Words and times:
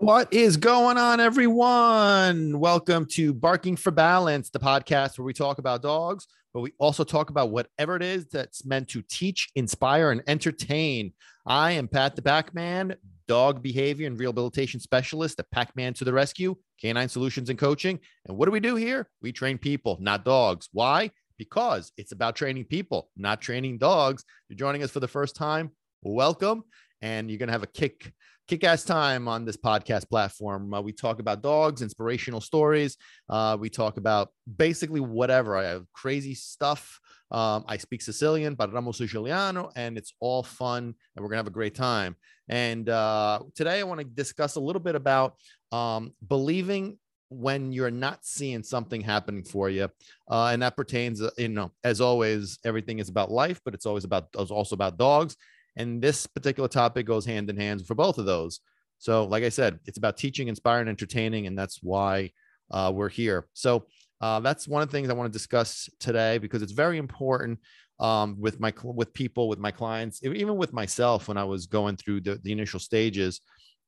What 0.00 0.32
is 0.32 0.56
going 0.56 0.96
on, 0.96 1.18
everyone? 1.18 2.60
Welcome 2.60 3.04
to 3.14 3.34
Barking 3.34 3.74
for 3.74 3.90
Balance, 3.90 4.48
the 4.48 4.60
podcast 4.60 5.18
where 5.18 5.24
we 5.24 5.32
talk 5.32 5.58
about 5.58 5.82
dogs, 5.82 6.28
but 6.54 6.60
we 6.60 6.72
also 6.78 7.02
talk 7.02 7.30
about 7.30 7.50
whatever 7.50 7.96
it 7.96 8.04
is 8.04 8.28
that's 8.28 8.64
meant 8.64 8.86
to 8.90 9.02
teach, 9.02 9.50
inspire, 9.56 10.12
and 10.12 10.22
entertain. 10.28 11.14
I 11.46 11.72
am 11.72 11.88
Pat 11.88 12.14
the 12.14 12.22
Packman, 12.22 12.94
dog 13.26 13.60
behavior 13.60 14.06
and 14.06 14.16
rehabilitation 14.16 14.78
specialist 14.78 15.40
at 15.40 15.50
Packman 15.50 15.94
to 15.94 16.04
the 16.04 16.12
Rescue, 16.12 16.54
Canine 16.80 17.08
Solutions 17.08 17.50
and 17.50 17.58
Coaching. 17.58 17.98
And 18.26 18.36
what 18.36 18.46
do 18.46 18.52
we 18.52 18.60
do 18.60 18.76
here? 18.76 19.08
We 19.20 19.32
train 19.32 19.58
people, 19.58 19.98
not 20.00 20.24
dogs. 20.24 20.68
Why? 20.72 21.10
Because 21.38 21.90
it's 21.96 22.12
about 22.12 22.36
training 22.36 22.66
people, 22.66 23.10
not 23.16 23.40
training 23.40 23.78
dogs. 23.78 24.24
You're 24.48 24.58
joining 24.58 24.84
us 24.84 24.92
for 24.92 25.00
the 25.00 25.08
first 25.08 25.34
time. 25.34 25.72
Welcome. 26.04 26.62
And 27.02 27.28
you're 27.28 27.38
going 27.38 27.48
to 27.48 27.52
have 27.52 27.64
a 27.64 27.66
kick 27.66 28.12
kick 28.48 28.64
ass 28.64 28.82
time 28.82 29.28
on 29.28 29.44
this 29.44 29.58
podcast 29.58 30.08
platform. 30.08 30.72
Uh, 30.72 30.80
we 30.80 30.90
talk 30.90 31.20
about 31.20 31.42
dogs, 31.42 31.82
inspirational 31.82 32.40
stories. 32.40 32.96
Uh, 33.28 33.56
we 33.60 33.68
talk 33.68 33.98
about 33.98 34.30
basically 34.56 35.00
whatever. 35.00 35.56
I 35.56 35.64
have 35.64 35.84
crazy 35.92 36.34
stuff. 36.34 36.98
Um, 37.30 37.64
I 37.68 37.76
speak 37.76 38.00
Sicilian, 38.00 38.56
parliamo 38.56 38.94
siciliano, 38.94 39.70
and 39.76 39.98
it's 39.98 40.14
all 40.18 40.42
fun, 40.42 40.94
and 41.14 41.22
we're 41.22 41.28
gonna 41.28 41.36
have 41.36 41.46
a 41.46 41.50
great 41.50 41.74
time. 41.74 42.16
And 42.48 42.88
uh, 42.88 43.40
today, 43.54 43.80
I 43.80 43.82
want 43.82 44.00
to 44.00 44.06
discuss 44.06 44.56
a 44.56 44.60
little 44.60 44.80
bit 44.80 44.94
about 44.94 45.36
um, 45.70 46.14
believing 46.26 46.98
when 47.28 47.70
you're 47.70 47.90
not 47.90 48.24
seeing 48.24 48.62
something 48.62 49.02
happening 49.02 49.44
for 49.44 49.68
you, 49.68 49.90
uh, 50.30 50.46
and 50.46 50.62
that 50.62 50.74
pertains, 50.74 51.20
uh, 51.20 51.28
you 51.36 51.48
know, 51.48 51.70
as 51.84 52.00
always, 52.00 52.58
everything 52.64 52.98
is 52.98 53.10
about 53.10 53.30
life, 53.30 53.60
but 53.62 53.74
it's 53.74 53.84
always 53.84 54.04
about, 54.04 54.28
it's 54.38 54.50
also 54.50 54.74
about 54.74 54.96
dogs. 54.96 55.36
And 55.76 56.02
this 56.02 56.26
particular 56.26 56.68
topic 56.68 57.06
goes 57.06 57.24
hand 57.24 57.50
in 57.50 57.56
hand 57.56 57.86
for 57.86 57.94
both 57.94 58.18
of 58.18 58.26
those. 58.26 58.60
So, 58.98 59.24
like 59.24 59.44
I 59.44 59.48
said, 59.48 59.78
it's 59.86 59.98
about 59.98 60.16
teaching, 60.16 60.48
inspiring, 60.48 60.88
entertaining, 60.88 61.46
and 61.46 61.56
that's 61.56 61.80
why 61.82 62.32
uh, 62.70 62.90
we're 62.94 63.08
here. 63.08 63.46
So, 63.52 63.86
uh, 64.20 64.40
that's 64.40 64.66
one 64.66 64.82
of 64.82 64.88
the 64.88 64.92
things 64.92 65.08
I 65.08 65.14
want 65.14 65.32
to 65.32 65.38
discuss 65.38 65.88
today 66.00 66.38
because 66.38 66.62
it's 66.62 66.72
very 66.72 66.98
important 66.98 67.60
um, 68.00 68.36
with 68.40 68.58
my 68.60 68.72
with 68.82 69.12
people, 69.12 69.48
with 69.48 69.58
my 69.58 69.70
clients, 69.70 70.20
even 70.24 70.56
with 70.56 70.72
myself 70.72 71.28
when 71.28 71.36
I 71.36 71.44
was 71.44 71.66
going 71.66 71.96
through 71.96 72.22
the, 72.22 72.40
the 72.42 72.52
initial 72.52 72.80
stages 72.80 73.40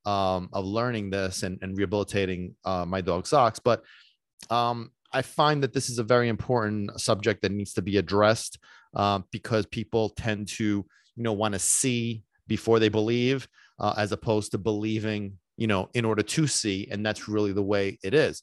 um, 0.06 0.48
of 0.52 0.64
learning 0.64 1.10
this 1.10 1.42
and, 1.42 1.58
and 1.62 1.76
rehabilitating 1.76 2.54
uh, 2.64 2.84
my 2.84 3.00
dog 3.00 3.26
socks. 3.26 3.58
But 3.58 3.82
um, 4.48 4.90
I 5.12 5.22
find 5.22 5.62
that 5.62 5.72
this 5.72 5.90
is 5.90 5.98
a 5.98 6.04
very 6.04 6.28
important 6.28 7.00
subject 7.00 7.42
that 7.42 7.52
needs 7.52 7.74
to 7.74 7.82
be 7.82 7.96
addressed 7.96 8.58
uh, 8.94 9.20
because 9.30 9.66
people 9.66 10.10
tend 10.10 10.48
to 10.48 10.84
you 11.20 11.24
know 11.24 11.34
want 11.34 11.52
to 11.52 11.58
see 11.58 12.22
before 12.46 12.78
they 12.78 12.88
believe 12.88 13.46
uh, 13.78 13.92
as 13.98 14.10
opposed 14.10 14.52
to 14.52 14.58
believing 14.58 15.34
you 15.58 15.66
know 15.66 15.90
in 15.92 16.06
order 16.06 16.22
to 16.22 16.46
see 16.46 16.88
and 16.90 17.04
that's 17.04 17.28
really 17.28 17.52
the 17.52 17.62
way 17.62 17.98
it 18.02 18.14
is 18.14 18.42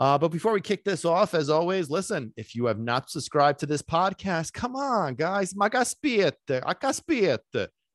uh, 0.00 0.18
but 0.18 0.30
before 0.30 0.52
we 0.52 0.60
kick 0.60 0.82
this 0.82 1.04
off 1.04 1.34
as 1.34 1.48
always 1.48 1.88
listen 1.88 2.32
if 2.36 2.52
you 2.56 2.66
have 2.66 2.80
not 2.80 3.08
subscribed 3.08 3.60
to 3.60 3.66
this 3.66 3.80
podcast 3.80 4.52
come 4.52 4.74
on 4.74 5.14
guys 5.14 5.54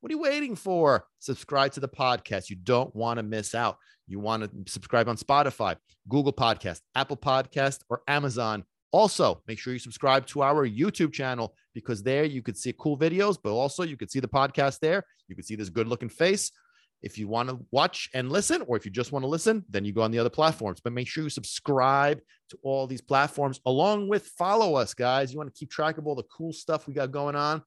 what 0.01 0.11
are 0.11 0.15
you 0.15 0.21
waiting 0.21 0.55
for? 0.55 1.05
Subscribe 1.19 1.73
to 1.73 1.79
the 1.79 1.87
podcast. 1.87 2.49
You 2.49 2.55
don't 2.55 2.93
want 2.95 3.17
to 3.17 3.23
miss 3.23 3.53
out. 3.53 3.77
You 4.07 4.19
want 4.19 4.43
to 4.43 4.71
subscribe 4.71 5.07
on 5.07 5.15
Spotify, 5.15 5.75
Google 6.09 6.33
Podcast, 6.33 6.81
Apple 6.95 7.17
Podcast, 7.17 7.81
or 7.87 8.01
Amazon. 8.07 8.65
Also, 8.91 9.41
make 9.47 9.57
sure 9.57 9.73
you 9.73 9.79
subscribe 9.79 10.25
to 10.27 10.43
our 10.43 10.67
YouTube 10.67 11.13
channel 11.13 11.55
because 11.73 12.03
there 12.03 12.25
you 12.25 12.41
could 12.41 12.57
see 12.57 12.73
cool 12.77 12.97
videos, 12.97 13.37
but 13.41 13.51
also 13.51 13.83
you 13.83 13.95
could 13.95 14.11
see 14.11 14.19
the 14.19 14.27
podcast 14.27 14.79
there. 14.79 15.03
You 15.27 15.35
could 15.35 15.45
see 15.45 15.55
this 15.55 15.69
good 15.69 15.87
looking 15.87 16.09
face. 16.09 16.51
If 17.01 17.17
you 17.17 17.27
want 17.27 17.49
to 17.49 17.59
watch 17.71 18.09
and 18.13 18.31
listen, 18.31 18.61
or 18.67 18.77
if 18.77 18.85
you 18.85 18.91
just 18.91 19.11
want 19.11 19.23
to 19.23 19.27
listen, 19.27 19.65
then 19.69 19.85
you 19.85 19.91
go 19.91 20.01
on 20.01 20.11
the 20.11 20.19
other 20.19 20.29
platforms. 20.29 20.81
But 20.81 20.93
make 20.93 21.07
sure 21.07 21.23
you 21.23 21.29
subscribe 21.29 22.19
to 22.49 22.59
all 22.61 22.85
these 22.85 23.01
platforms 23.01 23.59
along 23.65 24.07
with 24.07 24.27
follow 24.37 24.75
us, 24.75 24.93
guys. 24.93 25.31
You 25.31 25.39
want 25.39 25.51
to 25.51 25.57
keep 25.57 25.71
track 25.71 25.97
of 25.97 26.05
all 26.05 26.15
the 26.15 26.25
cool 26.35 26.53
stuff 26.53 26.87
we 26.87 26.93
got 26.93 27.11
going 27.11 27.35
on 27.35 27.63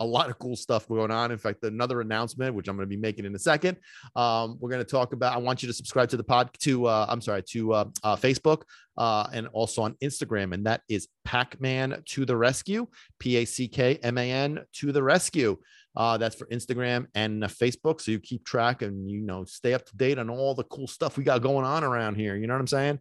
a 0.00 0.04
lot 0.04 0.30
of 0.30 0.38
cool 0.38 0.56
stuff 0.56 0.88
going 0.88 1.10
on. 1.10 1.30
In 1.30 1.38
fact, 1.38 1.62
another 1.62 2.00
announcement, 2.00 2.54
which 2.54 2.68
I'm 2.68 2.76
going 2.76 2.88
to 2.88 2.94
be 2.94 3.00
making 3.00 3.26
in 3.26 3.34
a 3.34 3.38
second, 3.38 3.76
um, 4.16 4.56
we're 4.58 4.70
going 4.70 4.84
to 4.84 4.90
talk 4.90 5.12
about. 5.12 5.34
I 5.34 5.38
want 5.38 5.62
you 5.62 5.68
to 5.68 5.72
subscribe 5.72 6.08
to 6.08 6.16
the 6.16 6.24
pod 6.24 6.50
to 6.60 6.86
uh, 6.86 7.06
I'm 7.08 7.20
sorry 7.20 7.42
to 7.50 7.72
uh, 7.72 7.84
uh, 8.02 8.16
Facebook 8.16 8.62
uh, 8.96 9.28
and 9.32 9.46
also 9.48 9.82
on 9.82 9.94
Instagram, 10.02 10.52
and 10.54 10.66
that 10.66 10.80
is 10.88 11.08
Packman 11.24 12.02
to 12.06 12.24
the 12.24 12.36
rescue, 12.36 12.86
P 13.18 13.36
A 13.36 13.44
C 13.44 13.68
K 13.68 13.98
M 14.02 14.18
A 14.18 14.30
N 14.30 14.60
to 14.74 14.90
the 14.90 15.02
rescue. 15.02 15.56
Uh, 15.96 16.16
that's 16.16 16.36
for 16.36 16.46
Instagram 16.46 17.06
and 17.14 17.44
uh, 17.44 17.48
Facebook, 17.48 18.00
so 18.00 18.10
you 18.10 18.20
keep 18.20 18.44
track 18.44 18.82
and 18.82 19.10
you 19.10 19.20
know 19.20 19.44
stay 19.44 19.74
up 19.74 19.84
to 19.84 19.96
date 19.96 20.18
on 20.18 20.30
all 20.30 20.54
the 20.54 20.64
cool 20.64 20.86
stuff 20.86 21.16
we 21.16 21.24
got 21.24 21.42
going 21.42 21.64
on 21.64 21.84
around 21.84 22.14
here. 22.14 22.36
You 22.36 22.46
know 22.46 22.54
what 22.54 22.60
I'm 22.60 22.66
saying? 22.66 23.00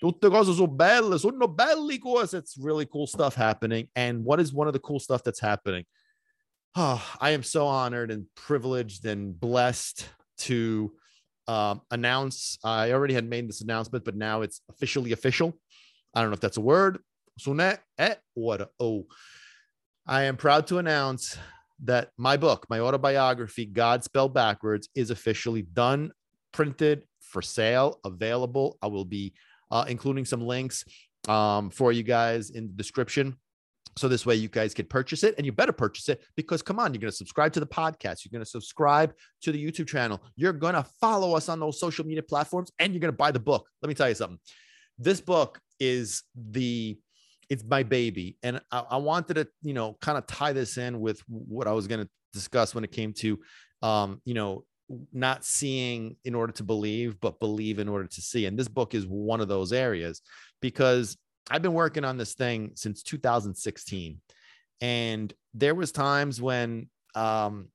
Tutte 0.00 0.30
cose 0.30 0.56
sono 0.56 0.66
belle, 0.66 1.18
sono 1.18 1.46
belli 1.46 1.98
cose. 1.98 2.32
It's 2.32 2.56
really 2.56 2.86
cool 2.86 3.06
stuff 3.06 3.34
happening. 3.34 3.88
And 3.94 4.24
what 4.24 4.40
is 4.40 4.52
one 4.52 4.66
of 4.66 4.72
the 4.72 4.78
cool 4.78 4.98
stuff 4.98 5.22
that's 5.22 5.40
happening? 5.40 5.84
Oh, 6.76 7.16
I 7.20 7.30
am 7.30 7.42
so 7.42 7.66
honored 7.66 8.10
and 8.10 8.26
privileged 8.34 9.04
and 9.06 9.38
blessed 9.38 10.08
to 10.38 10.92
um, 11.48 11.82
announce. 11.90 12.58
I 12.64 12.92
already 12.92 13.14
had 13.14 13.28
made 13.28 13.48
this 13.48 13.60
announcement, 13.60 14.04
but 14.04 14.16
now 14.16 14.42
it's 14.42 14.60
officially 14.68 15.12
official. 15.12 15.58
I 16.14 16.20
don't 16.20 16.30
know 16.30 16.34
if 16.34 16.40
that's 16.40 16.56
a 16.56 16.62
word. 16.62 16.98
Oh, 17.46 19.06
I 20.06 20.22
am 20.24 20.36
proud 20.36 20.66
to 20.68 20.78
announce 20.78 21.36
that 21.84 22.10
my 22.18 22.36
book, 22.36 22.66
my 22.68 22.80
autobiography, 22.80 23.64
God 23.64 24.04
Spelled 24.04 24.34
Backwards, 24.34 24.88
is 24.94 25.10
officially 25.10 25.62
done, 25.62 26.12
printed, 26.52 27.04
for 27.20 27.42
sale, 27.42 28.00
available. 28.04 28.76
I 28.82 28.88
will 28.88 29.04
be 29.04 29.32
uh, 29.70 29.84
including 29.88 30.24
some 30.24 30.42
links 30.42 30.84
um, 31.28 31.70
for 31.70 31.92
you 31.92 32.02
guys 32.02 32.50
in 32.50 32.66
the 32.66 32.72
description 32.72 33.36
so 33.96 34.08
this 34.08 34.24
way 34.24 34.34
you 34.34 34.48
guys 34.48 34.74
can 34.74 34.86
purchase 34.86 35.24
it 35.24 35.34
and 35.36 35.44
you 35.44 35.52
better 35.52 35.72
purchase 35.72 36.08
it 36.08 36.22
because 36.36 36.62
come 36.62 36.78
on, 36.78 36.94
you're 36.94 37.00
going 37.00 37.10
to 37.10 37.16
subscribe 37.16 37.52
to 37.52 37.60
the 37.60 37.66
podcast. 37.66 38.24
You're 38.24 38.32
going 38.32 38.44
to 38.44 38.50
subscribe 38.50 39.14
to 39.42 39.52
the 39.52 39.64
YouTube 39.64 39.88
channel. 39.88 40.20
You're 40.36 40.52
going 40.52 40.74
to 40.74 40.84
follow 41.00 41.34
us 41.34 41.48
on 41.48 41.60
those 41.60 41.80
social 41.80 42.06
media 42.06 42.22
platforms 42.22 42.70
and 42.78 42.92
you're 42.92 43.00
going 43.00 43.12
to 43.12 43.16
buy 43.16 43.30
the 43.30 43.40
book. 43.40 43.68
Let 43.82 43.88
me 43.88 43.94
tell 43.94 44.08
you 44.08 44.14
something. 44.14 44.38
This 44.98 45.20
book 45.20 45.60
is 45.78 46.22
the, 46.34 46.98
it's 47.48 47.64
my 47.64 47.82
baby. 47.82 48.36
And 48.42 48.60
I, 48.70 48.84
I 48.90 48.96
wanted 48.98 49.34
to, 49.34 49.48
you 49.62 49.74
know, 49.74 49.96
kind 50.00 50.18
of 50.18 50.26
tie 50.26 50.52
this 50.52 50.78
in 50.78 51.00
with 51.00 51.20
what 51.26 51.66
I 51.66 51.72
was 51.72 51.86
going 51.86 52.04
to 52.04 52.10
discuss 52.32 52.74
when 52.74 52.84
it 52.84 52.92
came 52.92 53.12
to, 53.14 53.40
um, 53.82 54.20
you 54.24 54.34
know, 54.34 54.64
not 55.12 55.44
seeing 55.44 56.16
in 56.24 56.34
order 56.34 56.52
to 56.52 56.64
believe, 56.64 57.20
but 57.20 57.40
believe 57.40 57.78
in 57.78 57.88
order 57.88 58.06
to 58.06 58.20
see. 58.20 58.46
And 58.46 58.58
this 58.58 58.68
book 58.68 58.94
is 58.94 59.06
one 59.06 59.40
of 59.40 59.48
those 59.48 59.72
areas 59.72 60.20
because 60.60 61.16
I've 61.50 61.62
been 61.62 61.74
working 61.74 62.04
on 62.04 62.16
this 62.16 62.34
thing 62.34 62.72
since 62.74 63.02
2016, 63.02 64.20
and 64.80 65.34
there 65.52 65.74
was 65.74 65.92
times 65.92 66.40
when, 66.40 66.88
um, 67.14 67.68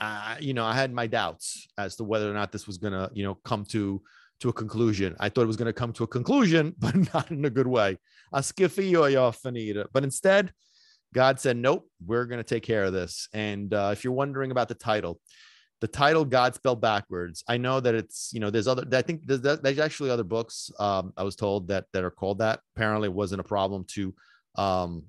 I, 0.00 0.38
you 0.40 0.54
know, 0.54 0.64
I 0.64 0.74
had 0.74 0.92
my 0.92 1.06
doubts 1.06 1.68
as 1.76 1.96
to 1.96 2.04
whether 2.04 2.30
or 2.30 2.34
not 2.34 2.52
this 2.52 2.66
was 2.66 2.78
gonna, 2.78 3.10
you 3.12 3.24
know, 3.24 3.34
come 3.34 3.64
to 3.66 4.02
to 4.40 4.48
a 4.48 4.52
conclusion. 4.52 5.16
I 5.18 5.28
thought 5.28 5.42
it 5.42 5.46
was 5.46 5.56
to 5.66 5.72
come 5.72 5.92
to 5.94 6.04
a 6.04 6.08
conclusion, 6.08 6.74
but 6.78 6.94
not 7.12 7.30
in 7.30 7.44
a 7.44 7.50
good 7.50 7.66
way. 7.66 7.98
A 8.32 8.40
skiffy 8.40 8.98
or 8.98 9.10
yah 9.10 9.30
finita. 9.30 9.86
But 9.92 10.04
instead, 10.04 10.52
God 11.14 11.40
said, 11.40 11.56
"Nope, 11.56 11.88
we're 12.04 12.26
to 12.38 12.44
take 12.44 12.62
care 12.62 12.84
of 12.84 12.92
this." 12.92 13.28
And 13.32 13.72
uh, 13.72 13.90
if 13.92 14.04
you're 14.04 14.12
wondering 14.12 14.50
about 14.50 14.68
the 14.68 14.74
title, 14.74 15.20
the 15.80 15.88
title 15.88 16.24
God 16.24 16.54
spelled 16.54 16.80
backwards. 16.80 17.44
I 17.48 17.56
know 17.56 17.80
that 17.80 17.94
it's 17.94 18.30
you 18.32 18.40
know 18.40 18.50
there's 18.50 18.66
other 18.66 18.84
I 18.92 19.02
think 19.02 19.22
there's, 19.24 19.40
there's 19.40 19.78
actually 19.78 20.10
other 20.10 20.24
books 20.24 20.70
um, 20.78 21.12
I 21.16 21.22
was 21.22 21.36
told 21.36 21.68
that 21.68 21.86
that 21.92 22.04
are 22.04 22.10
called 22.10 22.38
that. 22.38 22.60
Apparently, 22.74 23.08
it 23.08 23.14
wasn't 23.14 23.40
a 23.40 23.44
problem 23.44 23.84
to 23.88 24.14
um 24.56 25.04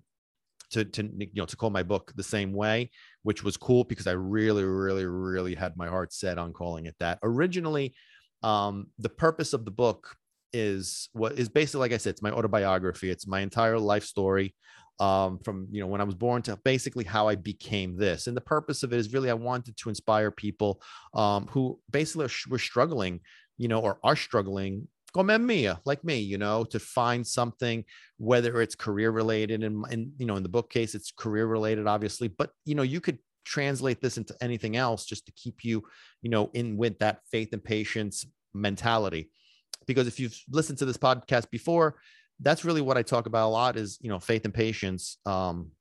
to 0.71 0.85
to 0.85 1.03
you 1.03 1.29
know 1.35 1.45
to 1.45 1.55
call 1.55 1.69
my 1.69 1.83
book 1.83 2.11
the 2.15 2.23
same 2.23 2.53
way, 2.53 2.91
which 3.23 3.43
was 3.43 3.57
cool 3.57 3.83
because 3.83 4.07
I 4.07 4.11
really 4.11 4.63
really 4.63 5.05
really 5.05 5.55
had 5.55 5.75
my 5.75 5.87
heart 5.87 6.13
set 6.13 6.37
on 6.37 6.53
calling 6.53 6.85
it 6.85 6.95
that. 6.99 7.19
Originally, 7.23 7.95
um, 8.43 8.87
the 8.99 9.09
purpose 9.09 9.53
of 9.53 9.65
the 9.65 9.71
book 9.71 10.15
is 10.53 11.09
what 11.13 11.33
is 11.33 11.49
basically 11.49 11.81
like 11.81 11.93
I 11.93 11.97
said, 11.97 12.11
it's 12.11 12.21
my 12.21 12.31
autobiography. 12.31 13.09
It's 13.09 13.27
my 13.27 13.41
entire 13.41 13.79
life 13.79 14.03
story 14.03 14.55
um, 14.99 15.39
from 15.39 15.67
you 15.71 15.81
know 15.81 15.87
when 15.87 16.01
I 16.01 16.05
was 16.05 16.15
born 16.15 16.41
to 16.43 16.57
basically 16.63 17.05
how 17.05 17.27
I 17.27 17.35
became 17.35 17.97
this. 17.97 18.27
And 18.27 18.35
the 18.35 18.41
purpose 18.41 18.83
of 18.83 18.93
it 18.93 18.99
is 18.99 19.13
really 19.13 19.29
I 19.29 19.35
wanted 19.35 19.77
to 19.77 19.89
inspire 19.89 20.31
people 20.31 20.81
um, 21.13 21.47
who 21.47 21.79
basically 21.89 22.27
were 22.49 22.59
struggling, 22.59 23.21
you 23.57 23.67
know, 23.67 23.79
or 23.79 23.99
are 24.03 24.15
struggling 24.15 24.87
come 25.13 25.45
mia, 25.45 25.79
like 25.85 26.03
me, 26.03 26.19
you 26.19 26.37
know, 26.37 26.63
to 26.63 26.79
find 26.79 27.25
something, 27.25 27.83
whether 28.17 28.61
it's 28.61 28.75
career 28.75 29.11
related 29.11 29.63
and, 29.63 29.85
and, 29.89 30.11
you 30.17 30.25
know, 30.25 30.35
in 30.35 30.43
the 30.43 30.49
book 30.49 30.69
case, 30.69 30.95
it's 30.95 31.11
career 31.11 31.47
related, 31.47 31.87
obviously, 31.87 32.27
but, 32.27 32.51
you 32.65 32.75
know, 32.75 32.83
you 32.83 33.01
could 33.01 33.17
translate 33.45 34.01
this 34.01 34.17
into 34.17 34.35
anything 34.41 34.75
else 34.75 35.05
just 35.05 35.25
to 35.25 35.31
keep 35.31 35.63
you, 35.63 35.83
you 36.21 36.29
know, 36.29 36.49
in 36.53 36.77
with 36.77 36.99
that 36.99 37.21
faith 37.31 37.49
and 37.53 37.63
patience 37.63 38.25
mentality. 38.53 39.29
Because 39.87 40.07
if 40.07 40.19
you've 40.19 40.39
listened 40.51 40.77
to 40.79 40.85
this 40.85 40.97
podcast 40.97 41.49
before, 41.49 41.95
that's 42.41 42.65
really 42.65 42.81
what 42.81 42.97
I 42.97 43.01
talk 43.03 43.25
about 43.25 43.47
a 43.47 43.51
lot 43.51 43.77
is, 43.77 43.97
you 44.01 44.09
know, 44.09 44.19
faith 44.19 44.45
and 44.45 44.53
patience. 44.53 45.17
Um, 45.25 45.71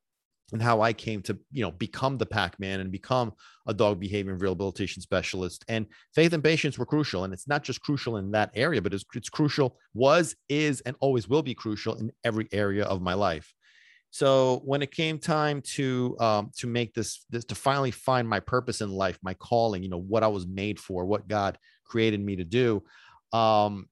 and 0.52 0.62
how 0.62 0.81
I 0.81 0.93
came 0.93 1.20
to, 1.22 1.38
you 1.52 1.62
know, 1.62 1.70
become 1.70 2.16
the 2.16 2.26
Packman 2.26 2.81
and 2.81 2.90
become 2.90 3.32
a 3.66 3.75
dog 3.75 4.00
behavior 4.00 4.32
and 4.32 4.40
rehabilitation 4.40 5.02
specialist. 5.02 5.64
And 5.69 5.87
faith 6.14 6.32
and 6.32 6.43
patience 6.43 6.78
were 6.78 6.87
crucial. 6.87 7.25
And 7.25 7.34
it's 7.34 7.46
not 7.46 7.62
just 7.62 7.82
crucial 7.82 8.16
in 8.16 8.31
that 8.31 8.50
area, 8.55 8.81
but 8.81 8.94
it's, 8.94 9.05
it's 9.14 9.28
crucial, 9.28 9.76
was, 9.93 10.34
is, 10.49 10.81
and 10.82 10.96
always 11.00 11.28
will 11.28 11.43
be 11.43 11.55
crucial 11.55 11.96
in 11.96 12.10
every 12.25 12.49
area 12.50 12.84
of 12.84 13.02
my 13.02 13.14
life. 13.14 13.52
So 14.11 14.62
when 14.64 14.81
it 14.81 14.90
came 14.90 15.19
time 15.19 15.61
to 15.75 16.16
um, 16.19 16.50
to 16.56 16.66
make 16.66 16.94
this, 16.94 17.26
this 17.28 17.44
to 17.46 17.54
finally 17.54 17.90
find 17.90 18.26
my 18.26 18.40
purpose 18.40 18.81
in 18.81 18.90
life, 18.90 19.19
my 19.22 19.34
calling, 19.34 19.82
you 19.82 19.90
know, 19.90 20.00
what 20.00 20.22
I 20.22 20.28
was 20.28 20.46
made 20.46 20.81
for, 20.81 21.04
what 21.04 21.28
God 21.28 21.58
created 21.84 22.25
me 22.25 22.37
to 22.37 22.44
do, 22.44 22.82
um, 23.34 23.87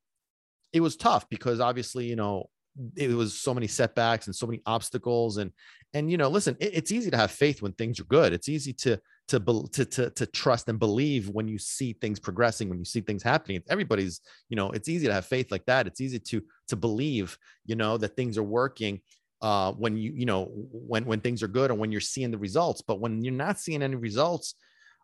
it 0.72 0.80
was 0.80 0.96
tough 0.96 1.28
because 1.28 1.60
obviously, 1.60 2.06
you 2.06 2.16
know, 2.16 2.48
it 2.96 3.10
was 3.10 3.38
so 3.38 3.54
many 3.54 3.66
setbacks 3.66 4.26
and 4.26 4.34
so 4.34 4.46
many 4.46 4.62
obstacles. 4.66 5.38
And 5.38 5.52
and 5.94 6.10
you 6.10 6.16
know 6.16 6.28
listen 6.28 6.56
it, 6.60 6.70
it's 6.74 6.92
easy 6.92 7.10
to 7.10 7.16
have 7.16 7.30
faith 7.30 7.62
when 7.62 7.72
things 7.72 8.00
are 8.00 8.04
good. 8.04 8.32
It's 8.32 8.48
easy 8.48 8.72
to 8.74 9.00
to, 9.28 9.40
to 9.72 9.84
to 9.84 10.10
to 10.10 10.26
trust 10.26 10.68
and 10.68 10.78
believe 10.78 11.28
when 11.28 11.48
you 11.48 11.58
see 11.58 11.94
things 11.94 12.20
progressing 12.20 12.68
when 12.68 12.78
you 12.78 12.84
see 12.84 13.00
things 13.00 13.22
happening. 13.22 13.62
Everybody's 13.68 14.20
you 14.48 14.56
know 14.56 14.70
it's 14.70 14.88
easy 14.88 15.06
to 15.06 15.12
have 15.12 15.26
faith 15.26 15.50
like 15.50 15.64
that. 15.66 15.86
It's 15.86 16.00
easy 16.00 16.18
to 16.18 16.42
to 16.68 16.76
believe 16.76 17.36
you 17.64 17.76
know 17.76 17.96
that 17.98 18.16
things 18.16 18.38
are 18.38 18.42
working 18.42 19.00
uh 19.42 19.72
when 19.72 19.96
you 19.96 20.12
you 20.12 20.26
know 20.26 20.50
when 20.54 21.04
when 21.04 21.20
things 21.20 21.42
are 21.42 21.48
good 21.48 21.70
and 21.70 21.78
when 21.78 21.92
you're 21.92 22.00
seeing 22.00 22.30
the 22.30 22.38
results. 22.38 22.82
But 22.82 23.00
when 23.00 23.22
you're 23.24 23.34
not 23.34 23.58
seeing 23.58 23.82
any 23.82 23.96
results 23.96 24.54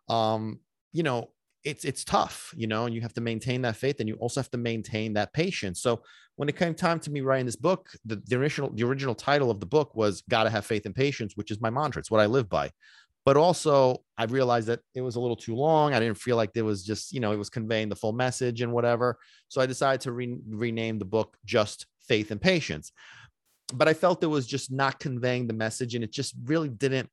um 0.09 0.59
you 0.91 1.03
know 1.03 1.29
it's 1.63 1.85
it's 1.85 2.03
tough, 2.03 2.53
you 2.55 2.67
know, 2.67 2.85
and 2.85 2.93
you 2.93 3.01
have 3.01 3.13
to 3.13 3.21
maintain 3.21 3.61
that 3.61 3.77
faith, 3.77 3.99
and 3.99 4.09
you 4.09 4.15
also 4.15 4.39
have 4.39 4.51
to 4.51 4.57
maintain 4.57 5.13
that 5.13 5.33
patience. 5.33 5.81
So 5.81 6.01
when 6.35 6.49
it 6.49 6.57
came 6.57 6.73
time 6.73 6.99
to 7.01 7.11
me 7.11 7.21
writing 7.21 7.45
this 7.45 7.55
book, 7.55 7.89
the, 8.05 8.21
the 8.25 8.35
original 8.35 8.71
the 8.73 8.83
original 8.83 9.15
title 9.15 9.49
of 9.49 9.59
the 9.59 9.65
book 9.65 9.95
was 9.95 10.23
"Gotta 10.29 10.49
Have 10.49 10.65
Faith 10.65 10.85
and 10.85 10.95
Patience," 10.95 11.35
which 11.35 11.51
is 11.51 11.61
my 11.61 11.69
mantra. 11.69 11.99
It's 11.99 12.11
what 12.11 12.21
I 12.21 12.25
live 12.25 12.49
by. 12.49 12.71
But 13.25 13.37
also, 13.37 14.03
I 14.17 14.25
realized 14.25 14.67
that 14.67 14.81
it 14.93 15.01
was 15.01 15.15
a 15.15 15.19
little 15.21 15.37
too 15.37 15.55
long. 15.55 15.93
I 15.93 15.99
didn't 15.99 16.17
feel 16.17 16.35
like 16.35 16.51
there 16.51 16.65
was 16.65 16.83
just, 16.83 17.13
you 17.13 17.21
know, 17.21 17.31
it 17.31 17.37
was 17.37 17.49
conveying 17.49 17.87
the 17.87 17.95
full 17.95 18.11
message 18.11 18.61
and 18.61 18.73
whatever. 18.73 19.17
So 19.47 19.61
I 19.61 19.65
decided 19.65 20.01
to 20.01 20.11
re- 20.11 20.41
rename 20.49 20.99
the 20.99 21.05
book 21.05 21.37
just 21.45 21.85
Faith 22.05 22.31
and 22.31 22.41
Patience. 22.41 22.91
But 23.73 23.87
I 23.87 23.93
felt 23.93 24.23
it 24.23 24.27
was 24.27 24.45
just 24.45 24.73
not 24.73 24.99
conveying 24.99 25.47
the 25.47 25.53
message, 25.53 25.95
and 25.95 26.03
it 26.03 26.11
just 26.11 26.35
really 26.43 26.69
didn't 26.69 27.09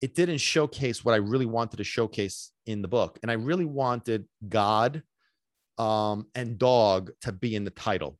it 0.00 0.16
didn't 0.16 0.38
showcase 0.38 1.04
what 1.04 1.12
I 1.12 1.18
really 1.18 1.46
wanted 1.46 1.76
to 1.76 1.84
showcase 1.84 2.51
in 2.66 2.82
the 2.82 2.88
book. 2.88 3.18
And 3.22 3.30
I 3.30 3.34
really 3.34 3.64
wanted 3.64 4.26
God 4.48 5.02
um, 5.78 6.26
and 6.34 6.58
dog 6.58 7.10
to 7.22 7.32
be 7.32 7.54
in 7.54 7.64
the 7.64 7.70
title, 7.70 8.18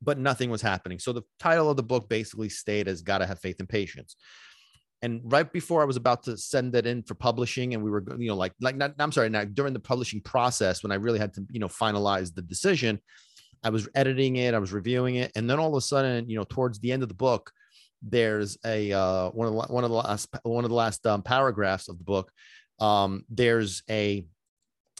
but 0.00 0.18
nothing 0.18 0.50
was 0.50 0.62
happening. 0.62 0.98
So 0.98 1.12
the 1.12 1.22
title 1.38 1.70
of 1.70 1.76
the 1.76 1.82
book 1.82 2.08
basically 2.08 2.48
stayed 2.48 2.88
as 2.88 3.02
Gotta 3.02 3.26
Have 3.26 3.40
Faith 3.40 3.60
and 3.60 3.68
Patience. 3.68 4.16
And 5.02 5.20
right 5.24 5.52
before 5.52 5.82
I 5.82 5.84
was 5.84 5.96
about 5.96 6.22
to 6.22 6.36
send 6.38 6.72
that 6.72 6.86
in 6.86 7.02
for 7.02 7.14
publishing, 7.14 7.74
and 7.74 7.82
we 7.82 7.90
were, 7.90 8.02
you 8.16 8.28
know, 8.28 8.36
like, 8.36 8.52
like, 8.60 8.76
not, 8.76 8.94
I'm 8.98 9.12
sorry, 9.12 9.28
now 9.28 9.44
during 9.44 9.74
the 9.74 9.80
publishing 9.80 10.22
process, 10.22 10.82
when 10.82 10.92
I 10.92 10.94
really 10.94 11.18
had 11.18 11.34
to, 11.34 11.44
you 11.50 11.60
know, 11.60 11.68
finalize 11.68 12.34
the 12.34 12.40
decision, 12.40 13.00
I 13.62 13.70
was 13.70 13.86
editing 13.94 14.36
it, 14.36 14.54
I 14.54 14.58
was 14.58 14.72
reviewing 14.72 15.16
it, 15.16 15.32
and 15.36 15.48
then 15.48 15.58
all 15.58 15.68
of 15.68 15.76
a 15.76 15.80
sudden, 15.80 16.28
you 16.30 16.36
know, 16.36 16.44
towards 16.44 16.78
the 16.80 16.92
end 16.92 17.02
of 17.02 17.08
the 17.08 17.14
book, 17.14 17.50
there's 18.02 18.58
a 18.64 18.92
uh, 18.92 19.30
one 19.30 19.48
of 19.48 19.54
the 19.54 19.72
one 19.72 19.84
of 19.84 19.90
the 19.90 19.96
last 19.96 20.28
one 20.42 20.64
of 20.64 20.70
the 20.70 20.76
last 20.76 21.06
um, 21.06 21.22
paragraphs 21.22 21.88
of 21.88 21.98
the 21.98 22.04
book. 22.04 22.30
Um, 22.84 23.24
there's 23.30 23.82
a 23.88 24.26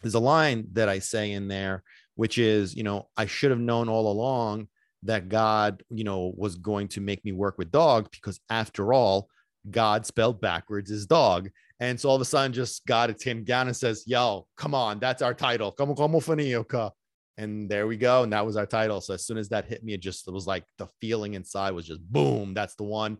there's 0.03 0.15
a 0.15 0.21
line 0.21 0.69
that 0.73 0.89
I 0.89 0.99
say 0.99 1.33
in 1.33 1.49
there, 1.49 1.83
which 2.15 2.39
is, 2.39 2.75
you 2.75 2.83
know, 2.83 3.09
I 3.17 3.27
should 3.27 3.51
have 3.51 3.61
known 3.61 3.89
all 3.89 4.11
along 4.11 4.69
that 5.03 5.29
God, 5.29 5.83
you 5.91 6.05
know, 6.05 6.33
was 6.37 6.57
going 6.57 6.89
to 6.89 7.01
make 7.01 7.25
me 7.25 7.33
work 7.33 7.59
with 7.59 7.71
dog 7.71 8.09
because 8.11 8.41
after 8.49 8.93
all, 8.93 9.29
God 9.71 10.07
spelled 10.07 10.41
backwards 10.41 10.91
is 10.91 11.07
dog. 11.07 11.51
And 11.81 11.99
so 11.99 12.09
all 12.09 12.17
of 12.17 12.23
a 12.23 12.27
sudden, 12.27 12.53
just 12.53 12.87
God 12.87 13.15
came 13.19 13.45
down 13.45 13.67
and 13.67 13.77
says, 13.77 14.05
Yo, 14.07 14.47
come 14.57 14.75
on, 14.75 14.99
that's 14.99 15.23
our 15.23 15.35
title. 15.35 15.73
Como 15.73 15.95
como 15.95 16.21
fanioka 16.21 16.91
and 17.37 17.69
there 17.69 17.87
we 17.87 17.97
go 17.97 18.23
and 18.23 18.33
that 18.33 18.47
was 18.47 18.57
our 18.57 18.67
title 18.67 19.01
so 19.01 19.15
as 19.15 19.27
soon 19.27 19.39
as 19.39 19.49
that 19.49 19.65
hit 19.65 19.83
me 19.83 19.95
it 19.95 20.01
just 20.01 20.29
it 20.29 20.31
was 20.31 20.47
like 20.47 20.65
the 20.79 20.87
feeling 21.01 21.35
inside 21.35 21.73
was 21.73 21.87
just 21.87 22.01
boom 22.01 22.55
that's 22.55 22.77
the 22.77 22.85
one 22.85 23.19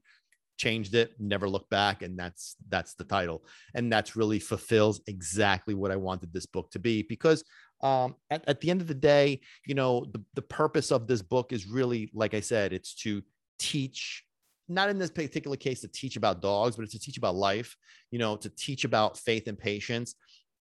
changed 0.56 0.95
it 0.95 1.12
never 1.19 1.49
looked 1.49 1.71
back 1.71 2.03
and 2.03 2.19
that's 2.19 2.56
that's 2.69 2.95
the 2.95 3.05
title 3.05 3.45
and 3.75 3.93
that's 3.93 4.17
really 4.17 4.39
fulfills 4.39 5.01
exactly 5.06 5.75
what 5.75 5.91
i 5.91 5.97
wanted 5.97 6.33
this 6.33 6.47
book 6.47 6.71
to 6.71 6.79
be 6.79 7.03
because 7.03 7.45
um, 7.83 8.15
at, 8.31 8.49
at 8.49 8.61
the 8.61 8.71
end 8.71 8.81
of 8.81 8.87
the 8.87 8.95
day 8.95 9.41
you 9.67 9.75
know 9.75 10.06
the, 10.12 10.23
the 10.35 10.43
purpose 10.43 10.91
of 10.91 11.06
this 11.06 11.23
book 11.23 11.53
is 11.53 11.67
really 11.67 12.11
like 12.15 12.35
i 12.35 12.41
said 12.41 12.73
it's 12.73 12.95
to 12.95 13.23
teach 13.59 14.25
not 14.69 14.89
in 14.89 14.99
this 14.99 15.11
particular 15.11 15.56
case 15.56 15.81
to 15.81 15.89
teach 15.89 16.17
about 16.17 16.41
dogs 16.41 16.77
but 16.77 16.83
it's 16.83 16.93
to 16.93 17.01
teach 17.01 17.19
about 17.19 17.35
life 17.35 17.77
you 18.11 18.19
know 18.19 18.37
to 18.37 18.49
teach 18.49 18.85
about 18.85 19.19
faith 19.19 19.49
and 19.49 19.59
patience 19.59 20.15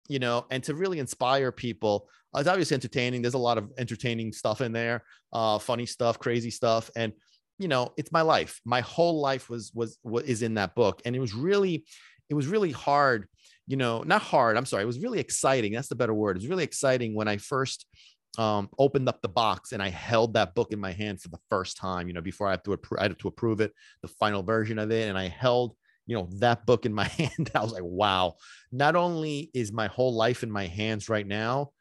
you 0.08 0.20
know, 0.20 0.46
and 0.50 0.64
to 0.64 0.76
really 0.76 1.00
inspire 1.00 1.52
people. 1.52 2.10
It's 2.36 2.50
obviously 2.50 2.76
entertaining. 2.76 3.22
There's 3.22 3.36
a 3.36 3.40
lot 3.40 3.58
of 3.58 3.72
entertaining 3.78 4.34
stuff 4.34 4.62
in 4.62 4.72
there, 4.72 5.04
uh, 5.32 5.60
funny 5.60 5.86
stuff, 5.86 6.20
crazy 6.20 6.50
stuff, 6.50 6.90
and 6.96 7.14
you 7.60 7.68
know, 7.68 7.94
it's 7.98 8.12
my 8.12 8.22
life. 8.22 8.60
My 8.66 8.82
whole 8.82 9.22
life 9.22 9.50
was 9.50 9.72
was 9.74 9.98
what 10.02 10.26
is 10.26 10.42
in 10.42 10.56
that 10.56 10.76
book, 10.76 11.02
and 11.06 11.16
it 11.16 11.20
was 11.20 11.34
really, 11.34 11.86
it 12.30 12.34
was 12.34 12.48
really 12.48 12.72
hard. 12.72 13.28
You 13.68 13.78
know, 13.78 14.04
not 14.04 14.22
hard. 14.22 14.58
I'm 14.58 14.66
sorry. 14.66 14.84
It 14.84 14.88
was 14.88 15.00
really 15.00 15.20
exciting. 15.20 15.74
That's 15.74 15.88
the 15.88 15.96
better 15.96 16.14
word. 16.14 16.36
It 16.36 16.42
was 16.42 16.50
really 16.50 16.66
exciting 16.66 17.16
when 17.16 17.30
I 17.30 17.38
first 17.38 17.86
um, 18.38 18.70
opened 18.78 19.08
up 19.08 19.22
the 19.22 19.30
box 19.30 19.72
and 19.72 19.82
I 19.82 19.90
held 19.90 20.34
that 20.34 20.54
book 20.54 20.74
in 20.74 20.80
my 20.80 20.92
hand 20.92 21.22
for 21.22 21.30
the 21.30 21.40
first 21.50 21.78
time. 21.78 22.08
You 22.08 22.14
know, 22.14 22.22
before 22.22 22.48
I 22.48 22.52
had 22.52 22.64
to 22.66 22.78
I 23.00 23.04
had 23.04 23.20
to 23.20 23.28
approve 23.28 23.62
it, 23.62 23.72
the 24.02 24.10
final 24.10 24.44
version 24.44 24.80
of 24.80 24.92
it, 24.92 25.08
and 25.08 25.18
I 25.18 25.28
held 25.28 25.76
you 26.06 26.16
know 26.16 26.28
that 26.40 26.66
book 26.66 26.86
in 26.86 26.94
my 26.94 27.04
hand 27.20 27.50
i 27.56 27.62
was 27.62 27.72
like 27.72 27.84
wow 27.84 28.36
not 28.72 28.96
only 28.96 29.50
is 29.54 29.72
my 29.72 29.88
whole 29.88 30.14
life 30.14 30.44
in 30.44 30.52
my 30.52 30.68
hands 30.68 31.10
right 31.10 31.28
now 31.28 31.72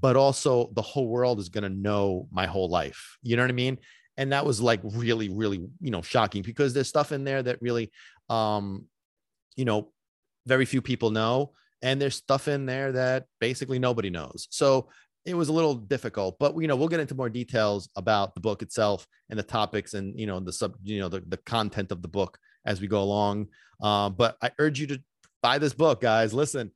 but 0.00 0.16
also 0.16 0.70
the 0.74 0.82
whole 0.82 1.08
world 1.08 1.38
is 1.38 1.48
going 1.48 1.64
to 1.64 1.70
know 1.70 2.28
my 2.30 2.46
whole 2.46 2.68
life 2.68 3.16
you 3.22 3.36
know 3.36 3.42
what 3.42 3.50
i 3.50 3.54
mean 3.54 3.78
and 4.16 4.32
that 4.32 4.44
was 4.44 4.60
like 4.60 4.80
really 4.82 5.28
really 5.28 5.66
you 5.80 5.90
know 5.90 6.02
shocking 6.02 6.42
because 6.42 6.74
there's 6.74 6.88
stuff 6.88 7.12
in 7.12 7.24
there 7.24 7.42
that 7.42 7.60
really 7.60 7.90
um 8.28 8.86
you 9.56 9.64
know 9.64 9.92
very 10.46 10.64
few 10.64 10.82
people 10.82 11.10
know 11.10 11.52
and 11.82 12.00
there's 12.00 12.16
stuff 12.16 12.48
in 12.48 12.66
there 12.66 12.92
that 12.92 13.26
basically 13.40 13.78
nobody 13.78 14.10
knows 14.10 14.48
so 14.50 14.88
it 15.24 15.34
was 15.34 15.48
a 15.48 15.52
little 15.52 15.74
difficult 15.74 16.36
but 16.38 16.54
you 16.60 16.66
know 16.66 16.76
we'll 16.76 16.88
get 16.88 17.00
into 17.00 17.14
more 17.14 17.30
details 17.30 17.88
about 17.96 18.34
the 18.34 18.40
book 18.40 18.62
itself 18.62 19.06
and 19.30 19.38
the 19.38 19.42
topics 19.42 19.94
and 19.94 20.18
you 20.18 20.26
know 20.26 20.40
the 20.40 20.52
sub 20.52 20.74
you 20.82 21.00
know 21.00 21.08
the, 21.08 21.20
the 21.28 21.36
content 21.38 21.92
of 21.92 22.02
the 22.02 22.08
book 22.08 22.38
as 22.64 22.80
we 22.80 22.86
go 22.86 23.02
along. 23.02 23.48
Uh, 23.82 24.08
but 24.08 24.36
I 24.42 24.50
urge 24.58 24.80
you 24.80 24.86
to 24.88 25.02
buy 25.42 25.58
this 25.58 25.74
book, 25.74 26.00
guys. 26.00 26.32
Listen, 26.32 26.70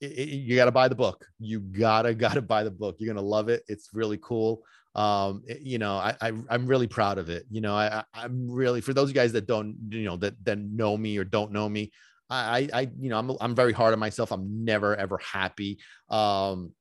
it, 0.00 0.12
it, 0.12 0.28
you 0.28 0.56
got 0.56 0.66
to 0.66 0.72
buy 0.72 0.88
the 0.88 0.94
book. 0.94 1.26
You 1.38 1.60
gotta 1.60 2.14
gotta 2.14 2.42
buy 2.42 2.64
the 2.64 2.70
book. 2.70 2.96
You're 2.98 3.12
gonna 3.12 3.26
love 3.26 3.48
it. 3.48 3.62
It's 3.68 3.90
really 3.92 4.18
cool. 4.22 4.62
Um, 4.96 5.42
you 5.60 5.78
know, 5.78 5.96
I, 5.96 6.16
I 6.20 6.28
am 6.50 6.66
really 6.66 6.86
proud 6.86 7.18
of 7.18 7.28
it. 7.28 7.44
You 7.50 7.60
know, 7.60 7.74
I 7.74 8.02
I'm 8.14 8.50
really 8.50 8.80
for 8.80 8.94
those 8.94 9.12
guys 9.12 9.32
that 9.32 9.46
don't 9.46 9.76
you 9.90 10.04
know 10.04 10.16
that 10.16 10.42
that 10.44 10.58
know 10.58 10.96
me 10.96 11.18
or 11.18 11.24
don't 11.24 11.52
know 11.52 11.68
me. 11.68 11.92
I 12.28 12.68
I 12.72 12.80
you 12.98 13.10
know 13.10 13.18
I'm 13.18 13.30
I'm 13.40 13.54
very 13.54 13.72
hard 13.72 13.92
on 13.92 14.00
myself. 14.00 14.32
I'm 14.32 14.64
never 14.64 14.96
ever 14.96 15.18
happy. 15.18 15.78
Um, 16.08 16.72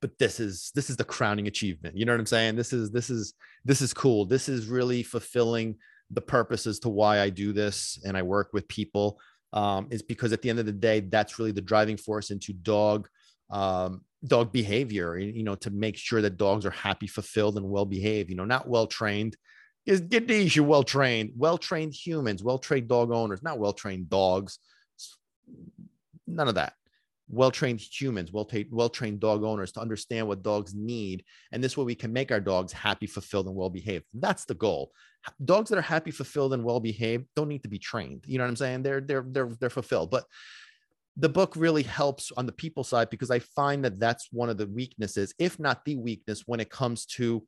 but 0.00 0.18
this 0.18 0.38
is 0.38 0.70
this 0.74 0.90
is 0.90 0.96
the 0.96 1.04
crowning 1.04 1.46
achievement. 1.46 1.96
You 1.96 2.04
know 2.04 2.12
what 2.12 2.20
I'm 2.20 2.26
saying? 2.26 2.56
This 2.56 2.72
is 2.72 2.90
this 2.90 3.10
is 3.10 3.34
this 3.64 3.80
is 3.80 3.92
cool. 3.94 4.26
This 4.26 4.48
is 4.48 4.66
really 4.66 5.02
fulfilling 5.02 5.76
the 6.10 6.20
purpose 6.20 6.66
as 6.66 6.78
to 6.80 6.88
why 6.88 7.20
I 7.20 7.30
do 7.30 7.52
this 7.52 7.98
and 8.04 8.16
I 8.16 8.22
work 8.22 8.50
with 8.52 8.68
people 8.68 9.18
um, 9.52 9.88
is 9.90 10.02
because 10.02 10.32
at 10.32 10.42
the 10.42 10.50
end 10.50 10.58
of 10.58 10.66
the 10.66 10.72
day, 10.72 11.00
that's 11.00 11.38
really 11.38 11.52
the 11.52 11.60
driving 11.60 11.96
force 11.96 12.30
into 12.30 12.52
dog 12.52 13.08
um, 13.50 14.02
dog 14.26 14.52
behavior. 14.52 15.18
You 15.18 15.42
know, 15.42 15.54
to 15.56 15.70
make 15.70 15.96
sure 15.96 16.22
that 16.22 16.36
dogs 16.36 16.66
are 16.66 16.70
happy, 16.70 17.06
fulfilled, 17.06 17.56
and 17.56 17.68
well 17.68 17.86
behaved. 17.86 18.30
You 18.30 18.36
know, 18.36 18.44
not 18.44 18.68
well 18.68 18.86
trained. 18.86 19.36
Is 19.86 20.00
get 20.02 20.28
these 20.28 20.54
you 20.54 20.62
well 20.62 20.82
trained, 20.82 21.32
well 21.36 21.58
trained 21.58 21.94
humans, 21.94 22.44
well 22.44 22.58
trained 22.58 22.88
dog 22.88 23.10
owners, 23.10 23.42
not 23.42 23.58
well 23.58 23.72
trained 23.72 24.10
dogs. 24.10 24.58
None 26.26 26.48
of 26.48 26.54
that 26.56 26.74
well-trained 27.30 27.80
humans, 27.80 28.32
well-trained, 28.32 28.68
well-trained 28.70 29.20
dog 29.20 29.44
owners 29.44 29.72
to 29.72 29.80
understand 29.80 30.26
what 30.26 30.42
dogs 30.42 30.74
need. 30.74 31.24
And 31.52 31.62
this 31.62 31.76
way 31.76 31.84
we 31.84 31.94
can 31.94 32.12
make 32.12 32.32
our 32.32 32.40
dogs 32.40 32.72
happy, 32.72 33.06
fulfilled, 33.06 33.46
and 33.46 33.54
well-behaved. 33.54 34.04
That's 34.14 34.44
the 34.44 34.54
goal. 34.54 34.92
Dogs 35.44 35.70
that 35.70 35.78
are 35.78 35.82
happy, 35.82 36.10
fulfilled, 36.10 36.52
and 36.54 36.64
well-behaved 36.64 37.26
don't 37.36 37.48
need 37.48 37.62
to 37.62 37.68
be 37.68 37.78
trained. 37.78 38.24
You 38.26 38.38
know 38.38 38.44
what 38.44 38.50
I'm 38.50 38.56
saying? 38.56 38.82
They're 38.82 39.00
they're 39.00 39.24
they're 39.26 39.50
they're 39.60 39.70
fulfilled. 39.70 40.10
But 40.10 40.24
the 41.20 41.28
book 41.28 41.54
really 41.56 41.82
helps 41.82 42.32
on 42.36 42.46
the 42.46 42.52
people 42.52 42.82
side 42.82 43.10
because 43.10 43.30
I 43.30 43.40
find 43.40 43.84
that 43.84 44.00
that's 44.00 44.28
one 44.32 44.48
of 44.48 44.56
the 44.56 44.66
weaknesses, 44.66 45.34
if 45.38 45.58
not 45.58 45.84
the 45.84 45.96
weakness, 45.96 46.44
when 46.46 46.60
it 46.60 46.70
comes 46.70 47.04
to 47.06 47.44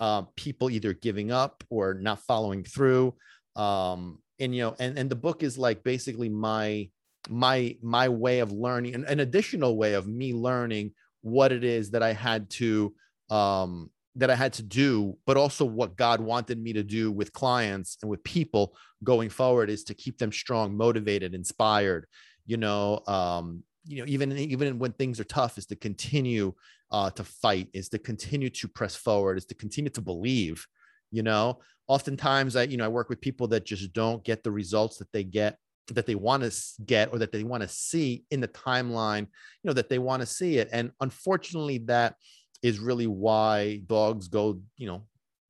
uh, 0.00 0.22
people 0.36 0.70
either 0.70 0.92
giving 0.92 1.30
up 1.30 1.64
or 1.70 1.94
not 1.94 2.20
following 2.20 2.64
through. 2.64 3.14
Um, 3.56 4.18
and 4.38 4.54
you 4.54 4.62
know, 4.62 4.76
and 4.78 4.98
and 4.98 5.08
the 5.08 5.16
book 5.16 5.42
is 5.42 5.56
like 5.56 5.82
basically 5.82 6.28
my 6.28 6.90
my 7.30 7.76
my 7.82 8.08
way 8.08 8.40
of 8.40 8.52
learning 8.52 8.94
an, 8.94 9.04
an 9.06 9.20
additional 9.20 9.76
way 9.76 9.94
of 9.94 10.06
me 10.06 10.34
learning 10.34 10.92
what 11.22 11.52
it 11.52 11.64
is 11.64 11.92
that 11.92 12.02
i 12.02 12.12
had 12.12 12.50
to 12.50 12.94
um 13.30 13.88
that 14.16 14.30
I 14.30 14.36
had 14.36 14.52
to 14.54 14.62
do, 14.62 15.16
but 15.26 15.36
also 15.36 15.64
what 15.64 15.96
God 15.96 16.20
wanted 16.20 16.62
me 16.62 16.72
to 16.74 16.82
do 16.82 17.10
with 17.10 17.32
clients 17.32 17.98
and 18.00 18.10
with 18.10 18.22
people 18.22 18.76
going 19.02 19.28
forward 19.28 19.70
is 19.70 19.84
to 19.84 19.94
keep 19.94 20.18
them 20.18 20.30
strong, 20.30 20.76
motivated, 20.76 21.34
inspired. 21.34 22.06
You 22.46 22.56
know, 22.56 23.02
um, 23.06 23.62
you 23.86 23.98
know, 23.98 24.04
even 24.06 24.36
even 24.36 24.78
when 24.78 24.92
things 24.92 25.20
are 25.20 25.24
tough, 25.24 25.58
is 25.58 25.66
to 25.66 25.76
continue 25.76 26.54
uh, 26.90 27.10
to 27.10 27.24
fight, 27.24 27.68
is 27.72 27.88
to 27.90 27.98
continue 27.98 28.50
to 28.50 28.68
press 28.68 28.96
forward, 28.96 29.38
is 29.38 29.46
to 29.46 29.54
continue 29.54 29.90
to 29.90 30.00
believe. 30.00 30.66
You 31.10 31.22
know, 31.22 31.60
oftentimes 31.86 32.56
I, 32.56 32.64
you 32.64 32.76
know, 32.76 32.84
I 32.84 32.88
work 32.88 33.08
with 33.08 33.20
people 33.20 33.48
that 33.48 33.64
just 33.64 33.92
don't 33.92 34.24
get 34.24 34.42
the 34.42 34.50
results 34.50 34.98
that 34.98 35.12
they 35.12 35.24
get 35.24 35.58
that 35.88 36.06
they 36.06 36.14
want 36.14 36.42
to 36.42 36.52
get 36.86 37.12
or 37.12 37.18
that 37.18 37.32
they 37.32 37.44
want 37.44 37.62
to 37.62 37.68
see 37.68 38.24
in 38.30 38.40
the 38.40 38.48
timeline, 38.48 39.20
you 39.20 39.68
know, 39.68 39.72
that 39.72 39.88
they 39.88 39.98
want 39.98 40.20
to 40.20 40.26
see 40.26 40.56
it. 40.58 40.68
And 40.72 40.90
unfortunately, 41.00 41.78
that 41.86 42.14
is 42.62 42.78
really 42.78 43.06
why 43.06 43.82
dogs 43.86 44.28
go, 44.28 44.60
you 44.76 44.86
know, 44.86 45.02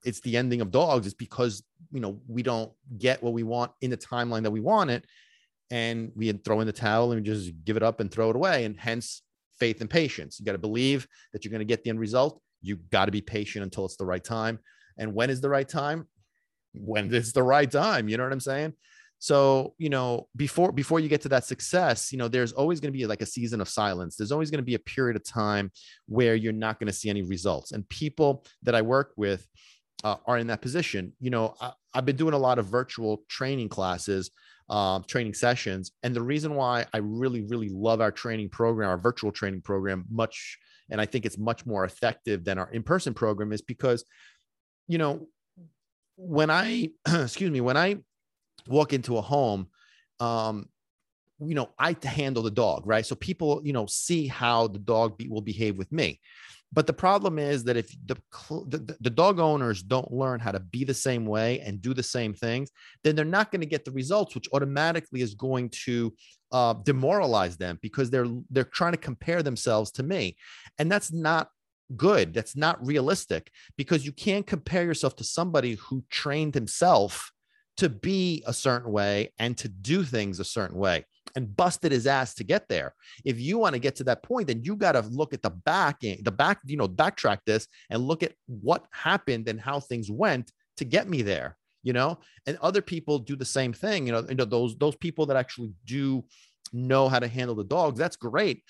it's 0.05 0.21
the 0.21 0.37
ending 0.37 0.61
of 0.61 0.71
dogs 0.71 1.07
is 1.07 1.15
because, 1.15 1.63
you 1.93 2.01
know, 2.01 2.21
we 2.27 2.43
don't 2.43 2.73
get 2.99 3.23
what 3.23 3.33
we 3.33 3.43
want 3.43 3.73
in 3.81 3.91
the 3.91 3.97
timeline 3.97 4.43
that 4.43 4.51
we 4.51 4.61
want 4.61 4.91
it. 4.91 5.05
And 5.71 6.13
we 6.15 6.31
throw 6.33 6.61
in 6.61 6.67
the 6.67 6.73
towel 6.73 7.13
and 7.13 7.25
just 7.25 7.53
give 7.65 7.77
it 7.77 7.83
up 7.83 8.01
and 8.01 8.11
throw 8.11 8.31
it 8.31 8.37
away. 8.37 8.65
And 8.65 8.79
hence 8.79 9.23
faith 9.59 9.81
and 9.81 9.91
patience. 9.91 10.39
You 10.39 10.47
got 10.47 10.53
to 10.53 10.59
believe 10.59 11.07
that 11.33 11.45
you're 11.45 11.51
going 11.51 11.61
to 11.61 11.65
get 11.65 11.85
the 11.85 11.91
end 11.91 12.01
result. 12.01 12.41
You 12.61 12.77
got 12.77 13.07
to 13.07 13.13
be 13.13 13.21
patient 13.21 13.63
until 13.63 13.85
it's 13.85 13.97
the 13.97 14.07
right 14.07 14.23
time. 14.23 14.59
And 14.99 15.15
when 15.15 15.31
is 15.31 15.41
the 15.41 15.49
right 15.49 15.69
time? 15.69 16.09
When 16.73 17.13
it's 17.15 17.33
the 17.33 17.43
right 17.43 17.71
time. 17.71 18.09
You 18.09 18.17
know 18.17 18.25
what 18.25 18.33
I'm 18.33 18.41
saying? 18.41 18.75
So, 19.19 19.75
you 19.79 19.89
know, 19.89 20.29
before 20.37 20.71
before 20.71 21.01
you 21.01 21.09
get 21.09 21.23
to 21.23 21.31
that 21.31 21.45
success, 21.45 22.13
you 22.13 22.19
know, 22.19 22.29
there's 22.29 22.53
always 22.53 22.79
going 22.79 22.93
to 22.93 22.99
be 22.99 23.07
like 23.07 23.23
a 23.23 23.27
season 23.27 23.61
of 23.61 23.69
silence. 23.69 24.17
There's 24.17 24.33
always 24.33 24.51
going 24.51 24.59
to 24.59 24.65
be 24.65 24.75
a 24.75 24.79
period 24.81 25.17
of 25.17 25.25
time 25.25 25.71
where 26.07 26.35
you're 26.35 26.53
not 26.53 26.79
going 26.79 26.89
to 26.89 26.93
see 26.93 27.09
any 27.09 27.23
results. 27.23 27.73
And 27.73 27.89
people 27.89 28.45
that 28.65 28.75
I 28.75 28.83
work 28.83 29.13
with 29.17 29.47
uh, 30.03 30.17
are 30.27 30.37
in 30.37 30.49
that 30.49 30.61
position. 30.61 31.15
You 31.21 31.31
know, 31.31 31.55
I, 31.61 31.73
have 31.95 32.05
been 32.05 32.17
doing 32.17 32.35
a 32.35 32.39
lot 32.39 32.59
of 32.59 32.67
virtual 32.67 33.23
training 33.29 33.71
classes, 33.71 34.31
um, 34.69 35.05
training 35.05 35.35
sessions, 35.35 35.93
and 36.03 36.15
the 36.15 36.23
reason 36.23 36.55
why 36.55 36.87
I 36.93 36.99
really, 36.99 37.43
really 37.43 37.69
love 37.69 38.01
our 38.01 38.13
training 38.13 38.49
program, 38.49 38.89
our 38.89 38.99
virtual 38.99 39.33
training 39.33 39.63
program, 39.63 40.05
much, 40.11 40.59
and 40.91 41.01
I 41.01 41.07
think 41.07 41.27
it's 41.27 41.39
much 41.39 41.67
more 41.67 41.85
effective 41.85 42.45
than 42.45 42.59
our 42.59 42.71
in-person 42.71 43.15
program, 43.15 43.53
is 43.53 43.63
because, 43.63 44.05
you 44.89 44.99
know, 44.99 45.27
when 46.17 46.51
I, 46.51 46.91
excuse 47.09 47.51
me, 47.51 47.61
when 47.61 47.77
I 47.77 47.99
walk 48.67 48.93
into 48.93 49.19
a 49.19 49.21
home 49.21 49.69
um 50.21 50.69
you 51.41 51.55
know 51.55 51.69
i 51.79 51.97
handle 52.05 52.43
the 52.43 52.51
dog 52.51 52.87
right? 52.87 53.05
So 53.05 53.15
people 53.15 53.61
you 53.65 53.73
know 53.73 53.87
see 53.87 54.27
how 54.27 54.69
the 54.69 54.79
dog 54.79 55.19
be, 55.19 55.29
will 55.29 55.43
behave 55.43 55.77
with 55.77 55.91
me 55.93 56.21
but 56.75 56.87
the 56.87 56.93
problem 56.93 57.39
is 57.39 57.65
that 57.65 57.77
if 57.77 57.95
the, 58.07 58.17
the, 58.69 58.97
the 59.01 59.11
dog 59.11 59.39
owners 59.39 59.83
don't 59.83 60.13
learn 60.13 60.41
how 60.41 60.53
to 60.53 60.61
be 60.61 60.85
the 60.85 60.93
same 60.93 61.25
way 61.25 61.61
and 61.61 61.81
do 61.81 61.95
the 61.95 62.03
same 62.03 62.35
things 62.35 62.71
then 63.03 63.15
they're 63.15 63.25
not 63.25 63.51
going 63.51 63.61
to 63.61 63.67
get 63.67 63.85
the 63.85 63.91
results 63.93 64.35
which 64.35 64.49
automatically 64.53 65.23
is 65.23 65.35
going 65.35 65.71
to 65.71 66.13
uh, 66.55 66.73
demoralize 66.73 67.57
them 67.57 67.81
because 67.83 68.11
they're 68.11 68.29
they're 68.49 68.63
trying 68.63 68.93
to 68.93 68.99
compare 68.99 69.43
themselves 69.43 69.91
to 69.91 70.05
me. 70.05 70.37
And 70.79 70.91
that's 70.91 71.13
not 71.13 71.49
good. 71.97 72.33
That's 72.33 72.57
not 72.57 72.85
realistic 72.87 73.51
because 73.77 74.07
you 74.07 74.13
can't 74.13 74.47
compare 74.47 74.85
yourself 74.85 75.17
to 75.17 75.25
somebody 75.25 75.75
who 75.75 76.05
trained 76.11 76.55
himself 76.55 77.33
to 77.79 77.89
be 77.89 78.45
a 78.47 78.53
certain 78.53 78.93
way 78.93 79.33
and 79.37 79.59
to 79.59 79.69
do 79.69 80.05
things 80.05 80.39
a 80.39 80.45
certain 80.45 80.79
way 80.79 81.05
and 81.35 81.57
busted 81.57 81.93
his 81.93 82.07
ass 82.07 82.35
to 82.35 82.45
get 82.45 82.69
there. 82.69 82.95
If 83.25 83.41
you 83.41 83.59
want 83.59 83.75
to 83.75 83.79
get 83.79 83.97
to 83.97 84.05
that 84.05 84.23
point, 84.23 84.49
then 84.49 84.63
you 84.63 84.77
got 84.77 84.93
to 84.93 85.01
look 85.01 85.35
at 85.35 85.43
the 85.43 85.51
back, 85.51 86.01
the 86.01 86.33
back, 86.33 86.61
you 86.65 86.77
know, 86.77 86.89
backtrack 86.89 87.39
this 87.47 87.67
and 87.91 88.07
look 88.07 88.23
at 88.23 88.33
what 88.47 88.87
happened 88.93 89.49
and 89.49 89.61
how 89.61 89.81
things 89.81 90.11
went 90.11 90.53
to 90.77 90.85
get 90.85 91.09
me 91.09 91.23
there, 91.23 91.57
you 91.83 91.93
know, 91.93 92.19
and 92.47 92.59
other 92.61 92.83
people 92.83 93.19
do 93.19 93.37
the 93.37 93.45
same 93.45 93.73
thing. 93.73 94.07
You 94.07 94.13
know, 94.13 94.27
you 94.29 94.35
know, 94.35 94.45
those, 94.45 94.77
those 94.77 94.97
people 94.97 95.27
that 95.27 95.37
actually 95.37 95.73
do 95.85 96.25
know 96.73 97.09
how 97.09 97.19
to 97.19 97.29
handle 97.29 97.55
the 97.55 97.65
dogs, 97.65 97.99
that's 97.99 98.17
great. 98.17 98.63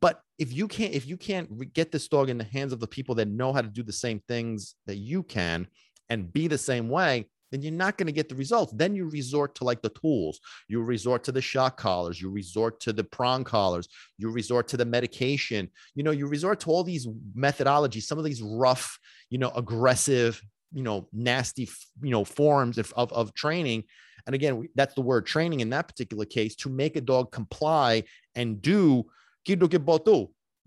But 0.00 0.20
if 0.38 0.52
you 0.52 0.66
can't, 0.66 0.94
if 0.94 1.06
you 1.06 1.16
can't 1.16 1.72
get 1.72 1.92
this 1.92 2.08
dog 2.08 2.28
in 2.28 2.38
the 2.38 2.44
hands 2.44 2.72
of 2.72 2.80
the 2.80 2.88
people 2.88 3.14
that 3.16 3.28
know 3.28 3.52
how 3.52 3.62
to 3.62 3.68
do 3.68 3.82
the 3.82 3.92
same 3.92 4.20
things 4.26 4.74
that 4.86 4.96
you 4.96 5.22
can 5.22 5.68
and 6.08 6.32
be 6.32 6.48
the 6.48 6.58
same 6.58 6.88
way, 6.88 7.28
then 7.50 7.62
you're 7.62 7.72
not 7.72 7.96
going 7.96 8.06
to 8.06 8.12
get 8.12 8.28
the 8.28 8.34
results. 8.34 8.72
Then 8.74 8.94
you 8.94 9.08
resort 9.08 9.54
to 9.56 9.64
like 9.64 9.82
the 9.82 9.90
tools. 9.90 10.40
You 10.68 10.82
resort 10.82 11.24
to 11.24 11.32
the 11.32 11.40
shock 11.40 11.76
collars. 11.76 12.20
You 12.20 12.30
resort 12.30 12.80
to 12.80 12.92
the 12.92 13.04
prong 13.04 13.44
collars. 13.44 13.88
You 14.18 14.30
resort 14.30 14.68
to 14.68 14.76
the 14.76 14.84
medication. 14.84 15.70
You 15.94 16.02
know, 16.02 16.10
you 16.10 16.26
resort 16.26 16.60
to 16.60 16.70
all 16.70 16.84
these 16.84 17.06
methodologies, 17.36 18.02
some 18.02 18.18
of 18.18 18.24
these 18.24 18.42
rough, 18.42 18.98
you 19.30 19.38
know, 19.38 19.50
aggressive, 19.50 20.40
you 20.72 20.82
know, 20.82 21.08
nasty, 21.12 21.68
you 22.02 22.10
know, 22.10 22.24
forms 22.24 22.78
of, 22.78 22.92
of, 22.96 23.12
of 23.12 23.32
training. 23.34 23.84
And 24.26 24.34
again, 24.34 24.68
that's 24.74 24.94
the 24.94 25.02
word 25.02 25.26
training 25.26 25.60
in 25.60 25.70
that 25.70 25.86
particular 25.86 26.24
case 26.24 26.56
to 26.56 26.68
make 26.68 26.96
a 26.96 27.00
dog 27.00 27.30
comply 27.30 28.02
and 28.34 28.60
do 28.60 29.06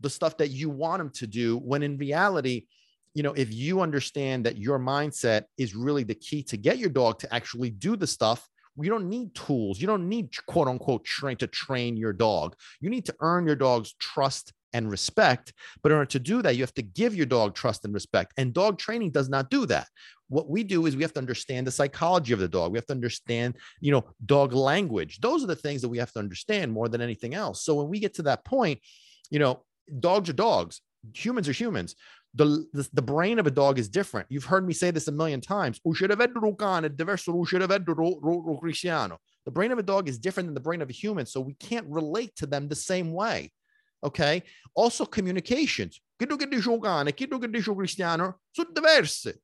the 0.02 0.10
stuff 0.10 0.38
that 0.38 0.50
you 0.50 0.70
want 0.70 1.02
him 1.02 1.10
to 1.10 1.28
do 1.28 1.58
when 1.58 1.84
in 1.84 1.98
reality, 1.98 2.68
you 3.14 3.24
know, 3.24 3.34
if 3.34 3.54
you 3.54 3.82
understand 3.82 4.46
that 4.46 4.58
your 4.58 4.80
mindset 4.80 5.44
is 5.58 5.76
really 5.76 6.04
the 6.04 6.16
key 6.16 6.44
to 6.44 6.58
get 6.58 6.78
your 6.78 6.90
dog 6.90 7.20
to 7.20 7.34
actually 7.34 7.70
do 7.70 7.96
the 7.96 8.08
stuff, 8.08 8.48
you 8.78 8.90
don't 8.90 9.10
need 9.10 9.34
tools. 9.36 9.82
You 9.82 9.88
don't 9.88 10.08
need 10.08 10.30
quote 10.46 10.68
unquote 10.68 11.04
train 11.04 11.38
to 11.38 11.48
train 11.48 11.98
your 11.98 12.14
dog. 12.14 12.56
You 12.80 12.90
need 12.90 13.06
to 13.06 13.16
earn 13.20 13.46
your 13.46 13.56
dog's 13.56 13.94
trust 14.00 14.54
and 14.74 14.90
respect. 14.90 15.54
But 15.82 15.92
in 15.92 15.98
order 15.98 16.10
to 16.12 16.20
do 16.20 16.42
that, 16.44 16.56
you 16.56 16.62
have 16.62 16.74
to 16.76 16.84
give 16.84 17.16
your 17.16 17.26
dog 17.26 17.56
trust 17.56 17.84
and 17.86 17.94
respect. 17.94 18.34
And 18.38 18.54
dog 18.54 18.78
training 18.78 19.12
does 19.12 19.28
not 19.28 19.50
do 19.50 19.66
that. 19.66 19.88
What 20.28 20.50
we 20.50 20.64
do 20.64 20.86
is 20.86 20.96
we 20.96 21.02
have 21.02 21.14
to 21.14 21.20
understand 21.20 21.66
the 21.66 21.72
psychology 21.72 22.34
of 22.34 22.40
the 22.40 22.48
dog. 22.48 22.72
We 22.72 22.78
have 22.78 22.86
to 22.86 22.94
understand, 22.94 23.56
you 23.82 23.92
know, 23.92 24.06
dog 24.26 24.54
language. 24.54 25.20
Those 25.20 25.44
are 25.44 25.48
the 25.48 25.56
things 25.56 25.82
that 25.82 25.90
we 25.90 25.98
have 25.98 26.12
to 26.14 26.20
understand 26.20 26.72
more 26.72 26.88
than 26.88 27.02
anything 27.02 27.34
else. 27.34 27.64
So 27.64 27.74
when 27.76 27.90
we 27.90 28.00
get 28.00 28.14
to 28.16 28.24
that 28.24 28.46
point, 28.46 28.80
you 29.32 29.40
know, 29.40 29.64
dogs 30.00 30.30
are 30.30 30.34
dogs 30.34 30.82
humans 31.14 31.48
are 31.48 31.54
humans 31.54 31.96
the, 32.36 32.68
the, 32.74 32.88
the 32.94 33.02
brain 33.02 33.40
of 33.40 33.48
a 33.48 33.52
dog 33.52 33.80
is 33.80 33.90
different. 33.90 34.28
You've 34.30 34.46
heard 34.46 34.68
me 34.68 34.74
say 34.74 34.92
this 34.92 35.08
a 35.08 35.12
million 35.12 35.42
times. 35.42 35.82
The 35.84 36.28
brain 39.52 39.72
of 39.72 39.80
a 39.80 39.84
dog 39.84 40.10
is 40.10 40.20
different 40.20 40.48
than 40.48 40.54
the 40.54 40.60
brain 40.60 40.82
of 40.82 40.90
a 40.90 40.94
human, 40.94 41.26
so 41.26 41.42
we 41.42 41.56
can't 41.56 41.88
relate 41.88 42.36
to 42.36 42.46
them 42.46 42.68
the 42.68 42.76
same 42.76 43.14
way. 43.14 43.52
Okay. 44.04 44.44
Also, 44.76 45.06
communications. 45.06 46.00
Oh 46.22 46.26
oh 46.30 46.38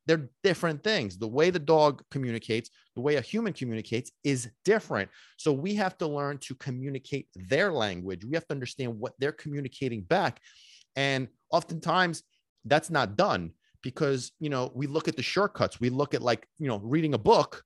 they're 0.05 0.29
different 0.43 0.83
things. 0.83 1.17
The 1.17 1.27
way 1.27 1.49
the 1.49 1.59
dog 1.59 2.03
communicates, 2.11 2.69
the 2.95 3.01
way 3.01 3.15
a 3.15 3.21
human 3.21 3.53
communicates 3.53 4.11
is 4.23 4.49
different. 4.63 5.09
So 5.37 5.51
we 5.51 5.73
have 5.75 5.97
to 5.97 6.07
learn 6.07 6.37
to 6.39 6.55
communicate 6.55 7.27
their 7.35 7.71
language. 7.71 8.23
We 8.23 8.35
have 8.35 8.47
to 8.47 8.53
understand 8.53 8.99
what 8.99 9.13
they're 9.19 9.31
communicating 9.31 10.01
back. 10.01 10.39
And 10.95 11.27
oftentimes, 11.51 12.23
that's 12.65 12.89
not 12.89 13.15
done 13.15 13.51
because 13.81 14.31
you 14.39 14.49
know 14.49 14.71
we 14.73 14.87
look 14.87 15.07
at 15.07 15.15
the 15.15 15.23
shortcuts. 15.23 15.79
We 15.79 15.89
look 15.89 16.13
at 16.13 16.21
like 16.21 16.47
you 16.57 16.67
know 16.67 16.79
reading 16.79 17.13
a 17.13 17.19
book. 17.19 17.63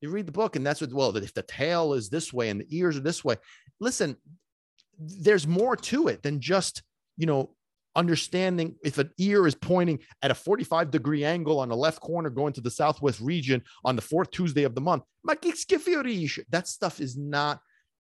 You 0.00 0.10
read 0.10 0.26
the 0.26 0.32
book 0.32 0.56
and 0.56 0.66
that's 0.66 0.80
what 0.80 0.92
well 0.92 1.16
if 1.16 1.34
the 1.34 1.42
tail 1.42 1.94
is 1.94 2.08
this 2.08 2.32
way 2.32 2.48
and 2.48 2.60
the 2.60 2.76
ears 2.76 2.96
are 2.96 3.00
this 3.00 3.24
way. 3.24 3.36
Listen 3.80 4.16
there's 4.98 5.46
more 5.46 5.76
to 5.76 6.08
it 6.08 6.22
than 6.22 6.40
just 6.40 6.82
you 7.16 7.26
know 7.26 7.54
understanding 7.94 8.74
if 8.82 8.96
an 8.96 9.10
ear 9.18 9.46
is 9.46 9.54
pointing 9.54 9.98
at 10.22 10.30
a 10.30 10.34
45 10.34 10.90
degree 10.90 11.24
angle 11.24 11.60
on 11.60 11.68
the 11.68 11.76
left 11.76 12.00
corner 12.00 12.30
going 12.30 12.54
to 12.54 12.62
the 12.62 12.70
southwest 12.70 13.20
region 13.20 13.62
on 13.84 13.96
the 13.96 14.02
fourth 14.02 14.30
tuesday 14.30 14.62
of 14.64 14.74
the 14.74 14.80
month. 14.80 15.02
That 15.26 16.68
stuff 16.68 17.00
is 17.00 17.18
not 17.18 17.60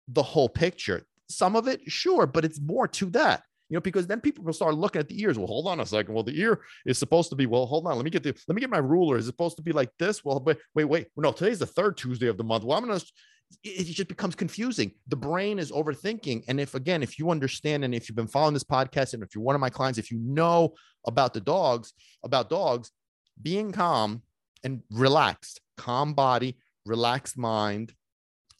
the 0.08 0.22
whole 0.22 0.48
picture. 0.48 1.06
Some 1.28 1.54
of 1.54 1.68
it 1.68 1.80
sure 1.86 2.26
but 2.26 2.44
it's 2.44 2.60
more 2.60 2.88
to 2.88 3.06
that 3.10 3.42
you 3.68 3.76
know, 3.76 3.80
because 3.80 4.06
then 4.06 4.20
people 4.20 4.44
will 4.44 4.52
start 4.52 4.74
looking 4.74 5.00
at 5.00 5.08
the 5.08 5.20
ears. 5.20 5.38
Well, 5.38 5.48
hold 5.48 5.66
on 5.66 5.80
a 5.80 5.86
second. 5.86 6.14
Well, 6.14 6.22
the 6.22 6.38
ear 6.38 6.60
is 6.84 6.98
supposed 6.98 7.30
to 7.30 7.36
be, 7.36 7.46
well, 7.46 7.66
hold 7.66 7.86
on. 7.86 7.96
Let 7.96 8.04
me 8.04 8.10
get 8.10 8.22
the, 8.22 8.34
let 8.46 8.54
me 8.54 8.60
get 8.60 8.70
my 8.70 8.78
ruler. 8.78 9.16
Is 9.16 9.26
supposed 9.26 9.56
to 9.56 9.62
be 9.62 9.72
like 9.72 9.90
this? 9.98 10.24
Well, 10.24 10.38
but 10.38 10.58
wait, 10.74 10.84
wait. 10.84 11.08
No, 11.16 11.32
today's 11.32 11.58
the 11.58 11.66
third 11.66 11.96
Tuesday 11.96 12.28
of 12.28 12.36
the 12.36 12.44
month. 12.44 12.64
Well, 12.64 12.78
I'm 12.78 12.86
going 12.86 12.98
to, 12.98 13.06
it 13.64 13.84
just 13.84 14.08
becomes 14.08 14.34
confusing. 14.34 14.92
The 15.08 15.16
brain 15.16 15.58
is 15.58 15.72
overthinking. 15.72 16.44
And 16.48 16.60
if, 16.60 16.74
again, 16.74 17.02
if 17.02 17.18
you 17.18 17.30
understand, 17.30 17.84
and 17.84 17.94
if 17.94 18.08
you've 18.08 18.16
been 18.16 18.28
following 18.28 18.54
this 18.54 18.64
podcast, 18.64 19.14
and 19.14 19.22
if 19.22 19.34
you're 19.34 19.44
one 19.44 19.54
of 19.54 19.60
my 19.60 19.70
clients, 19.70 19.98
if 19.98 20.10
you 20.10 20.18
know 20.18 20.74
about 21.06 21.34
the 21.34 21.40
dogs, 21.40 21.92
about 22.24 22.50
dogs, 22.50 22.90
being 23.40 23.72
calm 23.72 24.22
and 24.64 24.82
relaxed, 24.90 25.60
calm 25.76 26.14
body, 26.14 26.58
relaxed 26.84 27.36
mind, 27.36 27.92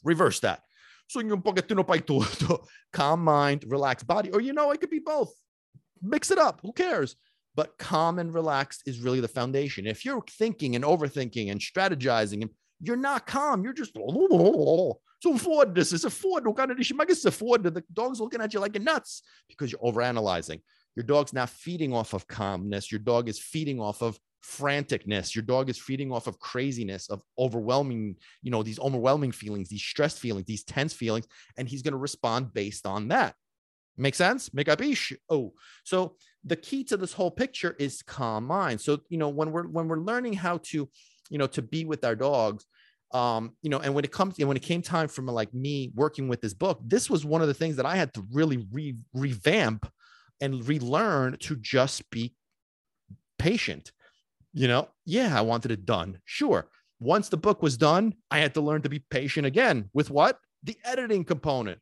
reverse 0.05 0.41
that 0.41 0.63
Sogno 1.09 1.35
un 1.35 1.43
pochettino 1.43 1.85
paituto, 1.85 2.67
calm 2.93 3.23
mind, 3.23 3.65
relaxed 3.69 4.07
body. 4.07 4.31
Or, 4.31 4.41
you 4.41 4.53
know, 4.53 4.71
it 4.73 4.81
could 4.81 4.91
be 4.91 4.99
both. 4.99 5.33
Mix 6.03 6.31
it 6.31 6.39
up. 6.39 6.61
Who 6.63 6.73
cares? 6.73 7.17
But 7.55 7.79
calm 7.79 8.19
and 8.19 8.35
relaxed 8.35 8.83
is 8.87 9.01
really 9.01 9.21
the 9.21 9.29
foundation. 9.29 9.87
If 9.87 10.05
you're 10.05 10.23
thinking 10.39 10.77
and 10.77 10.85
overthinking 10.85 11.51
and 11.51 11.61
strategizing, 11.61 12.43
and 12.43 12.51
you're 12.81 12.97
not 12.97 13.27
calm, 13.27 13.65
you're 13.65 13.73
just 13.73 13.95
so 15.23 15.39
Ford, 15.39 15.75
this 15.75 15.93
is 15.93 16.05
a 16.05 16.11
Ford. 16.11 16.47
O 16.47 16.53
cara 16.53 16.75
dice, 16.75 16.93
ma 16.93 17.05
che 17.05 17.15
se 17.15 17.31
Ford? 17.31 17.63
The 17.63 17.83
dog's 17.93 18.21
looking 18.21 18.43
at 18.43 18.53
you 18.53 18.61
like 18.61 18.75
you're 18.75 18.85
nuts 18.85 19.23
because 19.49 19.73
you're 19.73 19.81
overanalyzing. 19.81 20.61
your 20.95 21.05
dog's 21.05 21.33
not 21.33 21.51
feeding 21.51 21.95
off 21.95 22.15
of 22.15 22.27
calmness. 22.27 22.91
Your 22.91 22.99
dog 22.99 23.29
is 23.29 23.39
feeding 23.39 23.81
off 23.81 24.03
of 24.03 24.19
franticness. 24.47 25.35
Your 25.35 25.43
dog 25.43 25.69
is 25.69 25.79
feeding 25.79 26.13
off 26.13 26.27
of 26.27 26.39
craziness, 26.39 27.09
of 27.09 27.23
overwhelming, 27.39 28.17
you 28.43 28.51
know, 28.51 28.63
these 28.63 28.79
overwhelming 28.79 29.33
feelings, 29.33 29.69
these 29.69 29.83
stress 29.83 30.19
feelings, 30.19 30.47
these 30.47 30.65
tense 30.65 30.93
feelings, 30.93 31.27
and 31.57 31.69
he's 31.69 31.83
going 31.83 31.93
to 31.93 31.99
respond 31.99 32.55
based 32.55 32.87
on 32.87 33.09
that. 33.09 33.35
Make 33.97 34.15
sense? 34.15 34.53
Make 34.53 34.69
up 34.69 34.83
ish. 34.83 35.13
Oh, 35.31 35.55
so 35.85 36.17
the 36.45 36.57
key 36.57 36.85
to 36.85 36.97
this 36.97 37.15
whole 37.15 37.31
picture 37.31 37.75
is 37.79 38.03
calm 38.03 38.45
mind. 38.45 38.81
So, 38.81 39.01
you 39.09 39.19
know, 39.19 39.31
when 39.31 39.51
we're 39.51 39.67
when 39.67 39.89
we're 39.89 40.01
learning 40.01 40.35
how 40.35 40.59
to, 40.65 40.89
you 41.31 41.39
know, 41.39 41.47
to 41.49 41.63
be 41.63 41.85
with 41.85 42.05
our 42.05 42.15
dogs, 42.15 42.67
um, 43.13 43.53
you 43.63 43.71
know, 43.71 43.79
and 43.79 43.95
when 43.95 44.05
it 44.05 44.13
comes, 44.13 44.39
when 44.39 44.57
it 44.57 44.63
came 44.63 44.83
time 44.83 45.09
for 45.09 45.23
like 45.23 45.53
me 45.55 45.93
working 45.95 46.29
with 46.29 46.41
this 46.43 46.55
book, 46.55 46.81
this 46.85 47.09
was 47.09 47.25
one 47.25 47.41
of 47.41 47.49
the 47.49 47.55
things 47.55 47.77
that 47.77 47.87
I 47.87 47.97
had 47.97 48.13
to 48.15 48.27
really 48.33 48.67
re- 48.71 48.99
revamp 49.15 49.91
and 50.41 50.67
relearn 50.69 51.39
to 51.41 51.57
just 51.57 52.09
be 52.11 52.35
patient. 53.39 53.93
You 54.59 54.69
know, 54.69 54.89
yeah, 55.05 55.39
I 55.39 55.43
wanted 55.43 55.71
it 55.71 55.85
done. 55.85 56.19
Sure. 56.25 56.67
Once 56.99 57.29
the 57.29 57.37
book 57.37 57.63
was 57.63 57.77
done, 57.77 58.15
I 58.31 58.39
had 58.39 58.55
to 58.55 58.63
learn 58.63 58.81
to 58.83 58.89
be 58.89 59.01
patient 59.01 59.47
again 59.47 59.91
with 59.93 60.09
what? 60.09 60.39
The 60.63 60.79
editing 60.83 61.25
component. 61.25 61.79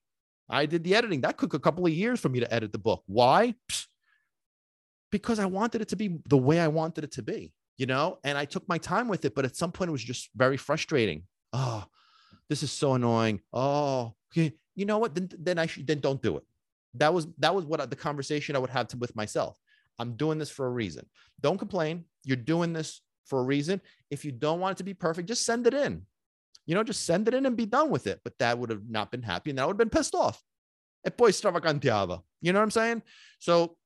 I 0.51 0.67
did 0.67 0.83
the 0.83 0.97
editing. 0.97 1.21
That 1.21 1.39
took 1.39 1.55
a 1.55 1.61
couple 1.61 1.87
of 1.87 1.93
years 1.93 2.19
for 2.19 2.29
me 2.29 2.41
to 2.41 2.53
edit 2.53 2.73
the 2.73 2.79
book. 2.79 3.05
Why? 3.07 3.55
Psst. 3.71 3.87
Because 5.13 5.39
I 5.39 5.47
wanted 5.47 5.83
it 5.83 5.89
to 5.91 5.97
be 5.97 6.19
the 6.29 6.37
way 6.37 6.59
I 6.59 6.67
wanted 6.67 7.05
it 7.05 7.13
to 7.13 7.23
be, 7.23 7.53
you 7.79 7.87
know, 7.87 8.19
and 8.25 8.37
I 8.37 8.45
took 8.45 8.69
my 8.69 8.79
time 8.79 9.07
with 9.07 9.25
it. 9.25 9.37
But 9.37 9.45
at 9.45 9.55
some 9.55 9.71
point, 9.71 9.91
it 9.91 9.93
was 9.93 10.03
just 10.03 10.31
very 10.35 10.57
frustrating. 10.57 11.23
Oh, 11.53 11.85
this 12.49 12.65
is 12.65 12.73
so 12.73 12.95
annoying. 12.95 13.41
Oh, 13.53 14.15
okay. 14.33 14.53
You 14.75 14.87
know 14.87 14.99
what? 14.99 15.15
Then, 15.15 15.29
then 15.39 15.61
I 15.61 15.67
should, 15.67 15.87
then 15.87 16.01
don't 16.01 16.21
do 16.21 16.39
it. 16.39 16.43
That 16.95 17.15
was, 17.15 17.29
that 17.39 17.55
was 17.55 17.65
what 17.65 17.89
the 17.89 17.95
conversation 17.95 18.57
I 18.57 18.59
would 18.59 18.71
have 18.71 18.89
to, 18.89 18.97
with 18.97 19.15
myself. 19.15 19.55
I'm 19.99 20.17
doing 20.17 20.39
this 20.39 20.51
for 20.51 20.67
a 20.67 20.71
reason. 20.71 21.07
Don't 21.41 21.59
complain. 21.59 22.05
You're 22.25 22.37
doing 22.37 22.73
this 22.73 23.01
for 23.27 23.41
a 23.41 23.45
reason. 23.45 23.81
If 24.11 24.25
you 24.25 24.33
don't 24.33 24.61
want 24.61 24.73
it 24.73 24.79
to 24.79 24.85
be 24.85 24.95
perfect, 24.95 25.29
just 25.29 25.45
send 25.45 25.67
it 25.67 25.75
in. 25.75 26.03
You 26.67 26.75
know, 26.75 26.83
just 26.83 27.05
send 27.05 27.29
it 27.29 27.35
in 27.35 27.47
and 27.47 27.57
be 27.57 27.67
done 27.67 27.91
with 27.91 28.07
it. 28.07 28.21
But 28.25 28.39
that 28.39 28.59
would 28.59 28.71
have 28.71 28.89
not 28.89 29.11
been 29.11 29.23
happy 29.23 29.51
and 29.51 29.59
that 29.59 29.67
would 29.67 29.75
have 29.75 29.79
been 29.79 29.91
pissed 29.91 30.15
off. 30.15 30.43
E 31.07 31.11
poi 31.11 31.31
stravaganteava. 31.31 32.23
You 32.41 32.53
know 32.53 32.59
what 32.59 32.65
I'm 32.65 32.71
saying? 32.71 33.03
So 33.39 33.77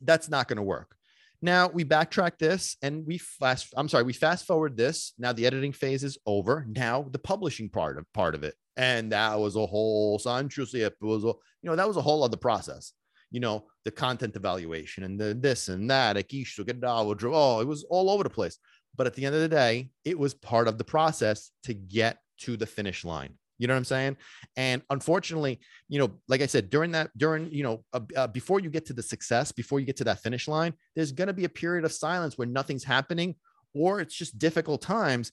that's 0.00 0.28
not 0.28 0.48
going 0.48 0.56
to 0.56 0.62
work. 0.62 0.94
Now 1.40 1.68
we 1.68 1.84
backtrack 1.84 2.38
this 2.38 2.76
and 2.82 3.06
we 3.06 3.18
fast, 3.18 3.72
I'm 3.76 3.88
sorry, 3.88 4.02
we 4.02 4.12
fast 4.12 4.46
forward 4.46 4.76
this. 4.76 5.12
Now 5.18 5.32
the 5.32 5.46
editing 5.46 5.72
phase 5.72 6.02
is 6.02 6.18
over. 6.26 6.66
Now 6.68 7.06
the 7.08 7.18
publishing 7.18 7.68
part 7.68 7.96
of 7.96 8.12
part 8.12 8.34
of 8.34 8.42
it. 8.42 8.54
And 8.76 9.12
that 9.12 9.38
was 9.38 9.54
a 9.54 9.66
whole 9.66 10.18
Sancho 10.18 10.64
it 10.72 10.94
was 11.00 11.24
a, 11.24 11.28
you 11.28 11.34
know, 11.64 11.76
that 11.76 11.86
was 11.86 11.96
a 11.96 12.02
whole 12.02 12.24
other 12.24 12.36
process. 12.36 12.92
You 13.30 13.40
know, 13.40 13.66
the 13.84 13.90
content 13.90 14.36
evaluation 14.36 15.04
and 15.04 15.20
the 15.20 15.34
this 15.34 15.68
and 15.68 15.90
that. 15.90 16.16
Oh, 16.16 17.60
it 17.60 17.66
was 17.66 17.84
all 17.90 18.10
over 18.10 18.24
the 18.24 18.30
place. 18.30 18.58
But 18.96 19.06
at 19.06 19.14
the 19.14 19.26
end 19.26 19.34
of 19.34 19.40
the 19.40 19.48
day, 19.48 19.90
it 20.04 20.18
was 20.18 20.34
part 20.34 20.66
of 20.66 20.78
the 20.78 20.84
process 20.84 21.50
to 21.64 21.74
get 21.74 22.18
to 22.40 22.56
the 22.56 22.66
finish 22.66 23.04
line. 23.04 23.34
You 23.58 23.66
know 23.66 23.74
what 23.74 23.78
I'm 23.78 23.84
saying? 23.84 24.16
And 24.56 24.82
unfortunately, 24.88 25.60
you 25.88 25.98
know, 25.98 26.12
like 26.28 26.42
I 26.42 26.46
said, 26.46 26.70
during 26.70 26.92
that, 26.92 27.10
during, 27.16 27.52
you 27.52 27.64
know, 27.64 27.84
uh, 27.92 28.00
uh, 28.16 28.26
before 28.28 28.60
you 28.60 28.70
get 28.70 28.86
to 28.86 28.92
the 28.92 29.02
success, 29.02 29.50
before 29.50 29.80
you 29.80 29.86
get 29.86 29.96
to 29.96 30.04
that 30.04 30.20
finish 30.20 30.46
line, 30.46 30.74
there's 30.94 31.12
going 31.12 31.26
to 31.26 31.34
be 31.34 31.44
a 31.44 31.48
period 31.48 31.84
of 31.84 31.92
silence 31.92 32.38
where 32.38 32.46
nothing's 32.46 32.84
happening 32.84 33.34
or 33.74 34.00
it's 34.00 34.14
just 34.14 34.38
difficult 34.38 34.80
times. 34.80 35.32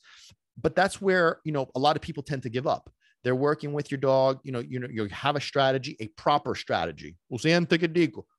But 0.59 0.75
that's 0.75 0.99
where, 1.01 1.39
you 1.43 1.51
know, 1.51 1.69
a 1.75 1.79
lot 1.79 1.95
of 1.95 2.01
people 2.01 2.23
tend 2.23 2.43
to 2.43 2.49
give 2.49 2.65
up. 2.65 2.89
They're 3.25 3.35
working 3.35 3.73
with 3.73 3.91
your 3.91 3.97
dog, 3.97 4.39
you 4.43 4.53
know, 4.53 4.59
you 4.59 4.79
know, 4.79 4.87
you 4.89 5.05
have 5.09 5.35
a 5.35 5.41
strategy, 5.41 5.97
a 5.99 6.07
proper 6.09 6.55
strategy 6.55 7.17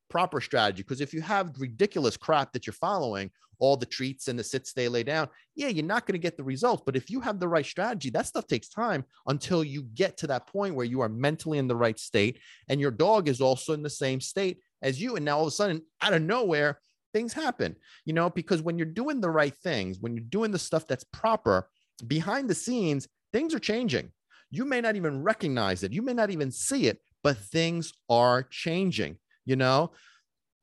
proper 0.09 0.40
strategy. 0.40 0.83
Because 0.83 1.00
if 1.00 1.12
you 1.12 1.21
have 1.21 1.52
ridiculous 1.59 2.16
crap 2.16 2.52
that 2.52 2.66
you're 2.66 2.75
following, 2.75 3.31
all 3.59 3.76
the 3.76 3.87
treats 3.87 4.28
and 4.28 4.38
the 4.38 4.45
sits 4.45 4.71
stay, 4.71 4.88
lay 4.88 5.02
down, 5.02 5.28
yeah, 5.55 5.69
you're 5.69 5.85
not 5.85 6.07
going 6.07 6.12
to 6.14 6.23
get 6.23 6.37
the 6.37 6.45
results. 6.45 6.83
But 6.85 6.97
if 6.97 7.11
you 7.11 7.21
have 7.21 7.40
the 7.40 7.49
right 7.49 7.64
strategy, 7.64 8.11
that 8.11 8.26
stuff 8.26 8.47
takes 8.47 8.69
time 8.69 9.05
until 9.26 9.64
you 9.64 9.83
get 9.95 10.19
to 10.19 10.26
that 10.26 10.47
point 10.47 10.75
where 10.75 10.85
you 10.85 11.00
are 11.00 11.09
mentally 11.09 11.59
in 11.59 11.66
the 11.66 11.76
right 11.76 11.99
state 11.99 12.38
and 12.69 12.81
your 12.81 12.90
dog 12.90 13.28
is 13.28 13.40
also 13.40 13.73
in 13.73 13.83
the 13.83 13.90
same 13.90 14.21
state 14.21 14.59
as 14.83 15.00
you. 15.00 15.16
And 15.16 15.25
now 15.25 15.38
all 15.38 15.45
of 15.45 15.49
a 15.49 15.52
sudden, 15.52 15.83
out 16.02 16.12
of 16.12 16.23
nowhere, 16.23 16.81
things 17.14 17.33
happen, 17.33 17.76
you 18.05 18.12
know, 18.12 18.28
because 18.28 18.61
when 18.61 18.77
you're 18.77 18.87
doing 18.87 19.20
the 19.22 19.31
right 19.31 19.55
things, 19.62 19.99
when 20.01 20.14
you're 20.14 20.25
doing 20.29 20.51
the 20.51 20.59
stuff 20.59 20.87
that's 20.87 21.05
proper 21.05 21.68
behind 22.07 22.51
the 22.51 22.55
scenes, 22.55 23.09
things 23.33 23.55
are 23.55 23.59
changing. 23.59 24.12
You 24.50 24.64
may 24.64 24.80
not 24.80 24.96
even 24.96 25.22
recognize 25.22 25.82
it, 25.82 25.92
you 25.92 26.02
may 26.02 26.14
not 26.14 26.30
even 26.30 26.50
see 26.50 26.87
it, 26.87 27.00
but 27.22 27.37
things 27.37 27.92
are 28.09 28.42
changing 28.42 29.18
you 29.44 29.56
know 29.56 29.92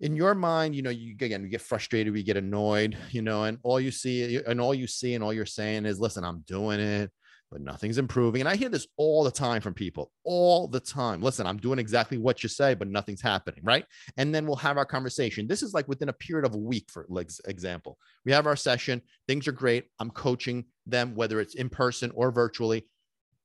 in 0.04 0.18
your 0.18 0.36
mind, 0.36 0.76
you 0.76 0.82
know, 0.82 0.90
you 0.90 1.12
again, 1.14 1.44
you 1.44 1.50
get 1.50 1.62
frustrated, 1.62 2.12
we 2.12 2.24
get 2.24 2.36
annoyed, 2.36 2.98
you 3.12 3.22
know, 3.22 3.46
and 3.46 3.58
all 3.64 3.80
you 3.80 3.90
see 3.90 4.38
and 4.46 4.60
all 4.60 4.74
you 4.74 4.86
see 4.86 5.16
and 5.16 5.24
all 5.24 5.32
you're 5.32 5.46
saying 5.46 5.86
is, 5.86 5.98
listen, 5.98 6.26
I'm 6.26 6.44
doing 6.46 6.82
it, 6.82 7.10
but 7.50 7.62
nothing's 7.62 7.98
improving. 7.98 8.42
And 8.42 8.50
I 8.50 8.58
hear 8.58 8.68
this 8.68 8.86
all 8.98 9.24
the 9.24 9.32
time 9.32 9.62
from 9.62 9.74
people, 9.74 10.12
all 10.26 10.68
the 10.68 10.82
time. 10.82 11.22
Listen, 11.22 11.48
I'm 11.48 11.58
doing 11.58 11.80
exactly 11.80 12.18
what 12.18 12.44
you 12.44 12.50
say, 12.50 12.74
but 12.74 12.90
nothing's 12.90 13.22
happening. 13.22 13.62
Right. 13.64 13.86
And 14.18 14.36
then 14.36 14.46
we'll 14.46 14.58
have 14.58 14.78
our 14.78 14.86
conversation. 14.86 15.48
This 15.48 15.64
is 15.64 15.74
like 15.74 15.88
within 15.88 16.10
a 16.10 16.14
period 16.14 16.46
of 16.46 16.54
a 16.54 16.60
week, 16.60 16.90
for 16.92 17.08
example. 17.46 17.98
We 18.26 18.34
have 18.34 18.46
our 18.46 18.58
session, 18.58 19.02
things 19.30 19.48
are 19.48 19.54
great. 19.54 19.86
I'm 20.00 20.12
coaching 20.12 20.66
them, 20.86 21.16
whether 21.16 21.40
it's 21.40 21.56
in 21.56 21.70
person 21.70 22.12
or 22.14 22.32
virtually 22.32 22.88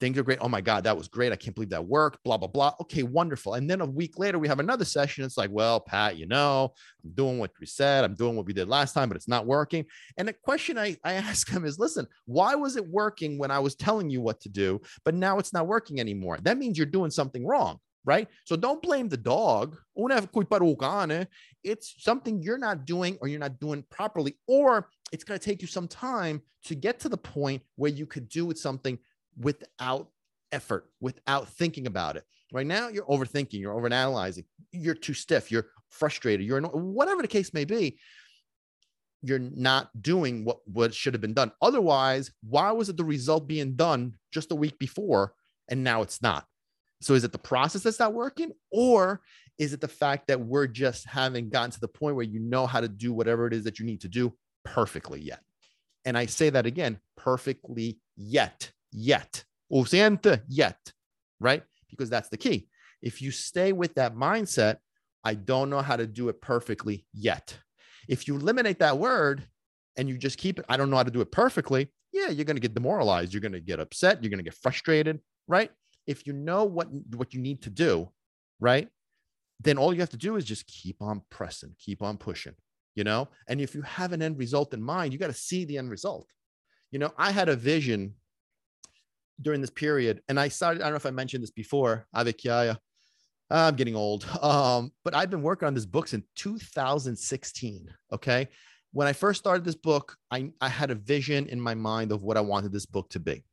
things 0.00 0.16
are 0.18 0.22
great. 0.22 0.38
Oh 0.40 0.48
my 0.48 0.60
God, 0.60 0.84
that 0.84 0.96
was 0.96 1.08
great. 1.08 1.32
I 1.32 1.36
can't 1.36 1.54
believe 1.54 1.70
that 1.70 1.86
worked. 1.86 2.22
Blah, 2.22 2.36
blah, 2.36 2.48
blah. 2.48 2.74
Okay, 2.82 3.02
wonderful. 3.02 3.54
And 3.54 3.68
then 3.68 3.80
a 3.80 3.86
week 3.86 4.18
later, 4.18 4.38
we 4.38 4.48
have 4.48 4.60
another 4.60 4.84
session. 4.84 5.24
It's 5.24 5.36
like, 5.36 5.50
well, 5.50 5.80
Pat, 5.80 6.16
you 6.16 6.26
know, 6.26 6.72
I'm 7.04 7.10
doing 7.10 7.38
what 7.38 7.50
we 7.60 7.66
said. 7.66 8.04
I'm 8.04 8.14
doing 8.14 8.36
what 8.36 8.46
we 8.46 8.52
did 8.52 8.68
last 8.68 8.92
time, 8.92 9.08
but 9.08 9.16
it's 9.16 9.28
not 9.28 9.46
working. 9.46 9.84
And 10.16 10.28
the 10.28 10.32
question 10.32 10.78
I, 10.78 10.96
I 11.04 11.12
ask 11.28 11.48
him 11.48 11.64
is 11.64 11.78
listen, 11.78 12.06
why 12.26 12.54
was 12.54 12.76
it 12.76 12.88
working 12.88 13.38
when 13.38 13.50
I 13.50 13.58
was 13.58 13.74
telling 13.74 14.10
you 14.10 14.20
what 14.20 14.40
to 14.42 14.48
do, 14.48 14.80
but 15.04 15.14
now 15.14 15.38
it's 15.38 15.52
not 15.52 15.66
working 15.66 16.00
anymore? 16.00 16.38
That 16.42 16.58
means 16.58 16.78
you're 16.78 16.86
doing 16.86 17.10
something 17.10 17.46
wrong. 17.46 17.78
Right. 18.04 18.28
So 18.44 18.56
don't 18.56 18.80
blame 18.80 19.10
the 19.10 19.18
dog. 19.18 19.76
It's 21.62 21.94
something 21.98 22.42
you're 22.42 22.56
not 22.56 22.86
doing 22.86 23.18
or 23.20 23.28
you're 23.28 23.40
not 23.40 23.60
doing 23.60 23.84
properly, 23.90 24.38
or 24.46 24.88
it's 25.12 25.24
going 25.24 25.38
to 25.38 25.44
take 25.44 25.60
you 25.60 25.68
some 25.68 25.88
time 25.88 26.40
to 26.64 26.74
get 26.74 27.00
to 27.00 27.08
the 27.08 27.18
point 27.18 27.62
where 27.76 27.90
you 27.90 28.06
could 28.06 28.28
do 28.28 28.46
with 28.46 28.58
something 28.58 28.98
without 29.38 30.08
effort, 30.52 30.90
without 31.00 31.48
thinking 31.48 31.86
about 31.86 32.16
it. 32.16 32.24
Right 32.52 32.66
now, 32.66 32.88
you're 32.88 33.04
overthinking, 33.06 33.60
you're 33.60 33.74
overanalyzing, 33.74 34.44
you're 34.72 34.94
too 34.94 35.14
stiff, 35.14 35.50
you're 35.50 35.66
frustrated, 35.90 36.46
you're 36.46 36.60
whatever 36.62 37.22
the 37.22 37.28
case 37.28 37.52
may 37.52 37.64
be. 37.64 37.98
You're 39.20 39.38
not 39.38 39.90
doing 40.00 40.44
what, 40.44 40.58
what 40.66 40.94
should 40.94 41.12
have 41.12 41.20
been 41.20 41.34
done. 41.34 41.50
Otherwise, 41.60 42.30
why 42.48 42.70
was 42.70 42.88
it 42.88 42.96
the 42.96 43.04
result 43.04 43.48
being 43.48 43.74
done 43.74 44.14
just 44.32 44.52
a 44.52 44.54
week 44.54 44.78
before 44.78 45.34
and 45.68 45.82
now 45.82 46.02
it's 46.02 46.22
not? 46.22 46.46
So 47.00 47.14
is 47.14 47.24
it 47.24 47.32
the 47.32 47.38
process 47.38 47.82
that's 47.82 47.98
not 47.98 48.14
working, 48.14 48.52
or 48.72 49.20
is 49.58 49.72
it 49.72 49.80
the 49.80 49.88
fact 49.88 50.28
that 50.28 50.40
we're 50.40 50.66
just 50.66 51.06
having 51.06 51.48
gotten 51.48 51.70
to 51.72 51.80
the 51.80 51.88
point 51.88 52.16
where 52.16 52.24
you 52.24 52.40
know 52.40 52.66
how 52.66 52.80
to 52.80 52.88
do 52.88 53.12
whatever 53.12 53.46
it 53.46 53.52
is 53.52 53.64
that 53.64 53.78
you 53.78 53.86
need 53.86 54.00
to 54.02 54.08
do 54.08 54.32
perfectly 54.64 55.20
yet? 55.20 55.40
And 56.04 56.16
I 56.16 56.26
say 56.26 56.50
that 56.50 56.66
again, 56.66 56.98
perfectly 57.16 58.00
yet 58.16 58.70
yet. 58.92 59.44
Ausente 59.72 60.42
yet, 60.48 60.92
right? 61.40 61.62
Because 61.90 62.10
that's 62.10 62.28
the 62.28 62.36
key. 62.36 62.68
If 63.02 63.22
you 63.22 63.30
stay 63.30 63.72
with 63.72 63.94
that 63.94 64.14
mindset, 64.14 64.78
I 65.24 65.34
don't 65.34 65.70
know 65.70 65.82
how 65.82 65.96
to 65.96 66.06
do 66.06 66.28
it 66.28 66.40
perfectly 66.40 67.06
yet. 67.12 67.58
If 68.08 68.26
you 68.26 68.36
eliminate 68.36 68.78
that 68.78 68.98
word 68.98 69.46
and 69.96 70.08
you 70.08 70.16
just 70.16 70.38
keep 70.38 70.58
it, 70.58 70.64
I 70.68 70.76
don't 70.76 70.90
know 70.90 70.96
how 70.96 71.02
to 71.02 71.10
do 71.10 71.20
it 71.20 71.30
perfectly, 71.30 71.90
yeah, 72.12 72.28
you're 72.28 72.44
going 72.44 72.56
to 72.56 72.60
get 72.60 72.74
demoralized. 72.74 73.32
You're 73.34 73.42
going 73.42 73.52
to 73.52 73.60
get 73.60 73.80
upset. 73.80 74.22
You're 74.22 74.30
going 74.30 74.38
to 74.38 74.44
get 74.44 74.54
frustrated, 74.54 75.20
right? 75.46 75.70
If 76.06 76.26
you 76.26 76.32
know 76.32 76.64
what, 76.64 76.88
what 77.14 77.34
you 77.34 77.40
need 77.40 77.62
to 77.62 77.70
do, 77.70 78.08
right? 78.60 78.88
Then 79.60 79.76
all 79.76 79.92
you 79.92 80.00
have 80.00 80.10
to 80.10 80.16
do 80.16 80.36
is 80.36 80.44
just 80.44 80.66
keep 80.66 81.02
on 81.02 81.22
pressing, 81.30 81.74
keep 81.78 82.02
on 82.02 82.16
pushing, 82.16 82.54
you 82.94 83.04
know? 83.04 83.28
And 83.48 83.60
if 83.60 83.74
you 83.74 83.82
have 83.82 84.12
an 84.12 84.22
end 84.22 84.38
result 84.38 84.72
in 84.72 84.82
mind, 84.82 85.12
you 85.12 85.18
got 85.18 85.26
to 85.26 85.34
see 85.34 85.64
the 85.64 85.78
end 85.78 85.90
result. 85.90 86.28
You 86.90 86.98
know, 86.98 87.12
I 87.18 87.32
had 87.32 87.48
a 87.48 87.56
vision 87.56 88.14
during 89.40 89.60
this 89.60 89.70
period, 89.70 90.20
and 90.28 90.38
I 90.38 90.48
started, 90.48 90.82
I 90.82 90.86
don't 90.86 90.92
know 90.92 90.96
if 90.96 91.06
I 91.06 91.10
mentioned 91.10 91.42
this 91.42 91.50
before, 91.50 92.06
Avekiaya. 92.14 92.76
I'm 93.50 93.76
getting 93.76 93.96
old. 93.96 94.26
Um, 94.42 94.92
but 95.04 95.14
I've 95.14 95.30
been 95.30 95.42
working 95.42 95.66
on 95.66 95.74
this 95.74 95.86
book 95.86 96.08
since 96.08 96.24
2016. 96.36 97.88
Okay. 98.12 98.48
When 98.92 99.06
I 99.06 99.12
first 99.12 99.38
started 99.38 99.64
this 99.64 99.74
book, 99.74 100.16
I, 100.30 100.50
I 100.60 100.68
had 100.68 100.90
a 100.90 100.94
vision 100.94 101.46
in 101.48 101.60
my 101.60 101.74
mind 101.74 102.12
of 102.12 102.22
what 102.22 102.36
I 102.36 102.40
wanted 102.40 102.72
this 102.72 102.86
book 102.86 103.08
to 103.10 103.20
be. 103.20 103.44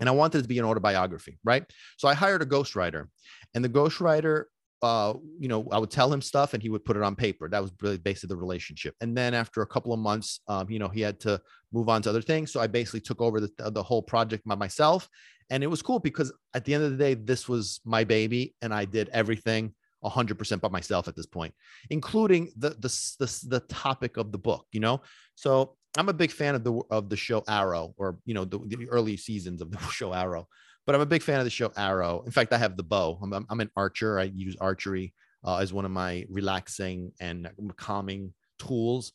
And 0.00 0.08
I 0.08 0.12
wanted 0.12 0.38
it 0.38 0.42
to 0.42 0.48
be 0.48 0.58
an 0.58 0.64
autobiography, 0.64 1.38
right? 1.44 1.64
So 1.96 2.08
I 2.08 2.14
hired 2.14 2.42
a 2.42 2.46
ghostwriter, 2.46 3.06
and 3.54 3.64
the 3.64 3.68
ghostwriter 3.68 4.44
uh, 4.86 5.14
you 5.38 5.48
know, 5.48 5.66
I 5.72 5.78
would 5.78 5.90
tell 5.90 6.12
him 6.12 6.22
stuff 6.22 6.54
and 6.54 6.62
he 6.62 6.68
would 6.68 6.84
put 6.84 6.96
it 6.96 7.02
on 7.02 7.16
paper. 7.16 7.48
That 7.48 7.60
was 7.60 7.72
really 7.82 7.98
basically 7.98 8.34
the 8.34 8.40
relationship. 8.40 8.94
And 9.00 9.16
then 9.16 9.34
after 9.34 9.62
a 9.62 9.66
couple 9.66 9.92
of 9.92 9.98
months, 9.98 10.40
um, 10.46 10.70
you 10.70 10.78
know, 10.78 10.88
he 10.88 11.00
had 11.00 11.18
to 11.20 11.40
move 11.72 11.88
on 11.88 12.02
to 12.02 12.10
other 12.10 12.22
things. 12.22 12.52
So 12.52 12.60
I 12.60 12.68
basically 12.68 13.00
took 13.00 13.20
over 13.20 13.40
the, 13.40 13.50
the 13.70 13.82
whole 13.82 14.02
project 14.02 14.46
by 14.46 14.54
myself. 14.54 15.08
And 15.50 15.64
it 15.64 15.66
was 15.66 15.82
cool 15.82 15.98
because 15.98 16.32
at 16.54 16.64
the 16.64 16.74
end 16.74 16.84
of 16.84 16.92
the 16.92 16.96
day, 16.96 17.14
this 17.14 17.48
was 17.48 17.80
my 17.84 18.04
baby 18.04 18.54
and 18.62 18.72
I 18.72 18.84
did 18.84 19.08
everything 19.08 19.74
100% 20.04 20.60
by 20.60 20.68
myself 20.68 21.08
at 21.08 21.16
this 21.16 21.26
point, 21.26 21.52
including 21.90 22.52
the, 22.56 22.70
the 22.70 22.88
the 23.18 23.48
the 23.48 23.60
topic 23.68 24.16
of 24.18 24.30
the 24.30 24.38
book. 24.38 24.66
You 24.70 24.80
know, 24.80 25.00
so 25.34 25.76
I'm 25.98 26.08
a 26.08 26.12
big 26.12 26.30
fan 26.30 26.54
of 26.54 26.62
the 26.62 26.80
of 26.90 27.08
the 27.08 27.16
show 27.16 27.42
Arrow, 27.48 27.94
or 27.96 28.18
you 28.24 28.34
know, 28.34 28.44
the, 28.44 28.58
the 28.58 28.88
early 28.88 29.16
seasons 29.16 29.60
of 29.62 29.70
the 29.72 29.78
show 29.90 30.12
Arrow. 30.12 30.46
But 30.86 30.94
I'm 30.94 31.00
a 31.00 31.06
big 31.06 31.22
fan 31.22 31.38
of 31.38 31.44
the 31.44 31.50
show 31.50 31.72
Arrow. 31.76 32.22
In 32.24 32.32
fact, 32.32 32.52
I 32.52 32.58
have 32.58 32.76
the 32.76 32.82
bow. 32.84 33.18
I'm, 33.22 33.32
I'm, 33.32 33.46
I'm 33.50 33.60
an 33.60 33.70
archer. 33.76 34.18
I 34.18 34.24
use 34.24 34.56
archery 34.60 35.12
uh, 35.44 35.56
as 35.56 35.72
one 35.72 35.84
of 35.84 35.90
my 35.90 36.24
relaxing 36.30 37.12
and 37.20 37.50
calming 37.76 38.32
tools. 38.58 39.12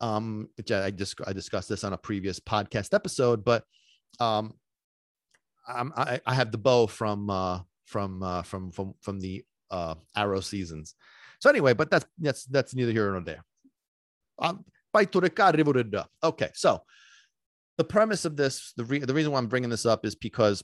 Um, 0.00 0.48
which 0.56 0.72
I, 0.72 0.86
I 0.86 0.92
I 1.26 1.32
discussed 1.32 1.68
this 1.68 1.84
on 1.84 1.92
a 1.92 1.96
previous 1.96 2.40
podcast 2.40 2.92
episode, 2.92 3.44
but 3.44 3.62
um, 4.18 4.54
I'm, 5.68 5.92
I, 5.96 6.20
I 6.26 6.34
have 6.34 6.50
the 6.50 6.58
bow 6.58 6.88
from 6.88 7.30
uh, 7.30 7.60
from 7.86 8.22
uh, 8.22 8.42
from 8.42 8.72
from 8.72 8.94
from 9.00 9.20
the 9.20 9.44
uh, 9.70 9.94
Arrow 10.16 10.40
seasons. 10.40 10.96
So 11.40 11.50
anyway, 11.50 11.72
but 11.72 11.90
that's 11.90 12.06
that's 12.18 12.44
that's 12.46 12.74
neither 12.74 12.92
here 12.92 13.10
nor 13.12 13.20
there. 13.20 13.44
Um, 14.38 14.64
okay, 16.24 16.50
so 16.54 16.82
the 17.78 17.84
premise 17.84 18.24
of 18.24 18.36
this, 18.36 18.72
the 18.76 18.84
re- 18.84 18.98
the 18.98 19.14
reason 19.14 19.32
why 19.32 19.38
I'm 19.38 19.46
bringing 19.46 19.70
this 19.70 19.86
up 19.86 20.04
is 20.04 20.14
because 20.14 20.62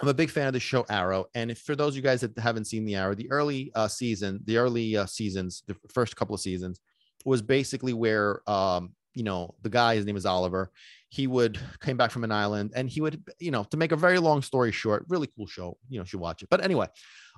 I'm 0.00 0.08
a 0.08 0.14
big 0.14 0.30
fan 0.30 0.46
of 0.46 0.52
the 0.52 0.60
show 0.60 0.86
Arrow, 0.88 1.26
and 1.34 1.50
if 1.50 1.58
for 1.58 1.76
those 1.76 1.92
of 1.92 1.96
you 1.96 2.02
guys 2.02 2.20
that 2.22 2.38
haven't 2.38 2.66
seen 2.66 2.84
the 2.84 2.94
Arrow, 2.94 3.14
the 3.14 3.30
early 3.30 3.70
uh, 3.74 3.88
season, 3.88 4.40
the 4.44 4.56
early 4.56 4.96
uh, 4.96 5.06
seasons, 5.06 5.62
the 5.66 5.76
first 5.92 6.16
couple 6.16 6.34
of 6.34 6.40
seasons, 6.40 6.80
was 7.24 7.42
basically 7.42 7.92
where 7.92 8.48
um, 8.48 8.92
you 9.14 9.22
know 9.22 9.54
the 9.62 9.68
guy, 9.68 9.96
his 9.96 10.06
name 10.06 10.16
is 10.16 10.26
Oliver. 10.26 10.70
He 11.08 11.26
would 11.26 11.58
came 11.82 11.96
back 11.96 12.12
from 12.12 12.24
an 12.24 12.32
island, 12.32 12.72
and 12.74 12.88
he 12.88 13.00
would, 13.00 13.22
you 13.38 13.50
know, 13.50 13.64
to 13.64 13.76
make 13.76 13.92
a 13.92 13.96
very 13.96 14.18
long 14.18 14.42
story 14.42 14.72
short, 14.72 15.04
really 15.08 15.28
cool 15.36 15.46
show. 15.46 15.76
You 15.88 15.98
know, 15.98 16.04
should 16.04 16.20
watch 16.20 16.42
it. 16.42 16.48
But 16.48 16.64
anyway, 16.64 16.86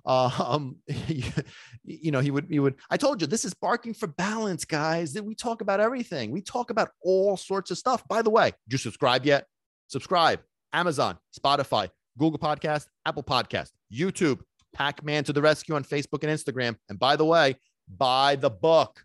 uh, 0.04 0.30
um, 0.46 0.76
you 1.84 2.10
know, 2.12 2.20
he 2.20 2.30
would, 2.30 2.46
he 2.48 2.60
would. 2.60 2.76
I 2.90 2.96
told 2.96 3.20
you 3.20 3.26
this 3.26 3.44
is 3.44 3.54
barking 3.54 3.94
for 3.94 4.06
balance, 4.06 4.64
guys. 4.64 5.14
That 5.14 5.24
we 5.24 5.34
talk 5.34 5.62
about 5.62 5.80
everything. 5.80 6.30
We 6.30 6.42
talk 6.42 6.70
about 6.70 6.90
all 7.02 7.36
sorts 7.36 7.70
of 7.70 7.78
stuff. 7.78 8.06
By 8.06 8.22
the 8.22 8.30
way, 8.30 8.52
you 8.68 8.78
subscribe 8.78 9.24
yet? 9.24 9.46
Subscribe. 9.88 10.40
Amazon, 10.72 11.18
Spotify, 11.38 11.90
Google 12.18 12.38
Podcast, 12.38 12.86
Apple 13.06 13.22
Podcast, 13.22 13.70
YouTube, 13.92 14.40
Packman 14.74 15.24
to 15.24 15.32
the 15.32 15.42
Rescue 15.42 15.74
on 15.74 15.84
Facebook 15.84 16.24
and 16.24 16.32
Instagram. 16.32 16.76
And 16.88 16.98
by 16.98 17.16
the 17.16 17.24
way, 17.24 17.56
buy 17.96 18.36
the 18.36 18.50
book, 18.50 19.04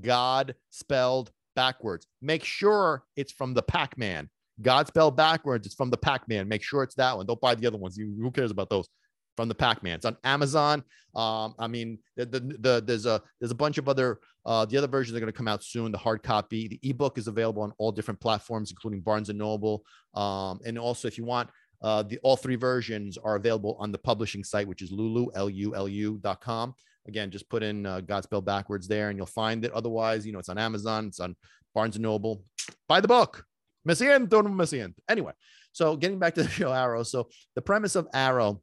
God 0.00 0.54
Spelled 0.70 1.30
Backwards. 1.56 2.06
Make 2.22 2.44
sure 2.44 3.04
it's 3.16 3.32
from 3.32 3.54
the 3.54 3.62
Packman. 3.62 4.28
God 4.60 4.88
spelled 4.88 5.16
backwards. 5.16 5.66
It's 5.66 5.74
from 5.74 5.90
the 5.90 5.96
Packman. 5.96 6.48
Make 6.48 6.62
sure 6.62 6.82
it's 6.82 6.96
that 6.96 7.16
one. 7.16 7.26
Don't 7.26 7.40
buy 7.40 7.54
the 7.54 7.66
other 7.66 7.78
ones. 7.78 7.96
Who 7.96 8.30
cares 8.30 8.50
about 8.50 8.70
those? 8.70 8.88
From 9.36 9.48
the 9.48 9.54
Packman. 9.54 9.94
It's 9.94 10.04
on 10.04 10.16
Amazon. 10.24 10.82
Um, 11.14 11.54
I 11.60 11.68
mean, 11.68 12.00
the, 12.16 12.26
the, 12.26 12.40
the, 12.40 12.82
there's 12.84 13.06
a 13.06 13.22
there's 13.40 13.52
a 13.52 13.54
bunch 13.54 13.78
of 13.78 13.88
other 13.88 14.18
uh, 14.44 14.64
the 14.64 14.76
other 14.76 14.88
versions 14.88 15.16
are 15.16 15.20
going 15.20 15.32
to 15.32 15.36
come 15.36 15.46
out 15.46 15.62
soon. 15.62 15.92
The 15.92 15.98
hard 15.98 16.24
copy, 16.24 16.66
the 16.66 16.80
ebook 16.82 17.18
is 17.18 17.28
available 17.28 17.62
on 17.62 17.72
all 17.78 17.92
different 17.92 18.18
platforms, 18.18 18.72
including 18.72 19.00
Barnes 19.00 19.28
and 19.28 19.38
Noble. 19.38 19.84
Um, 20.14 20.58
and 20.66 20.76
also, 20.76 21.06
if 21.06 21.16
you 21.18 21.24
want 21.24 21.50
uh, 21.82 22.02
the 22.02 22.18
all 22.22 22.36
three 22.36 22.56
versions 22.56 23.18
are 23.18 23.36
available 23.36 23.76
on 23.78 23.92
the 23.92 23.98
publishing 23.98 24.44
site, 24.44 24.66
which 24.66 24.82
is 24.82 24.90
lulu 24.90 25.28
l-u-l-u.com. 25.34 26.74
Again, 27.06 27.30
just 27.30 27.48
put 27.48 27.62
in 27.62 27.86
uh, 27.86 28.00
Godspell 28.00 28.44
backwards 28.44 28.86
there, 28.88 29.08
and 29.08 29.16
you'll 29.16 29.26
find 29.26 29.64
it. 29.64 29.72
Otherwise, 29.72 30.26
you 30.26 30.32
know, 30.32 30.38
it's 30.38 30.48
on 30.48 30.58
Amazon, 30.58 31.06
it's 31.06 31.20
on 31.20 31.36
Barnes 31.74 31.96
and 31.96 32.02
Noble. 32.02 32.42
Buy 32.88 33.00
the 33.00 33.08
book. 33.08 33.44
Messian, 33.84 34.26
don't 34.26 34.54
Messian. 34.54 34.94
Anyway, 35.08 35.32
so 35.72 35.96
getting 35.96 36.18
back 36.18 36.34
to 36.34 36.42
the 36.42 36.48
show 36.48 36.72
Arrow. 36.72 37.02
So 37.02 37.28
the 37.54 37.62
premise 37.62 37.96
of 37.96 38.08
Arrow 38.12 38.60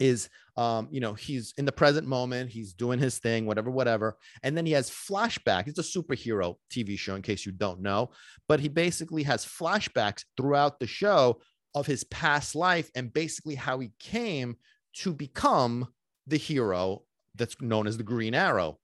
is 0.00 0.28
um 0.56 0.88
you 0.90 1.00
know 1.00 1.14
he's 1.14 1.54
in 1.58 1.64
the 1.64 1.72
present 1.72 2.06
moment 2.06 2.50
he's 2.50 2.72
doing 2.72 2.98
his 2.98 3.18
thing 3.18 3.46
whatever 3.46 3.70
whatever 3.70 4.16
and 4.42 4.56
then 4.56 4.66
he 4.66 4.72
has 4.72 4.90
flashback 4.90 5.66
it's 5.66 5.78
a 5.78 5.82
superhero 5.82 6.56
tv 6.70 6.98
show 6.98 7.14
in 7.14 7.22
case 7.22 7.44
you 7.44 7.52
don't 7.52 7.80
know 7.80 8.10
but 8.48 8.60
he 8.60 8.68
basically 8.68 9.22
has 9.22 9.44
flashbacks 9.44 10.24
throughout 10.36 10.80
the 10.80 10.86
show 10.86 11.40
of 11.74 11.86
his 11.86 12.04
past 12.04 12.54
life 12.54 12.90
and 12.94 13.12
basically 13.12 13.54
how 13.54 13.78
he 13.78 13.92
came 13.98 14.56
to 14.94 15.12
become 15.12 15.88
the 16.26 16.36
hero 16.36 17.02
that's 17.34 17.60
known 17.60 17.86
as 17.86 17.96
the 17.96 18.02
Green 18.02 18.34
Arrow. 18.34 18.78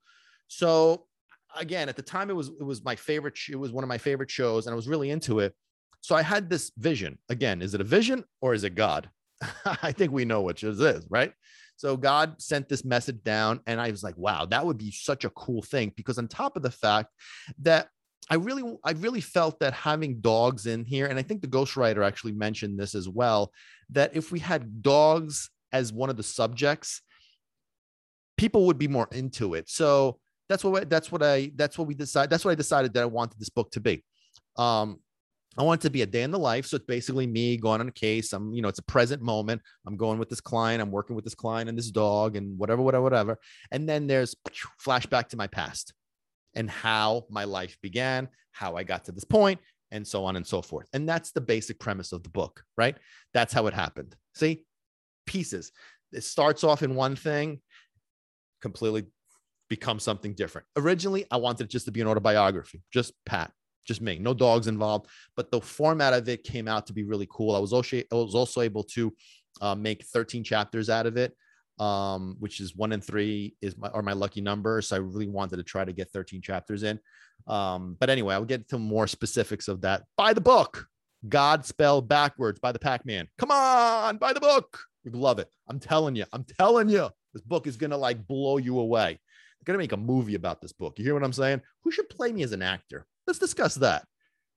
So 0.49 1.07
again, 1.57 1.89
at 1.89 1.97
the 1.97 2.03
time 2.03 2.31
it 2.31 2.37
was 2.37 2.49
it 2.49 2.65
was 2.65 2.85
my 2.85 2.97
favorite 2.97 3.39
it 3.51 3.57
was 3.57 3.73
one 3.73 3.85
of 3.85 3.89
my 3.89 3.99
favorite 3.99 4.31
shows 4.31 4.67
and 4.67 4.73
I 4.73 4.77
was 4.77 4.89
really 4.89 5.11
into 5.11 5.41
it. 5.41 5.55
So 6.01 6.15
I 6.15 6.23
had 6.23 6.49
this 6.49 6.71
vision. 6.79 7.19
Again, 7.29 7.61
is 7.61 7.75
it 7.75 7.81
a 7.81 7.85
vision 7.85 8.25
or 8.41 8.55
is 8.55 8.65
it 8.65 8.75
God? 8.75 9.11
I 9.83 9.93
think 9.93 10.13
we 10.13 10.25
know 10.25 10.43
which 10.43 10.65
it 10.65 10.81
is, 10.81 11.07
right? 11.11 11.33
So 11.77 11.97
God 11.97 12.41
sent 12.43 12.69
this 12.69 12.85
message 12.85 13.23
down 13.23 13.61
and 13.67 13.81
I 13.81 13.91
was 13.91 14.03
like, 14.03 14.17
wow, 14.17 14.47
that 14.47 14.65
would 14.67 14.79
be 14.79 14.91
such 14.91 15.25
a 15.25 15.31
cool 15.31 15.63
thing 15.63 15.93
because 15.97 16.19
on 16.19 16.27
top 16.27 16.57
of 16.57 16.63
the 16.63 16.71
fact 16.71 17.11
that 17.61 17.89
I 18.31 18.35
really, 18.35 18.77
I 18.85 18.93
really 18.93 19.21
felt 19.21 19.59
that 19.61 19.73
having 19.73 20.21
dogs 20.21 20.67
in 20.67 20.85
here, 20.85 21.07
and 21.07 21.19
I 21.19 21.23
think 21.23 21.41
the 21.41 21.49
ghostwriter 21.49 22.07
actually 22.07 22.33
mentioned 22.33 22.79
this 22.79 22.95
as 22.95 23.09
well, 23.09 23.53
that 23.91 24.15
if 24.15 24.31
we 24.31 24.39
had 24.39 24.83
dogs 24.83 25.51
as 25.73 25.93
one 25.93 26.11
of 26.11 26.17
the 26.17 26.23
subjects, 26.23 27.03
people 28.37 28.67
would 28.67 28.79
be 28.79 28.89
more 28.89 29.09
into 29.13 29.55
it. 29.55 29.69
So 29.69 30.19
that's 30.49 30.65
what 30.65 30.89
that's 30.89 31.13
what 31.13 31.23
I 31.23 31.53
that's 31.57 31.79
what 31.79 31.89
we 31.89 31.95
decided. 31.95 32.31
That's 32.31 32.45
what 32.45 32.53
I 32.53 32.55
decided 32.55 32.95
that 32.95 33.03
I 33.03 33.07
wanted 33.07 33.39
this 33.39 33.51
book 33.51 33.71
to 33.73 33.81
be. 33.81 34.05
Um, 34.57 35.01
I 35.57 35.63
want 35.63 35.81
it 35.81 35.89
to 35.89 35.91
be 35.91 36.03
a 36.03 36.07
day 36.07 36.23
in 36.23 36.31
the 36.31 36.39
life. 36.39 36.67
So 36.67 36.77
it's 36.77 36.85
basically 36.85 37.27
me 37.27 37.57
going 37.57 37.81
on 37.81 37.89
a 37.89 37.93
case. 37.93 38.33
I'm, 38.33 38.53
you 38.53 38.63
know, 38.63 38.69
it's 38.69 38.79
a 38.79 38.85
present 38.85 39.21
moment. 39.23 39.61
I'm 39.87 39.97
going 39.97 40.19
with 40.19 40.29
this 40.29 40.41
client. 40.41 40.81
I'm 40.81 40.93
working 40.93 41.17
with 41.17 41.25
this 41.25 41.35
client 41.35 41.69
and 41.69 41.77
this 41.77 41.91
dog 41.91 42.37
and 42.37 42.57
whatever, 42.57 42.81
whatever, 42.81 43.03
whatever. 43.03 43.39
And 43.73 43.89
then 43.89 44.07
there's 44.07 44.37
flashback 44.85 45.29
to 45.31 45.37
my 45.37 45.49
past 45.49 45.95
and 46.59 46.69
how 46.69 47.25
my 47.31 47.45
life 47.45 47.79
began, 47.81 48.29
how 48.51 48.75
I 48.75 48.83
got 48.83 49.05
to 49.05 49.13
this 49.13 49.25
point, 49.25 49.61
and 49.93 50.07
so 50.07 50.25
on 50.25 50.35
and 50.35 50.47
so 50.47 50.61
forth. 50.61 50.89
And 50.93 51.09
that's 51.09 51.31
the 51.31 51.41
basic 51.41 51.79
premise 51.79 52.13
of 52.13 52.25
the 52.25 52.29
book, 52.29 52.65
right? 52.77 52.97
That's 53.33 53.55
how 53.55 53.69
it 53.69 53.75
happened. 53.75 54.17
See, 54.35 54.67
pieces. 55.25 55.71
It 56.13 56.25
starts 56.25 56.65
off 56.65 56.83
in 56.83 56.97
one 56.97 57.15
thing, 57.15 57.61
completely 58.61 59.07
becomes 59.71 60.03
something 60.03 60.35
different. 60.35 60.67
Originally, 60.77 61.27
I 61.31 61.37
wanted 61.37 61.65
it 61.65 61.71
just 61.71 61.85
to 61.85 61.93
be 61.93 62.01
an 62.01 62.09
autobiography, 62.09 62.83
just 62.93 63.13
Pat, 63.25 63.53
just 63.87 64.01
me, 64.01 64.19
no 64.19 64.35
dogs 64.35 64.67
involved. 64.67 65.07
But 65.37 65.53
the 65.53 65.61
format 65.61 66.13
of 66.13 66.29
it 66.29 66.43
came 66.43 66.67
out 66.67 66.89
to 66.89 66.93
be 66.93 67.05
really 67.05 67.29
cool. 67.31 67.55
I 67.55 67.61
was 67.61 67.73
also, 67.73 67.99
I 67.99 68.15
was 68.15 68.35
also 68.35 68.63
able 68.63 68.83
to 68.85 69.15
uh, 69.61 69.77
make 69.77 70.05
13 70.07 70.43
chapters 70.43 70.91
out 70.91 71.07
of 71.07 71.17
it 71.17 71.35
um, 71.79 72.37
which 72.39 72.61
is 72.61 72.75
one 72.77 72.93
and 72.93 73.05
three 73.05 73.55
is 73.61 73.77
my 73.77 73.89
are 73.89 74.03
my 74.03 74.13
lucky 74.13 74.41
number. 74.41 74.83
So 74.83 74.97
I 74.97 74.99
really 74.99 75.29
wanted 75.29 75.57
to 75.57 75.63
try 75.63 75.85
to 75.85 75.93
get 75.93 76.11
13 76.11 76.43
chapters 76.43 76.83
in. 76.83 76.99
Um, 77.47 77.97
but 77.99 78.11
anyway, 78.11 78.35
I'll 78.35 78.45
get 78.45 78.69
to 78.71 78.79
more 78.79 79.07
specifics 79.07 79.69
of 79.69 79.81
that. 79.83 80.05
Buy 80.17 80.33
the 80.33 80.41
book. 80.41 80.87
God 81.29 81.65
spelled 81.65 82.09
backwards 82.09 82.61
by 82.61 82.73
the 82.73 82.79
Packman. 82.79 83.29
Come 83.39 83.51
on, 83.51 84.19
buy 84.19 84.33
the 84.33 84.41
book. 84.41 84.79
You 85.05 85.13
love 85.13 85.39
it. 85.39 85.49
I'm 85.69 85.81
telling 85.81 86.17
you. 86.17 86.25
I'm 86.33 86.45
telling 86.45 86.89
you. 86.89 87.09
This 87.33 87.43
book 87.43 87.67
is 87.67 87.77
gonna 87.77 87.97
like 87.97 88.27
blow 88.27 88.57
you 88.57 88.79
away. 88.79 89.11
I'm 89.11 89.65
gonna 89.65 89.79
make 89.79 89.93
a 89.93 89.97
movie 89.97 90.35
about 90.35 90.61
this 90.61 90.73
book. 90.73 90.99
You 90.99 91.05
hear 91.05 91.15
what 91.15 91.25
I'm 91.25 91.33
saying? 91.33 91.63
Who 91.83 91.91
should 91.91 92.09
play 92.09 92.33
me 92.33 92.43
as 92.43 92.53
an 92.53 92.63
actor? 92.63 93.07
Let's 93.27 93.39
discuss 93.39 93.75
that. 93.77 94.05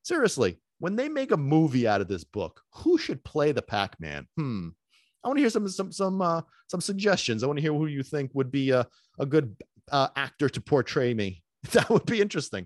Seriously, 0.03 0.59
when 0.79 0.95
they 0.95 1.09
make 1.09 1.31
a 1.31 1.37
movie 1.37 1.87
out 1.87 2.01
of 2.01 2.07
this 2.07 2.23
book, 2.23 2.61
who 2.73 2.97
should 2.97 3.23
play 3.23 3.51
the 3.51 3.61
Packman? 3.61 4.27
Hmm. 4.35 4.69
I 5.23 5.27
want 5.27 5.37
to 5.37 5.41
hear 5.41 5.49
some 5.49 5.67
some 5.67 5.91
some 5.91 6.21
uh, 6.21 6.41
some 6.67 6.81
suggestions. 6.81 7.43
I 7.43 7.47
want 7.47 7.57
to 7.57 7.61
hear 7.61 7.73
who 7.73 7.87
you 7.87 8.03
think 8.03 8.31
would 8.33 8.51
be 8.51 8.71
a 8.71 8.87
a 9.19 9.25
good 9.25 9.55
uh, 9.91 10.07
actor 10.15 10.49
to 10.49 10.61
portray 10.61 11.13
me. 11.13 11.43
That 11.73 11.89
would 11.91 12.07
be 12.07 12.21
interesting. 12.21 12.65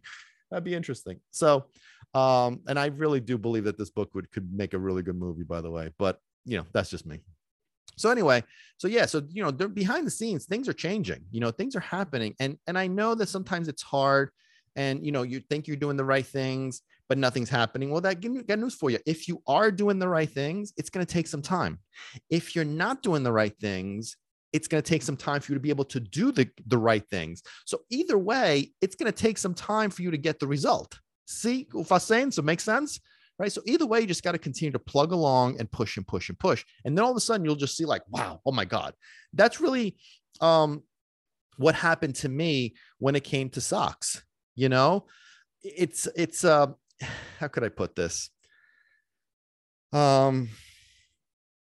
That'd 0.49 0.63
be 0.63 0.73
interesting. 0.73 1.19
So, 1.31 1.65
um, 2.13 2.61
and 2.67 2.79
I 2.79 2.85
really 2.85 3.19
do 3.19 3.37
believe 3.37 3.65
that 3.65 3.77
this 3.77 3.89
book 3.89 4.15
would 4.15 4.31
could 4.31 4.47
make 4.53 4.73
a 4.73 4.79
really 4.79 5.03
good 5.03 5.17
movie. 5.17 5.43
By 5.43 5.59
the 5.61 5.69
way, 5.69 5.91
but 5.97 6.19
you 6.45 6.57
know 6.57 6.65
that's 6.71 6.89
just 6.89 7.05
me. 7.05 7.19
So 7.97 8.09
anyway, 8.09 8.43
so 8.77 8.87
yeah, 8.87 9.05
so 9.05 9.21
you 9.29 9.43
know, 9.43 9.51
behind 9.51 10.05
the 10.07 10.11
scenes, 10.11 10.45
things 10.45 10.67
are 10.69 10.73
changing. 10.73 11.23
You 11.31 11.39
know, 11.39 11.51
things 11.51 11.75
are 11.75 11.81
happening, 11.81 12.35
and 12.39 12.57
and 12.67 12.77
I 12.77 12.87
know 12.87 13.15
that 13.15 13.29
sometimes 13.29 13.67
it's 13.67 13.81
hard, 13.81 14.29
and 14.75 15.05
you 15.05 15.11
know, 15.11 15.23
you 15.23 15.39
think 15.39 15.67
you're 15.67 15.77
doing 15.77 15.97
the 15.97 16.05
right 16.05 16.25
things, 16.25 16.81
but 17.07 17.17
nothing's 17.17 17.49
happening. 17.49 17.91
Well, 17.91 18.01
that 18.01 18.21
got 18.47 18.59
news 18.59 18.75
for 18.75 18.89
you. 18.89 18.99
If 19.05 19.27
you 19.27 19.41
are 19.47 19.71
doing 19.71 19.99
the 19.99 20.07
right 20.07 20.29
things, 20.29 20.73
it's 20.77 20.89
going 20.89 21.05
to 21.05 21.11
take 21.11 21.27
some 21.27 21.41
time. 21.41 21.79
If 22.29 22.55
you're 22.55 22.65
not 22.65 23.03
doing 23.03 23.23
the 23.23 23.31
right 23.31 23.55
things, 23.59 24.17
it's 24.53 24.67
going 24.67 24.81
to 24.81 24.89
take 24.89 25.03
some 25.03 25.17
time 25.17 25.41
for 25.41 25.51
you 25.51 25.55
to 25.57 25.61
be 25.61 25.69
able 25.69 25.85
to 25.85 25.99
do 25.99 26.31
the, 26.31 26.49
the 26.67 26.77
right 26.77 27.03
things. 27.09 27.43
So 27.65 27.81
either 27.89 28.17
way, 28.17 28.71
it's 28.81 28.95
going 28.95 29.11
to 29.11 29.17
take 29.17 29.37
some 29.37 29.53
time 29.53 29.89
for 29.89 30.01
you 30.01 30.11
to 30.11 30.17
get 30.17 30.39
the 30.39 30.47
result. 30.47 30.97
See, 31.27 31.67
saying 31.97 32.31
so 32.31 32.41
makes 32.41 32.63
sense, 32.63 32.99
right? 33.37 33.51
So 33.51 33.61
either 33.65 33.85
way, 33.85 34.01
you 34.01 34.07
just 34.07 34.23
got 34.23 34.31
to 34.31 34.37
continue 34.37 34.71
to 34.71 34.79
plug 34.79 35.11
along 35.11 35.59
and 35.59 35.69
push 35.69 35.97
and 35.97 36.07
push 36.07 36.29
and 36.29 36.39
push, 36.39 36.63
and 36.85 36.97
then 36.97 37.03
all 37.03 37.11
of 37.11 37.17
a 37.17 37.19
sudden 37.19 37.45
you'll 37.45 37.55
just 37.55 37.75
see 37.75 37.85
like, 37.85 38.03
wow, 38.09 38.39
oh 38.45 38.51
my 38.51 38.63
god, 38.63 38.93
that's 39.33 39.59
really 39.59 39.97
um, 40.39 40.83
what 41.57 41.75
happened 41.75 42.15
to 42.15 42.29
me 42.29 42.75
when 42.99 43.15
it 43.15 43.23
came 43.23 43.49
to 43.49 43.61
socks. 43.61 44.23
You 44.55 44.69
know, 44.69 45.05
it's 45.63 46.07
it's 46.15 46.45
uh 46.45 46.67
how 47.39 47.47
could 47.47 47.63
I 47.63 47.69
put 47.69 47.95
this? 47.95 48.29
Um, 49.93 50.49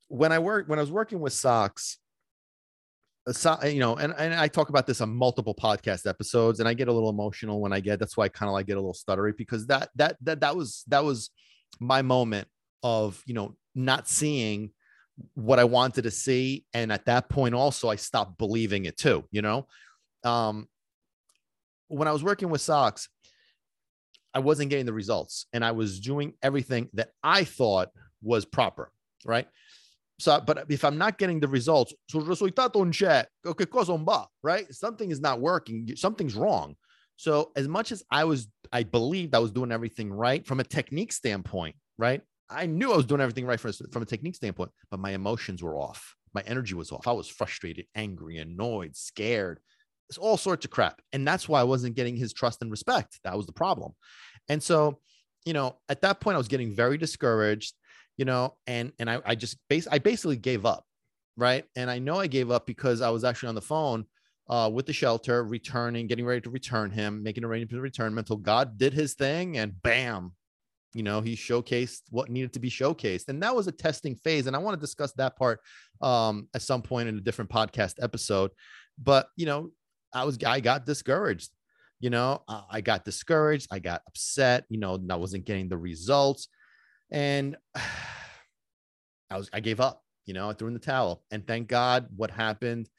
when 0.08 0.32
I 0.32 0.40
work 0.40 0.68
when 0.68 0.80
I 0.80 0.82
was 0.82 0.92
working 0.92 1.20
with 1.20 1.34
socks, 1.34 2.00
so, 3.32 3.62
you 3.66 3.80
know, 3.80 3.96
and, 3.96 4.14
and 4.18 4.34
I 4.34 4.48
talk 4.48 4.70
about 4.70 4.88
this 4.88 5.02
on 5.02 5.14
multiple 5.14 5.54
podcast 5.54 6.08
episodes, 6.08 6.60
and 6.60 6.70
I 6.70 6.74
get 6.74 6.88
a 6.88 6.94
little 6.94 7.10
emotional 7.10 7.60
when 7.60 7.74
I 7.74 7.82
get. 7.82 8.00
That's 8.00 8.16
why 8.16 8.26
I 8.26 8.30
kind 8.30 8.48
of 8.48 8.54
like 8.54 8.68
get 8.68 8.78
a 8.78 8.80
little 8.80 8.94
stuttery 8.94 9.36
because 9.36 9.68
that 9.68 9.90
that 9.96 10.16
that 10.22 10.40
that 10.40 10.56
was 10.56 10.84
that 10.88 11.04
was 11.04 11.30
my 11.80 12.02
moment 12.02 12.48
of 12.84 13.22
you 13.26 13.34
know 13.34 13.56
not 13.76 14.08
seeing 14.08 14.72
what 15.34 15.60
I 15.60 15.66
wanted 15.66 16.04
to 16.04 16.12
see, 16.12 16.66
and 16.74 16.92
at 16.92 17.06
that 17.06 17.28
point 17.28 17.54
also 17.54 17.90
I 17.90 17.98
stopped 17.98 18.38
believing 18.38 18.86
it 18.86 18.98
too. 18.98 19.26
You 19.32 19.42
know, 19.42 19.68
um, 20.24 20.70
when 21.90 22.08
I 22.08 22.14
was 22.14 22.24
working 22.24 22.50
with 22.50 22.62
Socks, 22.62 23.10
I 24.38 24.40
wasn't 24.40 24.70
getting 24.70 24.86
the 24.86 24.94
results, 24.94 25.48
and 25.52 25.66
I 25.66 25.72
was 25.72 26.00
doing 26.00 26.34
everything 26.44 26.90
that 26.94 27.10
I 27.24 27.44
thought 27.44 27.90
was 28.22 28.46
proper, 28.46 28.92
right? 29.26 29.48
So, 30.20 30.40
but 30.40 30.66
if 30.70 30.86
I'm 30.86 31.00
not 31.00 31.18
getting 31.18 31.40
the 31.40 31.48
results, 31.48 31.92
so 32.08 32.20
risultato 32.20 32.78
non 32.78 32.92
c'è, 32.92 33.26
che 33.44 33.50
oh, 33.50 33.66
cosa 33.66 33.94
non 33.94 34.06
va, 34.06 34.28
right? 34.44 34.72
Something 34.72 35.10
is 35.10 35.20
not 35.20 35.40
working. 35.40 35.96
Something's 35.96 36.36
wrong. 36.36 36.76
So, 37.16 37.52
as 37.56 37.68
much 37.68 37.92
as 37.92 38.04
I 38.12 38.26
was, 38.26 38.48
I 38.72 38.84
believed 38.84 39.34
I 39.34 39.40
was 39.40 39.52
doing 39.52 39.72
everything 39.72 40.14
right 40.14 40.46
from 40.46 40.60
a 40.60 40.64
technique 40.64 41.12
standpoint, 41.12 41.76
right? 41.98 42.22
I 42.48 42.68
knew 42.68 42.94
I 42.94 42.98
was 42.98 43.08
doing 43.08 43.22
everything 43.22 43.48
right 43.48 43.60
from, 43.60 43.74
from 43.92 44.04
a 44.04 44.06
technique 44.06 44.36
standpoint, 44.36 44.72
but 44.92 45.00
my 45.00 45.12
emotions 45.12 45.64
were 45.64 45.78
off. 45.78 46.16
My 46.34 46.44
energy 46.46 46.76
was 46.76 46.92
off. 46.92 47.08
I 47.08 47.14
was 47.14 47.28
frustrated, 47.28 47.88
angry, 47.96 48.38
annoyed, 48.38 48.96
scared. 48.96 49.60
It's 50.10 50.20
all 50.20 50.38
sorts 50.38 50.64
of 50.66 50.72
crap. 50.72 51.02
And 51.12 51.28
that's 51.28 51.50
why 51.50 51.60
I 51.60 51.66
wasn't 51.66 51.96
getting 51.96 52.16
his 52.16 52.34
trust 52.34 52.62
and 52.62 52.72
respect. 52.72 53.20
That 53.24 53.36
was 53.36 53.46
the 53.48 53.54
problem. 53.54 53.94
And 54.50 54.62
so, 54.62 55.00
you 55.46 55.54
know, 55.54 55.78
at 55.90 56.02
that 56.02 56.20
point, 56.20 56.36
I 56.36 56.38
was 56.38 56.48
getting 56.48 56.72
very 56.72 56.98
discouraged 56.98 57.74
you 58.18 58.26
know, 58.26 58.56
and 58.66 58.92
and 59.00 59.10
I, 59.10 59.22
I 59.26 59.36
just 59.36 59.58
base 59.70 59.88
I 59.90 60.00
basically 60.00 60.38
gave 60.38 60.66
up, 60.66 60.84
right? 61.38 61.64
And 61.76 61.90
I 61.90 62.00
know 62.00 62.20
I 62.20 62.28
gave 62.28 62.52
up 62.52 62.66
because 62.66 63.02
I 63.02 63.10
was 63.12 63.24
actually 63.24 63.50
on 63.50 63.56
the 63.56 63.62
phone 63.62 64.06
uh, 64.50 64.70
with 64.74 64.88
the 64.88 64.94
shelter, 64.94 65.44
returning, 65.44 66.08
getting 66.08 66.26
ready 66.26 66.42
to 66.42 66.50
return 66.50 66.92
him, 66.92 67.22
making 67.24 67.44
arrangements 67.44 67.78
to 67.78 67.82
return 67.82 68.18
until 68.18 68.38
God 68.38 68.78
did 68.78 68.94
his 68.94 69.14
thing, 69.14 69.58
and 69.58 69.80
bam, 69.84 70.34
you 70.94 71.04
know, 71.04 71.22
he 71.22 71.36
showcased 71.36 72.02
what 72.10 72.30
needed 72.30 72.54
to 72.54 72.60
be 72.60 72.72
showcased, 72.72 73.28
and 73.28 73.42
that 73.44 73.56
was 73.56 73.68
a 73.68 73.72
testing 73.72 74.16
phase. 74.16 74.48
And 74.48 74.56
I 74.56 74.60
want 74.60 74.76
to 74.76 74.82
discuss 74.82 75.14
that 75.14 75.38
part 75.38 75.60
um, 76.02 76.48
at 76.56 76.64
some 76.64 76.82
point 76.82 77.10
in 77.10 77.18
a 77.18 77.22
different 77.22 77.52
podcast 77.52 77.96
episode. 78.02 78.50
But 79.02 79.30
you 79.36 79.46
know, 79.46 79.70
I 80.12 80.24
was 80.24 80.40
I 80.44 80.60
got 80.60 80.88
discouraged. 80.88 81.52
You 82.00 82.10
know, 82.10 82.44
I 82.48 82.82
got 82.82 83.06
discouraged. 83.06 83.68
I 83.72 83.80
got 83.80 84.04
upset. 84.08 84.66
You 84.70 84.80
know, 84.80 85.00
I 85.10 85.16
wasn't 85.16 85.46
getting 85.46 85.68
the 85.68 85.78
results 85.78 86.48
and 87.12 87.56
I 89.30 89.38
was 89.38 89.50
I 89.52 89.60
gave 89.60 89.80
up. 89.80 90.04
You 90.26 90.34
know, 90.34 90.50
I 90.50 90.54
threw 90.54 90.68
in 90.68 90.74
the 90.74 90.80
towel. 90.80 91.24
And 91.32 91.46
thank 91.48 91.68
God, 91.68 92.08
what 92.16 92.32
happened 92.32 92.90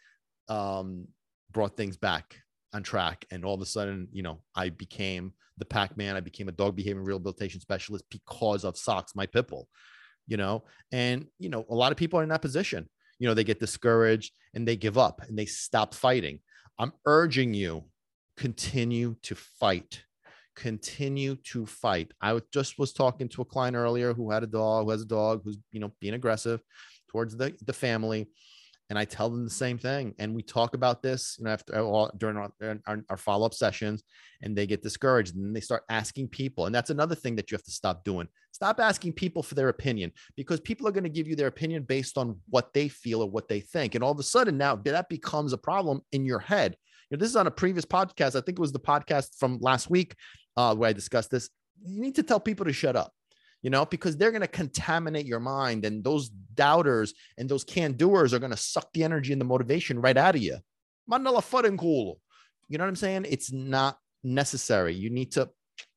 um, 0.49 1.07
brought 1.51 1.77
things 1.77 1.97
back 1.97 2.37
on 2.73 2.83
track. 2.83 3.25
And 3.31 3.45
all 3.45 3.55
of 3.55 3.61
a 3.61 3.67
sudden, 3.67 4.09
you 4.13 4.23
know, 4.23 4.41
I 4.55 4.71
became 4.71 5.33
the 5.59 5.65
Packman. 5.65 6.17
I 6.17 6.21
became 6.21 6.49
a 6.49 6.53
dog 6.53 6.77
behavior 6.77 7.03
rehabilitation 7.03 7.61
specialist 7.61 8.05
because 8.11 8.65
of 8.65 8.79
Socks, 8.79 9.15
my 9.15 9.27
pitbull. 9.27 9.65
You 10.27 10.37
know, 10.37 10.65
and 10.93 11.27
you 11.39 11.49
know, 11.49 11.65
a 11.71 11.75
lot 11.75 11.93
of 11.93 11.99
people 11.99 12.21
are 12.21 12.23
in 12.23 12.29
that 12.29 12.43
position. 12.43 12.89
You 13.19 13.29
know, 13.29 13.35
they 13.35 13.45
get 13.45 13.61
discouraged 13.61 14.33
and 14.55 14.69
they 14.69 14.77
give 14.77 14.99
up 14.99 15.23
and 15.27 15.39
they 15.39 15.47
stop 15.47 15.95
fighting. 15.95 16.41
I'm 16.79 16.93
urging 17.07 17.55
you, 17.55 17.85
continue 18.39 19.17
to 19.23 19.35
fight 19.35 20.03
continue 20.59 21.37
to 21.37 21.65
fight. 21.65 22.13
I 22.21 22.41
just 22.53 22.81
was 22.81 22.93
talking 22.93 23.29
to 23.29 23.43
a 23.43 23.45
client 23.45 23.77
earlier 23.77 24.13
who 24.13 24.33
had 24.33 24.43
a 24.43 24.47
dog, 24.49 24.85
who 24.85 24.91
has 24.91 25.03
a 25.03 25.07
dog, 25.07 25.43
who's 25.45 25.57
you 25.71 25.81
know 25.81 25.93
being 26.01 26.15
aggressive 26.15 26.61
towards 27.09 27.37
the 27.37 27.55
the 27.65 27.73
family, 27.73 28.27
and 28.91 28.99
I 28.99 29.05
tell 29.05 29.31
them 29.31 29.45
the 29.45 29.51
same 29.51 29.79
thing. 29.79 30.15
And 30.19 30.35
we 30.35 30.43
talk 30.43 30.75
about 30.75 31.01
this, 31.01 31.37
you 31.39 31.45
know, 31.45 31.53
after 31.53 31.77
uh, 31.77 31.83
all 31.83 32.11
during 32.17 32.37
our, 32.37 32.51
our, 32.87 33.05
our 33.09 33.17
follow 33.17 33.47
up 33.47 33.55
sessions, 33.55 34.03
and 34.43 34.57
they 34.57 34.67
get 34.67 34.83
discouraged, 34.83 35.37
and 35.37 35.55
they 35.55 35.61
start 35.61 35.85
asking 35.89 36.29
people. 36.29 36.67
And 36.67 36.75
that's 36.75 36.91
another 36.91 37.15
thing 37.15 37.37
that 37.37 37.51
you 37.51 37.55
have 37.55 37.65
to 37.65 37.71
stop 37.71 38.03
doing. 38.03 38.27
Stop 38.51 38.81
asking 38.81 39.13
people 39.13 39.45
for 39.45 39.55
their 39.55 39.69
opinion 39.69 40.11
because 40.37 40.59
people 40.59 40.89
are 40.89 40.93
going 40.93 41.05
to 41.05 41.11
give 41.11 41.29
you 41.29 41.37
their 41.37 41.47
opinion 41.47 41.85
based 41.85 42.19
on 42.19 42.37
what 42.49 42.73
they 42.75 42.89
feel 42.89 43.23
or 43.23 43.31
what 43.31 43.49
they 43.49 43.61
think, 43.61 43.95
and 43.95 44.03
all 44.03 44.13
of 44.13 44.19
a 44.19 44.25
sudden 44.25 44.59
now 44.59 44.75
that 44.75 45.09
becomes 45.09 45.53
a 45.53 45.59
problem 45.59 46.01
in 46.11 46.25
your 46.25 46.41
head. 46.41 46.77
You 47.11 47.17
know, 47.17 47.21
this 47.21 47.31
is 47.31 47.37
on 47.37 47.47
a 47.47 47.51
previous 47.51 47.85
podcast. 47.85 48.37
I 48.37 48.41
think 48.41 48.59
it 48.59 48.61
was 48.61 48.73
the 48.73 48.81
podcast 48.81 49.39
from 49.39 49.59
last 49.61 49.89
week 49.89 50.15
uh, 50.57 50.75
where 50.75 50.91
I 50.91 50.93
discussed 50.93 51.31
this. 51.31 51.49
You 51.83 52.01
need 52.01 52.17
to 52.17 52.23
tell 52.23 52.41
people 52.41 52.67
to 52.67 52.73
shut 52.73 52.97
up, 52.97 53.13
you 53.63 53.71
know, 53.71 53.87
because 53.87 54.17
they're 54.17 54.31
going 54.31 54.43
to 54.43 54.49
contaminate 54.49 55.27
your 55.27 55.41
mind, 55.41 55.85
and 55.85 56.05
those 56.05 56.29
doubters 56.29 57.15
and 57.39 57.49
those 57.49 57.65
can 57.65 57.93
doers 57.93 58.35
are 58.35 58.39
going 58.39 58.51
to 58.51 58.57
suck 58.57 58.89
the 58.93 59.05
energy 59.05 59.33
and 59.33 59.41
the 59.41 59.47
motivation 59.47 60.01
right 60.01 60.17
out 60.17 60.35
of 60.35 60.43
you. 60.43 60.59
Mandala 61.11 61.43
fucking 61.43 61.79
cool. 61.79 62.21
You 62.69 62.77
know 62.77 62.85
what 62.85 62.89
I'm 62.89 62.97
saying? 62.97 63.27
It's 63.29 63.51
not 63.53 63.99
necessary. 64.23 64.95
You 64.95 65.09
need 65.09 65.33
to 65.33 65.49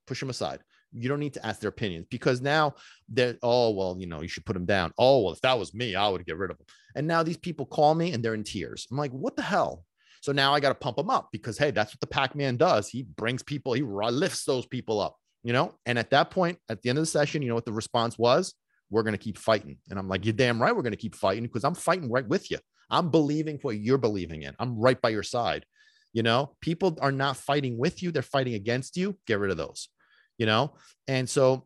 push 0.07 0.19
them 0.19 0.29
aside. 0.29 0.59
You 0.93 1.09
don't 1.09 1.19
need 1.19 1.33
to 1.33 1.45
ask 1.45 1.59
their 1.59 1.69
opinions 1.69 2.07
because 2.09 2.41
now 2.41 2.75
they're, 3.09 3.37
oh, 3.41 3.71
well, 3.71 3.95
you 3.99 4.07
know, 4.07 4.21
you 4.21 4.27
should 4.27 4.45
put 4.45 4.53
them 4.53 4.65
down. 4.65 4.91
Oh, 4.97 5.23
well, 5.23 5.33
if 5.33 5.41
that 5.41 5.57
was 5.57 5.73
me, 5.73 5.95
I 5.95 6.07
would 6.07 6.25
get 6.25 6.37
rid 6.37 6.51
of 6.51 6.57
them. 6.57 6.67
And 6.95 7.07
now 7.07 7.23
these 7.23 7.37
people 7.37 7.65
call 7.65 7.95
me 7.95 8.11
and 8.13 8.23
they're 8.23 8.33
in 8.33 8.43
tears. 8.43 8.87
I'm 8.91 8.97
like, 8.97 9.11
what 9.11 9.35
the 9.35 9.41
hell? 9.41 9.85
So 10.21 10.31
now 10.31 10.53
I 10.53 10.59
got 10.59 10.69
to 10.69 10.75
pump 10.75 10.97
him 10.97 11.09
up 11.09 11.29
because, 11.31 11.57
hey, 11.57 11.71
that's 11.71 11.93
what 11.93 11.99
the 11.99 12.07
Packman 12.07 12.57
does. 12.57 12.87
He 12.87 13.03
brings 13.03 13.43
people, 13.43 13.73
he 13.73 13.81
lifts 13.81 14.45
those 14.45 14.65
people 14.67 14.99
up, 14.99 15.17
you 15.43 15.51
know? 15.51 15.73
And 15.85 15.97
at 15.99 16.11
that 16.11 16.29
point, 16.29 16.59
at 16.69 16.81
the 16.81 16.89
end 16.89 16.99
of 16.99 17.03
the 17.03 17.07
session, 17.07 17.41
you 17.41 17.49
know 17.49 17.55
what 17.55 17.65
the 17.65 17.73
response 17.73 18.17
was? 18.17 18.53
We're 18.91 19.03
going 19.03 19.13
to 19.13 19.17
keep 19.17 19.37
fighting. 19.37 19.77
And 19.89 19.97
I'm 19.97 20.07
like, 20.07 20.25
you're 20.25 20.33
damn 20.33 20.61
right. 20.61 20.75
We're 20.75 20.83
going 20.83 20.91
to 20.91 20.97
keep 20.97 21.15
fighting 21.15 21.43
because 21.43 21.63
I'm 21.63 21.75
fighting 21.75 22.09
right 22.11 22.27
with 22.27 22.51
you. 22.51 22.59
I'm 22.89 23.09
believing 23.09 23.57
what 23.61 23.77
you're 23.79 23.97
believing 23.97 24.43
in. 24.43 24.53
I'm 24.59 24.77
right 24.77 25.01
by 25.01 25.09
your 25.09 25.23
side. 25.23 25.65
You 26.13 26.23
know, 26.23 26.55
people 26.61 26.97
are 27.01 27.11
not 27.11 27.37
fighting 27.37 27.77
with 27.77 28.03
you, 28.03 28.11
they're 28.11 28.21
fighting 28.21 28.53
against 28.53 28.97
you. 28.97 29.17
Get 29.27 29.39
rid 29.39 29.49
of 29.49 29.57
those, 29.57 29.87
you 30.37 30.45
know? 30.45 30.73
And 31.07 31.27
so 31.27 31.65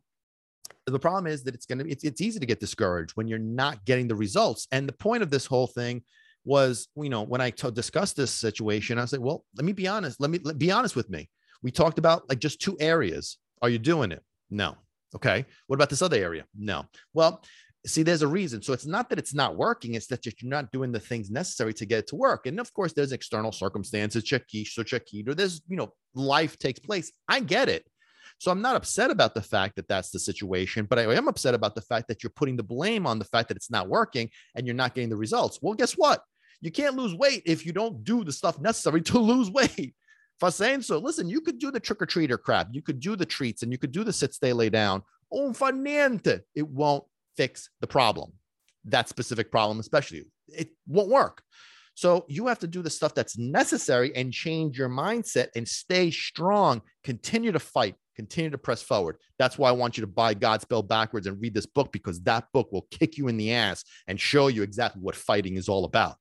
the 0.85 0.99
problem 0.99 1.25
is 1.25 1.43
that 1.43 1.55
it's 1.55 1.65
going 1.65 1.79
to 1.79 1.83
be 1.83 1.91
it's, 1.91 2.03
it's 2.03 2.21
easy 2.21 2.39
to 2.39 2.45
get 2.45 2.59
discouraged 2.59 3.13
when 3.15 3.27
you're 3.27 3.39
not 3.39 3.83
getting 3.85 4.07
the 4.07 4.15
results 4.15 4.67
and 4.71 4.87
the 4.87 4.93
point 4.93 5.23
of 5.23 5.31
this 5.31 5.45
whole 5.45 5.67
thing 5.67 6.03
was, 6.45 6.87
you 6.95 7.09
know, 7.09 7.23
when 7.23 7.41
I 7.41 7.49
t- 7.49 7.71
discussed 7.71 8.15
this 8.15 8.31
situation, 8.31 8.97
I 8.97 9.05
said, 9.05 9.19
well, 9.19 9.43
let 9.55 9.65
me 9.65 9.73
be 9.73 9.87
honest. 9.87 10.21
Let 10.21 10.29
me 10.29 10.39
let, 10.43 10.57
be 10.57 10.71
honest 10.71 10.95
with 10.95 11.09
me. 11.09 11.29
We 11.61 11.71
talked 11.71 11.97
about 11.97 12.29
like 12.29 12.39
just 12.39 12.61
two 12.61 12.77
areas. 12.79 13.37
Are 13.61 13.69
you 13.69 13.79
doing 13.79 14.11
it? 14.11 14.23
No. 14.49 14.75
Okay. 15.15 15.45
What 15.67 15.75
about 15.75 15.89
this 15.89 16.01
other 16.01 16.17
area? 16.17 16.45
No. 16.57 16.85
Well, 17.13 17.43
see, 17.85 18.03
there's 18.03 18.21
a 18.21 18.27
reason. 18.27 18.61
So 18.61 18.73
it's 18.73 18.85
not 18.85 19.09
that 19.09 19.19
it's 19.19 19.33
not 19.33 19.55
working, 19.55 19.95
it's 19.95 20.07
that 20.07 20.25
you're 20.25 20.33
not 20.43 20.71
doing 20.71 20.91
the 20.91 20.99
things 20.99 21.31
necessary 21.31 21.73
to 21.75 21.85
get 21.85 21.99
it 21.99 22.07
to 22.07 22.15
work. 22.15 22.45
And 22.45 22.59
of 22.59 22.73
course, 22.73 22.93
there's 22.93 23.11
external 23.11 23.51
circumstances, 23.51 24.23
chakish 24.23 24.77
or 24.77 24.83
chakid, 24.83 25.27
or 25.27 25.33
there's, 25.33 25.61
you 25.67 25.77
know, 25.77 25.93
life 26.13 26.57
takes 26.57 26.79
place. 26.79 27.11
I 27.27 27.39
get 27.39 27.69
it. 27.69 27.85
So 28.37 28.51
I'm 28.51 28.61
not 28.61 28.75
upset 28.75 29.11
about 29.11 29.33
the 29.33 29.41
fact 29.41 29.75
that 29.77 29.87
that's 29.87 30.11
the 30.11 30.19
situation, 30.19 30.85
but 30.85 30.99
I 30.99 31.13
am 31.13 31.27
upset 31.27 31.53
about 31.53 31.73
the 31.73 31.81
fact 31.81 32.07
that 32.09 32.21
you're 32.21 32.33
putting 32.35 32.57
the 32.57 32.63
blame 32.63 33.07
on 33.07 33.17
the 33.17 33.25
fact 33.25 33.47
that 33.47 33.57
it's 33.57 33.71
not 33.71 33.87
working 33.87 34.29
and 34.55 34.67
you're 34.67 34.75
not 34.75 34.93
getting 34.93 35.09
the 35.09 35.15
results. 35.15 35.59
Well, 35.61 35.73
guess 35.73 35.93
what? 35.93 36.21
You 36.61 36.71
can't 36.71 36.95
lose 36.95 37.13
weight 37.15 37.43
if 37.45 37.65
you 37.65 37.73
don't 37.73 38.03
do 38.03 38.23
the 38.23 38.31
stuff 38.31 38.59
necessary 38.59 39.01
to 39.03 39.19
lose 39.33 39.49
weight. 39.49 39.95
For 40.39 40.51
saying 40.51 40.81
so, 40.81 40.97
listen, 40.97 41.29
you 41.29 41.39
could 41.39 41.59
do 41.59 41.71
the 41.71 41.79
trick 41.79 42.01
or 42.01 42.05
treater 42.05 42.41
crap, 42.41 42.67
you 42.71 42.81
could 42.81 42.99
do 42.99 43.15
the 43.15 43.25
treats, 43.25 43.63
and 43.63 43.71
you 43.71 43.77
could 43.77 43.91
do 43.91 44.03
the 44.03 44.11
sit, 44.11 44.33
stay, 44.33 44.51
lay 44.51 44.69
down. 44.69 45.01
Un 45.31 45.53
niente. 45.53 46.41
It 46.53 46.67
won't 46.67 47.05
fix 47.37 47.69
the 47.79 47.87
problem. 47.87 48.33
That 48.85 49.09
specific 49.09 49.49
problem, 49.51 49.79
especially, 49.79 50.25
it 50.47 50.69
won't 50.87 51.09
work. 51.09 51.41
So 51.95 52.25
you 52.27 52.47
have 52.47 52.59
to 52.59 52.67
do 52.67 52.81
the 52.81 52.89
stuff 52.89 53.13
that's 53.15 53.37
necessary 53.37 54.13
and 54.15 54.31
change 54.31 54.77
your 54.77 54.89
mindset 54.89 55.47
and 55.55 55.65
stay 55.67 56.11
strong. 56.11 56.81
Continue 57.03 57.53
to 57.53 57.59
fight. 57.59 57.95
Continue 58.17 58.49
to 58.49 58.57
press 58.57 58.81
forward. 58.81 59.17
That's 59.39 59.57
why 59.57 59.69
I 59.69 59.73
want 59.73 59.97
you 59.97 60.01
to 60.01 60.07
buy 60.07 60.35
Godspell 60.35 60.87
Backwards 60.87 61.27
and 61.27 61.39
read 61.41 61.53
this 61.53 61.65
book 61.65 61.91
because 61.91 62.21
that 62.21 62.47
book 62.53 62.71
will 62.71 62.87
kick 62.91 63.17
you 63.17 63.29
in 63.29 63.37
the 63.37 63.53
ass 63.53 63.83
and 64.07 64.19
show 64.19 64.47
you 64.47 64.61
exactly 64.61 65.01
what 65.01 65.15
fighting 65.15 65.55
is 65.55 65.69
all 65.69 65.85
about. 65.85 66.15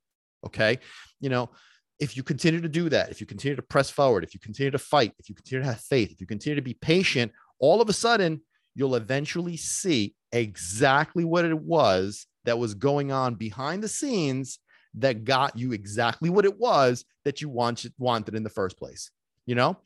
Okay. 0.46 0.78
You 1.20 1.30
know, 1.30 1.50
if 1.98 2.16
you 2.16 2.22
continue 2.22 2.61
to 2.61 2.68
do 2.68 2.88
that, 2.88 3.11
if 3.11 3.20
you 3.20 3.26
continue 3.26 3.57
to 3.57 3.62
press 3.62 3.90
forward, 3.90 4.24
if 4.24 4.35
you 4.35 4.40
continue 4.40 4.70
to 4.70 4.78
fight, 4.78 5.12
if 5.18 5.28
you 5.28 5.35
continue 5.35 5.62
to 5.62 5.68
have 5.68 5.80
faith, 5.80 6.11
if 6.11 6.20
you 6.20 6.26
continue 6.26 6.57
to 6.57 6.62
be 6.62 6.74
patient, 6.74 7.33
all 7.59 7.80
of 7.80 7.88
a 7.88 7.92
sudden 7.92 8.40
you'll 8.74 8.96
eventually 8.96 9.57
see 9.57 10.14
exactly 10.33 11.24
what 11.24 11.44
it 11.44 11.59
was 11.59 12.26
that 12.44 12.59
was 12.59 12.74
going 12.74 13.12
on 13.12 13.37
behind 13.37 13.83
the 13.83 13.88
scenes 13.88 14.59
that 14.94 15.24
got 15.24 15.57
you 15.57 15.72
exactly 15.72 16.30
what 16.30 16.44
it 16.44 16.59
was 16.59 17.04
that 17.24 17.40
you 17.40 17.48
wanted 17.48 17.92
wanted 17.98 18.35
in 18.35 18.42
the 18.42 18.50
first 18.50 18.76
place. 18.76 19.11
You 19.46 19.54
know, 19.54 19.76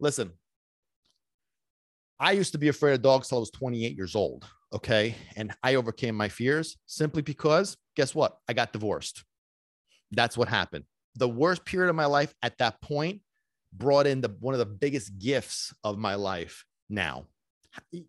listen, 0.00 0.32
I 2.18 2.32
used 2.32 2.52
to 2.52 2.58
be 2.58 2.68
afraid 2.68 2.94
of 2.94 3.02
dogs 3.02 3.28
till 3.28 3.38
I 3.38 3.40
was 3.40 3.50
28 3.50 3.96
years 3.96 4.14
old. 4.14 4.46
Okay. 4.72 5.14
And 5.36 5.52
I 5.62 5.76
overcame 5.76 6.14
my 6.14 6.28
fears 6.28 6.76
simply 6.86 7.22
because 7.22 7.76
guess 7.96 8.14
what? 8.14 8.38
I 8.48 8.52
got 8.52 8.72
divorced. 8.72 9.24
That's 10.12 10.36
what 10.36 10.48
happened. 10.48 10.84
The 11.16 11.28
worst 11.28 11.64
period 11.64 11.90
of 11.90 11.96
my 11.96 12.06
life 12.06 12.34
at 12.42 12.58
that 12.58 12.80
point 12.80 13.20
brought 13.72 14.06
in 14.06 14.20
the 14.20 14.34
one 14.40 14.54
of 14.54 14.58
the 14.58 14.66
biggest 14.66 15.18
gifts 15.18 15.74
of 15.82 15.98
my 15.98 16.14
life 16.14 16.64
now. 16.88 17.26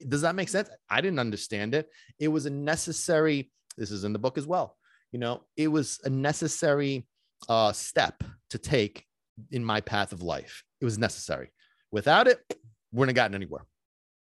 Does 0.08 0.22
that 0.22 0.36
make 0.36 0.50
sense? 0.50 0.70
I 0.90 1.02
didn't 1.02 1.20
understand 1.20 1.74
it. 1.74 1.90
It 2.20 2.28
was 2.28 2.46
a 2.46 2.52
necessary, 2.52 3.52
this 3.78 3.92
is 3.92 4.04
in 4.04 4.14
the 4.14 4.20
book 4.20 4.38
as 4.38 4.46
well. 4.46 4.78
You 5.12 5.20
know, 5.20 5.44
it 5.58 5.68
was 5.68 6.00
a 6.04 6.10
necessary 6.10 7.08
uh, 7.50 7.72
step 7.72 8.24
to 8.52 8.58
take 8.58 9.06
in 9.52 9.64
my 9.64 9.82
path 9.82 10.12
of 10.12 10.22
life. 10.22 10.64
It 10.82 10.86
was 10.86 10.98
necessary. 10.98 11.52
Without 11.92 12.28
it, 12.28 12.40
we 12.50 13.00
wouldn't 13.00 13.18
have 13.18 13.24
gotten 13.24 13.36
anywhere. 13.36 13.66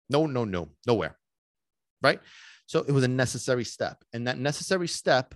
No, 0.08 0.26
no, 0.26 0.44
no, 0.44 0.68
nowhere. 0.86 1.16
Right. 2.02 2.20
So 2.66 2.80
it 2.80 2.92
was 2.92 3.04
a 3.04 3.08
necessary 3.08 3.64
step. 3.64 4.02
And 4.12 4.26
that 4.26 4.38
necessary 4.38 4.88
step, 4.88 5.34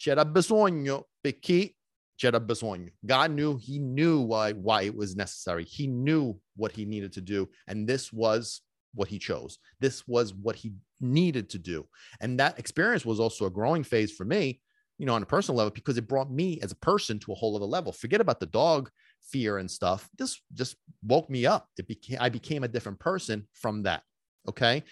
c'era 0.00 0.24
bisogno 0.24 1.04
perché 1.22 1.74
c'era 2.16 2.40
bisogno. 2.40 2.90
God 3.04 3.32
knew, 3.32 3.58
he 3.58 3.78
knew 3.78 4.20
why, 4.20 4.52
why 4.52 4.82
it 4.82 4.94
was 4.94 5.14
necessary. 5.14 5.64
He 5.64 5.86
knew 5.86 6.40
what 6.56 6.72
he 6.72 6.84
needed 6.84 7.12
to 7.12 7.20
do. 7.20 7.48
And 7.68 7.86
this 7.86 8.12
was 8.12 8.62
what 8.94 9.08
he 9.08 9.18
chose. 9.18 9.58
This 9.78 10.08
was 10.08 10.34
what 10.34 10.56
he 10.56 10.72
needed 11.00 11.50
to 11.50 11.58
do. 11.58 11.86
And 12.20 12.40
that 12.40 12.58
experience 12.58 13.04
was 13.04 13.20
also 13.20 13.44
a 13.44 13.50
growing 13.50 13.84
phase 13.84 14.10
for 14.10 14.24
me, 14.24 14.60
you 14.98 15.06
know, 15.06 15.14
on 15.14 15.22
a 15.22 15.26
personal 15.26 15.58
level, 15.58 15.70
because 15.70 15.98
it 15.98 16.08
brought 16.08 16.30
me 16.30 16.58
as 16.62 16.72
a 16.72 16.76
person 16.76 17.18
to 17.20 17.32
a 17.32 17.34
whole 17.34 17.54
other 17.54 17.66
level. 17.66 17.92
Forget 17.92 18.20
about 18.20 18.40
the 18.40 18.46
dog 18.46 18.90
fear 19.22 19.58
and 19.58 19.70
stuff. 19.70 20.08
This 20.18 20.40
just 20.54 20.76
woke 21.02 21.28
me 21.28 21.46
up. 21.46 21.68
It 21.78 21.86
became, 21.86 22.18
I 22.20 22.30
became 22.30 22.64
a 22.64 22.68
different 22.68 22.98
person 22.98 23.46
from 23.52 23.82
that. 23.82 24.02
Okay. 24.48 24.82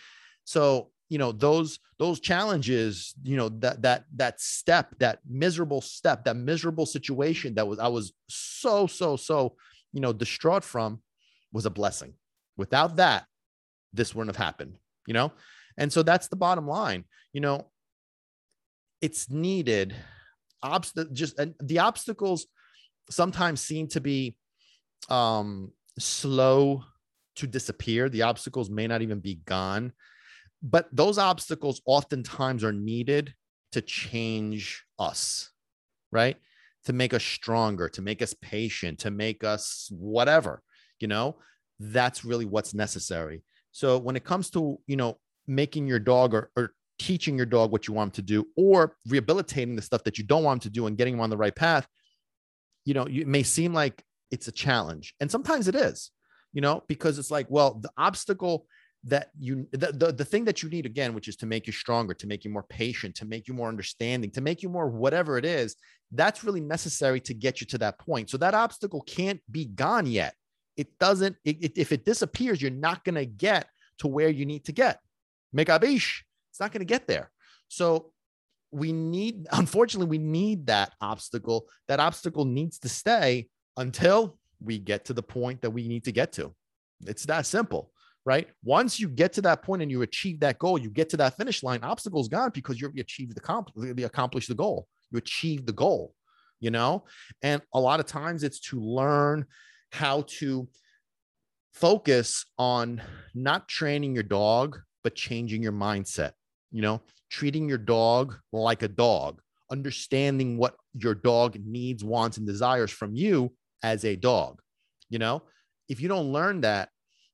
So, 0.44 0.92
you 1.08 1.18
know, 1.18 1.32
those, 1.32 1.78
those 1.98 2.20
challenges, 2.20 3.14
you 3.22 3.36
know, 3.36 3.48
that, 3.48 3.82
that, 3.82 4.04
that 4.16 4.40
step, 4.40 4.94
that 4.98 5.20
miserable 5.28 5.80
step, 5.80 6.24
that 6.24 6.36
miserable 6.36 6.86
situation 6.86 7.54
that 7.54 7.66
was, 7.66 7.78
I 7.78 7.88
was 7.88 8.12
so, 8.28 8.86
so, 8.86 9.16
so, 9.16 9.56
you 9.92 10.00
know, 10.00 10.12
distraught 10.12 10.64
from 10.64 11.00
was 11.52 11.66
a 11.66 11.70
blessing. 11.70 12.14
Without 12.56 12.96
that, 12.96 13.24
this 13.92 14.14
wouldn't 14.14 14.36
have 14.36 14.44
happened, 14.44 14.76
you 15.06 15.14
know? 15.14 15.32
And 15.78 15.92
so 15.92 16.02
that's 16.02 16.28
the 16.28 16.36
bottom 16.36 16.66
line. 16.66 17.04
You 17.32 17.40
know, 17.40 17.70
it's 19.00 19.30
needed. 19.30 19.94
Obst- 20.62 21.12
just 21.12 21.38
and 21.38 21.54
the 21.60 21.78
obstacles 21.78 22.46
sometimes 23.08 23.60
seem 23.60 23.86
to 23.88 24.00
be 24.00 24.36
um, 25.08 25.72
slow 25.98 26.84
to 27.36 27.46
disappear. 27.46 28.08
The 28.08 28.22
obstacles 28.22 28.68
may 28.68 28.86
not 28.86 29.02
even 29.02 29.20
be 29.20 29.36
gone, 29.46 29.92
but 30.62 30.88
those 30.92 31.18
obstacles 31.18 31.80
oftentimes 31.86 32.64
are 32.64 32.72
needed 32.72 33.34
to 33.72 33.80
change 33.80 34.84
us, 34.98 35.50
right? 36.10 36.36
To 36.84 36.92
make 36.92 37.14
us 37.14 37.24
stronger, 37.24 37.88
to 37.90 38.02
make 38.02 38.22
us 38.22 38.34
patient, 38.40 39.00
to 39.00 39.10
make 39.10 39.44
us 39.44 39.88
whatever, 39.92 40.62
you 41.00 41.08
know, 41.08 41.36
that's 41.78 42.24
really 42.24 42.44
what's 42.44 42.74
necessary. 42.74 43.42
So 43.72 43.98
when 43.98 44.16
it 44.16 44.24
comes 44.24 44.50
to, 44.50 44.78
you 44.86 44.96
know, 44.96 45.18
making 45.46 45.86
your 45.86 45.98
dog 45.98 46.34
or, 46.34 46.50
or 46.56 46.72
teaching 46.98 47.36
your 47.36 47.46
dog 47.46 47.70
what 47.70 47.86
you 47.86 47.94
want 47.94 48.08
him 48.08 48.12
to 48.12 48.22
do 48.22 48.46
or 48.56 48.96
rehabilitating 49.06 49.76
the 49.76 49.82
stuff 49.82 50.02
that 50.04 50.18
you 50.18 50.24
don't 50.24 50.42
want 50.42 50.64
him 50.64 50.70
to 50.70 50.74
do 50.74 50.86
and 50.86 50.96
getting 50.96 51.14
him 51.14 51.20
on 51.20 51.30
the 51.30 51.36
right 51.36 51.54
path, 51.54 51.86
you 52.84 52.94
know, 52.94 53.04
it 53.04 53.26
may 53.26 53.42
seem 53.42 53.72
like 53.72 54.02
it's 54.30 54.48
a 54.48 54.52
challenge. 54.52 55.14
And 55.20 55.30
sometimes 55.30 55.68
it 55.68 55.74
is, 55.74 56.10
you 56.52 56.60
know, 56.60 56.82
because 56.88 57.18
it's 57.18 57.30
like, 57.30 57.46
well, 57.48 57.74
the 57.74 57.90
obstacle 57.96 58.66
that 59.04 59.30
you 59.38 59.68
the, 59.70 59.92
the, 59.92 60.12
the 60.12 60.24
thing 60.24 60.44
that 60.44 60.62
you 60.62 60.68
need 60.68 60.84
again 60.84 61.14
which 61.14 61.28
is 61.28 61.36
to 61.36 61.46
make 61.46 61.68
you 61.68 61.72
stronger 61.72 62.12
to 62.12 62.26
make 62.26 62.44
you 62.44 62.50
more 62.50 62.64
patient 62.64 63.14
to 63.14 63.24
make 63.24 63.46
you 63.46 63.54
more 63.54 63.68
understanding 63.68 64.28
to 64.28 64.40
make 64.40 64.60
you 64.60 64.68
more 64.68 64.88
whatever 64.88 65.38
it 65.38 65.44
is 65.44 65.76
that's 66.12 66.44
really 66.44 66.60
necessary 66.60 67.20
to 67.20 67.34
get 67.34 67.60
you 67.60 67.66
to 67.68 67.78
that 67.78 67.98
point. 67.98 68.30
So 68.30 68.38
that 68.38 68.54
obstacle 68.54 69.02
can't 69.02 69.40
be 69.50 69.66
gone 69.66 70.06
yet. 70.06 70.34
It 70.76 70.98
doesn't 70.98 71.36
it, 71.44 71.62
it, 71.62 71.72
if 71.76 71.92
it 71.92 72.04
disappears 72.04 72.62
you're 72.62 72.70
not 72.70 73.04
going 73.04 73.16
to 73.16 73.26
get 73.26 73.68
to 73.98 74.08
where 74.08 74.28
you 74.28 74.46
need 74.46 74.64
to 74.66 74.72
get. 74.72 75.00
Megabish 75.54 76.22
it's 76.50 76.60
not 76.60 76.72
going 76.72 76.80
to 76.80 76.86
get 76.86 77.06
there. 77.06 77.30
So 77.68 78.12
we 78.70 78.92
need 78.92 79.46
unfortunately 79.52 80.08
we 80.08 80.24
need 80.24 80.66
that 80.66 80.94
obstacle. 81.00 81.66
That 81.88 82.00
obstacle 82.00 82.44
needs 82.44 82.78
to 82.80 82.88
stay 82.88 83.48
until 83.76 84.38
we 84.60 84.78
get 84.78 85.04
to 85.06 85.12
the 85.12 85.22
point 85.22 85.62
that 85.62 85.70
we 85.70 85.86
need 85.88 86.04
to 86.04 86.12
get 86.12 86.32
to. 86.32 86.54
It's 87.06 87.26
that 87.26 87.46
simple 87.46 87.92
right? 88.28 88.46
Once 88.62 89.00
you 89.00 89.08
get 89.08 89.32
to 89.32 89.42
that 89.42 89.62
point 89.62 89.80
and 89.80 89.90
you 89.90 90.02
achieve 90.02 90.38
that 90.40 90.58
goal 90.58 90.76
you 90.78 90.90
get 90.90 91.08
to 91.08 91.16
that 91.16 91.36
finish 91.36 91.62
line 91.62 91.80
obstacle's 91.82 92.28
gone 92.28 92.50
because 92.52 92.78
you've 92.80 92.92
achieved 92.98 93.34
the 93.34 93.94
you 93.96 94.06
accomplished 94.06 94.48
the 94.48 94.54
goal. 94.54 94.86
You 95.10 95.18
achieved 95.18 95.66
the 95.66 95.72
goal 95.72 96.14
you 96.60 96.70
know? 96.70 97.04
And 97.42 97.62
a 97.74 97.80
lot 97.80 98.00
of 98.00 98.06
times 98.06 98.42
it's 98.42 98.60
to 98.70 98.80
learn 98.80 99.46
how 99.92 100.24
to 100.38 100.68
focus 101.72 102.44
on 102.58 103.00
not 103.34 103.68
training 103.68 104.14
your 104.14 104.24
dog, 104.24 104.78
but 105.04 105.14
changing 105.14 105.62
your 105.62 105.72
mindset, 105.72 106.32
you 106.72 106.82
know, 106.82 107.00
treating 107.30 107.68
your 107.68 107.78
dog 107.78 108.36
like 108.52 108.82
a 108.82 108.88
dog, 108.88 109.40
understanding 109.70 110.58
what 110.58 110.74
your 110.94 111.14
dog 111.14 111.56
needs, 111.64 112.02
wants, 112.02 112.36
and 112.36 112.46
desires 112.46 112.90
from 112.90 113.14
you 113.14 113.52
as 113.82 114.04
a 114.04 114.16
dog. 114.16 114.60
You 115.08 115.18
know, 115.18 115.42
if 115.88 116.00
you 116.00 116.08
don't 116.08 116.32
learn 116.32 116.62
that, 116.62 116.90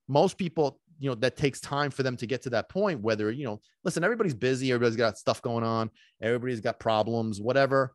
most 0.06 0.36
people, 0.36 0.80
you 0.98 1.08
know, 1.08 1.14
that 1.16 1.36
takes 1.36 1.60
time 1.60 1.90
for 1.90 2.02
them 2.02 2.16
to 2.16 2.26
get 2.26 2.42
to 2.42 2.50
that 2.50 2.68
point, 2.68 3.00
whether, 3.00 3.30
you 3.30 3.44
know, 3.44 3.60
listen, 3.84 4.04
everybody's 4.04 4.34
busy, 4.34 4.70
everybody's 4.70 4.96
got 4.96 5.18
stuff 5.18 5.42
going 5.42 5.64
on, 5.64 5.90
everybody's 6.20 6.60
got 6.60 6.78
problems, 6.78 7.40
whatever. 7.40 7.94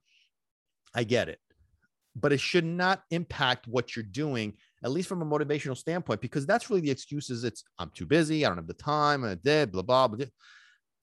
I 0.94 1.04
get 1.04 1.30
it 1.30 1.40
but 2.16 2.34
it 2.34 2.40
should 2.40 2.66
not 2.66 3.04
impact 3.12 3.68
what 3.68 3.96
you're 3.96 4.04
doing, 4.04 4.54
at 4.84 4.92
least 4.92 5.08
from 5.08 5.22
a 5.22 5.26
motivational 5.26 5.78
standpoint, 5.78 6.22
because 6.22 6.46
that's 6.46 6.70
really 6.70 6.82
the 6.82 6.92
excuses. 6.92 7.44
It's 7.44 7.64
I'm 7.78 7.92
too 7.92 8.06
busy, 8.06 8.46
I 8.46 8.50
don't 8.50 8.58
have 8.58 8.68
the 8.68 8.74
time, 8.74 9.24
I'm 9.24 9.40
dead, 9.44 9.72
blah, 9.72 9.82
blah, 9.82 10.08
blah. 10.08 10.26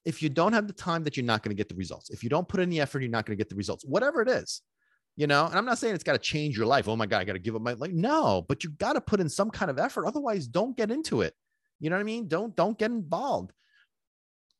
If 0.05 0.21
you 0.21 0.29
don't 0.29 0.53
have 0.53 0.67
the 0.67 0.73
time, 0.73 1.03
that 1.03 1.17
you're 1.17 1.25
not 1.25 1.43
going 1.43 1.55
to 1.55 1.59
get 1.59 1.67
the 1.67 1.75
results. 1.75 2.09
If 2.09 2.23
you 2.23 2.29
don't 2.29 2.47
put 2.47 2.61
in 2.61 2.69
the 2.69 2.79
effort, 2.79 3.01
you're 3.01 3.11
not 3.11 3.25
going 3.25 3.37
to 3.37 3.41
get 3.41 3.49
the 3.49 3.55
results, 3.55 3.83
whatever 3.85 4.21
it 4.21 4.29
is. 4.29 4.61
You 5.17 5.27
know, 5.27 5.47
and 5.47 5.55
I'm 5.55 5.65
not 5.65 5.79
saying 5.79 5.95
it's 5.95 6.03
got 6.03 6.13
to 6.13 6.19
change 6.19 6.55
your 6.55 6.67
life. 6.67 6.87
Oh 6.87 6.95
my 6.95 7.07
God, 7.07 7.21
I 7.21 7.23
got 7.23 7.33
to 7.33 7.39
give 7.39 7.55
up 7.55 7.61
my 7.61 7.73
like, 7.73 7.91
no, 7.91 8.45
but 8.47 8.63
you 8.63 8.69
got 8.69 8.93
to 8.93 9.01
put 9.01 9.19
in 9.19 9.27
some 9.27 9.49
kind 9.49 9.71
of 9.71 9.79
effort. 9.79 10.05
Otherwise, 10.05 10.47
don't 10.47 10.77
get 10.77 10.91
into 10.91 11.21
it. 11.21 11.33
You 11.79 11.89
know 11.89 11.95
what 11.95 12.01
I 12.01 12.05
mean? 12.05 12.27
Don't 12.27 12.55
don't 12.55 12.77
get 12.77 12.91
involved 12.91 13.51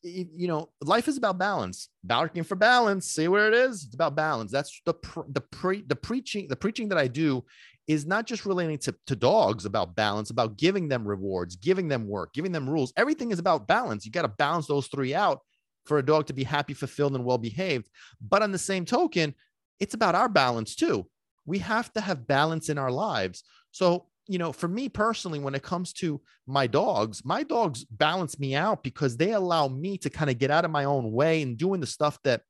you 0.04 0.48
know, 0.48 0.70
life 0.82 1.08
is 1.08 1.18
about 1.18 1.38
balance. 1.38 1.90
Barking 2.04 2.44
for 2.44 2.56
balance. 2.56 3.08
See 3.08 3.28
where 3.28 3.48
it 3.48 3.54
is? 3.54 3.84
It's 3.84 3.96
about 3.96 4.16
balance. 4.16 4.52
That's 4.52 4.82
the 4.86 4.94
the 5.30 5.42
pre 5.42 5.82
the 5.82 5.96
preaching 5.96 6.48
the 6.48 6.56
preaching 6.56 6.90
that 6.90 6.98
I 6.98 7.08
do 7.08 7.44
is 7.88 8.06
not 8.06 8.26
just 8.26 8.46
relating 8.46 8.78
to, 8.78 8.94
to 9.08 9.16
dogs 9.16 9.64
about 9.64 9.96
balance, 9.96 10.30
about 10.30 10.58
giving 10.58 10.90
them 10.90 11.08
rewards, 11.08 11.56
giving 11.56 11.88
them 11.88 12.06
work, 12.06 12.34
giving 12.34 12.52
them 12.52 12.70
rules. 12.70 12.92
Everything 12.98 13.32
is 13.32 13.40
about 13.40 13.66
balance. 13.66 14.06
You 14.06 14.12
got 14.12 14.24
to 14.24 14.28
balance 14.28 14.68
those 14.68 14.88
three 14.88 15.16
out 15.16 15.40
for 15.86 15.98
a 15.98 16.06
dog 16.06 16.28
to 16.28 16.34
be 16.34 16.44
happy, 16.44 16.74
fulfilled, 16.74 17.16
and 17.16 17.24
well 17.24 17.38
behaved. 17.38 17.90
But 18.22 18.44
on 18.44 18.52
the 18.52 18.58
same 18.58 18.84
token, 18.84 19.34
it's 19.80 19.94
about 19.94 20.16
our 20.16 20.28
balance 20.28 20.76
too. 20.76 21.08
We 21.46 21.60
have 21.60 21.94
to 21.94 22.02
have 22.02 22.28
balance 22.28 22.68
in 22.68 22.78
our 22.78 22.92
lives. 22.92 23.44
So 23.72 24.08
you 24.28 24.38
know, 24.38 24.52
for 24.52 24.68
me 24.68 24.90
personally, 24.90 25.40
when 25.40 25.56
it 25.56 25.64
comes 25.64 25.94
to 25.94 26.22
my 26.46 26.68
dogs, 26.68 27.24
my 27.24 27.44
dogs 27.44 27.86
balance 27.86 28.40
me 28.40 28.56
out 28.56 28.84
because 28.84 29.18
they 29.18 29.32
allow 29.32 29.68
me 29.68 29.98
to 30.00 30.10
kind 30.10 30.30
of 30.30 30.38
get 30.38 30.52
out 30.52 30.66
of 30.66 30.72
my 30.72 30.84
own 30.84 31.12
way 31.12 31.42
and 31.42 31.58
doing 31.58 31.80
the 31.80 31.88
stuff 31.88 32.20
that 32.24 32.42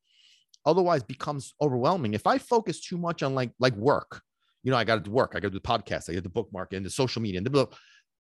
otherwise 0.66 1.02
becomes 1.02 1.54
overwhelming. 1.60 2.14
If 2.14 2.26
I 2.26 2.38
focus 2.38 2.80
too 2.80 2.98
much 2.98 3.22
on 3.22 3.34
like 3.34 3.52
like 3.58 3.74
work, 3.76 4.22
you 4.62 4.70
know, 4.70 4.76
I 4.76 4.84
got 4.84 5.04
to 5.04 5.10
work, 5.10 5.32
I 5.32 5.40
got 5.40 5.48
to 5.48 5.50
do 5.50 5.58
the 5.58 5.60
podcast, 5.60 6.10
I 6.10 6.14
got 6.14 6.22
the 6.22 6.28
bookmark 6.28 6.72
and 6.72 6.84
the 6.84 6.90
social 6.90 7.22
media, 7.22 7.38
and 7.38 7.46
the, 7.46 7.50
book. 7.50 7.76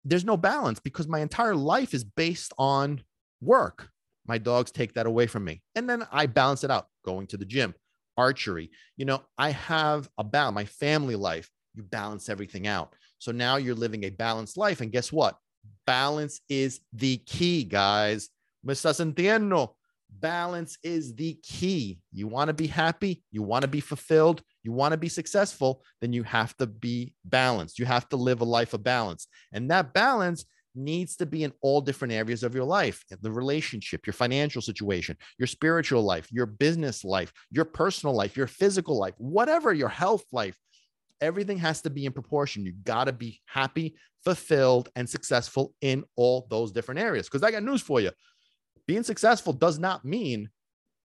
there's 0.03 0.25
no 0.25 0.37
balance 0.37 0.79
because 0.79 1.07
my 1.07 1.19
entire 1.19 1.55
life 1.55 1.93
is 1.93 2.03
based 2.03 2.53
on 2.57 3.01
work. 3.41 3.89
My 4.27 4.37
dogs 4.37 4.71
take 4.71 4.93
that 4.95 5.05
away 5.05 5.27
from 5.27 5.43
me, 5.45 5.61
and 5.75 5.89
then 5.89 6.05
I 6.11 6.25
balance 6.25 6.63
it 6.63 6.71
out, 6.71 6.87
going 7.03 7.27
to 7.27 7.37
the 7.37 7.45
gym, 7.45 7.73
archery. 8.17 8.71
You 8.97 9.05
know, 9.05 9.23
I 9.37 9.51
have 9.51 10.09
a 10.17 10.23
balance. 10.23 10.55
My 10.55 10.65
family 10.65 11.15
life, 11.15 11.49
you 11.73 11.83
balance 11.83 12.27
everything 12.29 12.67
out. 12.67 12.93
So 13.19 13.31
now 13.31 13.57
you're 13.57 13.75
living 13.75 14.03
a 14.03 14.09
balanced 14.09 14.57
life. 14.57 14.81
And 14.81 14.91
guess 14.91 15.11
what? 15.11 15.37
Balance 15.85 16.41
is 16.49 16.81
the 16.93 17.17
key, 17.17 17.63
guys. 17.63 18.29
Me 18.63 18.73
estás 18.73 18.99
entiendo? 18.99 19.75
Balance 20.19 20.77
is 20.83 21.13
the 21.15 21.37
key. 21.43 21.99
You 22.11 22.27
want 22.27 22.47
to 22.47 22.53
be 22.53 22.67
happy, 22.67 23.23
you 23.31 23.43
want 23.43 23.63
to 23.63 23.67
be 23.67 23.81
fulfilled, 23.81 24.41
you 24.63 24.71
want 24.71 24.93
to 24.93 24.97
be 24.97 25.09
successful, 25.09 25.83
then 26.01 26.13
you 26.13 26.23
have 26.23 26.55
to 26.57 26.67
be 26.67 27.13
balanced. 27.25 27.79
You 27.79 27.85
have 27.85 28.07
to 28.09 28.15
live 28.15 28.41
a 28.41 28.45
life 28.45 28.73
of 28.73 28.83
balance. 28.83 29.27
And 29.51 29.69
that 29.71 29.93
balance 29.93 30.45
needs 30.75 31.15
to 31.17 31.25
be 31.25 31.43
in 31.43 31.53
all 31.61 31.81
different 31.81 32.13
areas 32.13 32.43
of 32.43 32.53
your 32.53 32.65
life 32.65 33.03
the 33.21 33.31
relationship, 33.31 34.05
your 34.05 34.13
financial 34.13 34.61
situation, 34.61 35.17
your 35.37 35.47
spiritual 35.47 36.03
life, 36.03 36.27
your 36.31 36.45
business 36.45 37.03
life, 37.03 37.31
your 37.51 37.65
personal 37.65 38.15
life, 38.15 38.35
your 38.35 38.47
physical 38.47 38.97
life, 38.97 39.13
whatever 39.17 39.73
your 39.73 39.89
health 39.89 40.23
life, 40.31 40.57
everything 41.21 41.57
has 41.57 41.81
to 41.81 41.89
be 41.89 42.05
in 42.05 42.11
proportion. 42.11 42.65
You 42.65 42.73
got 42.83 43.05
to 43.05 43.13
be 43.13 43.41
happy, 43.45 43.95
fulfilled, 44.23 44.89
and 44.95 45.09
successful 45.09 45.73
in 45.81 46.03
all 46.15 46.47
those 46.49 46.71
different 46.71 47.01
areas. 47.01 47.27
Because 47.27 47.43
I 47.43 47.51
got 47.51 47.63
news 47.63 47.81
for 47.81 47.99
you 47.99 48.11
being 48.87 49.03
successful 49.03 49.53
does 49.53 49.79
not 49.79 50.05
mean 50.05 50.49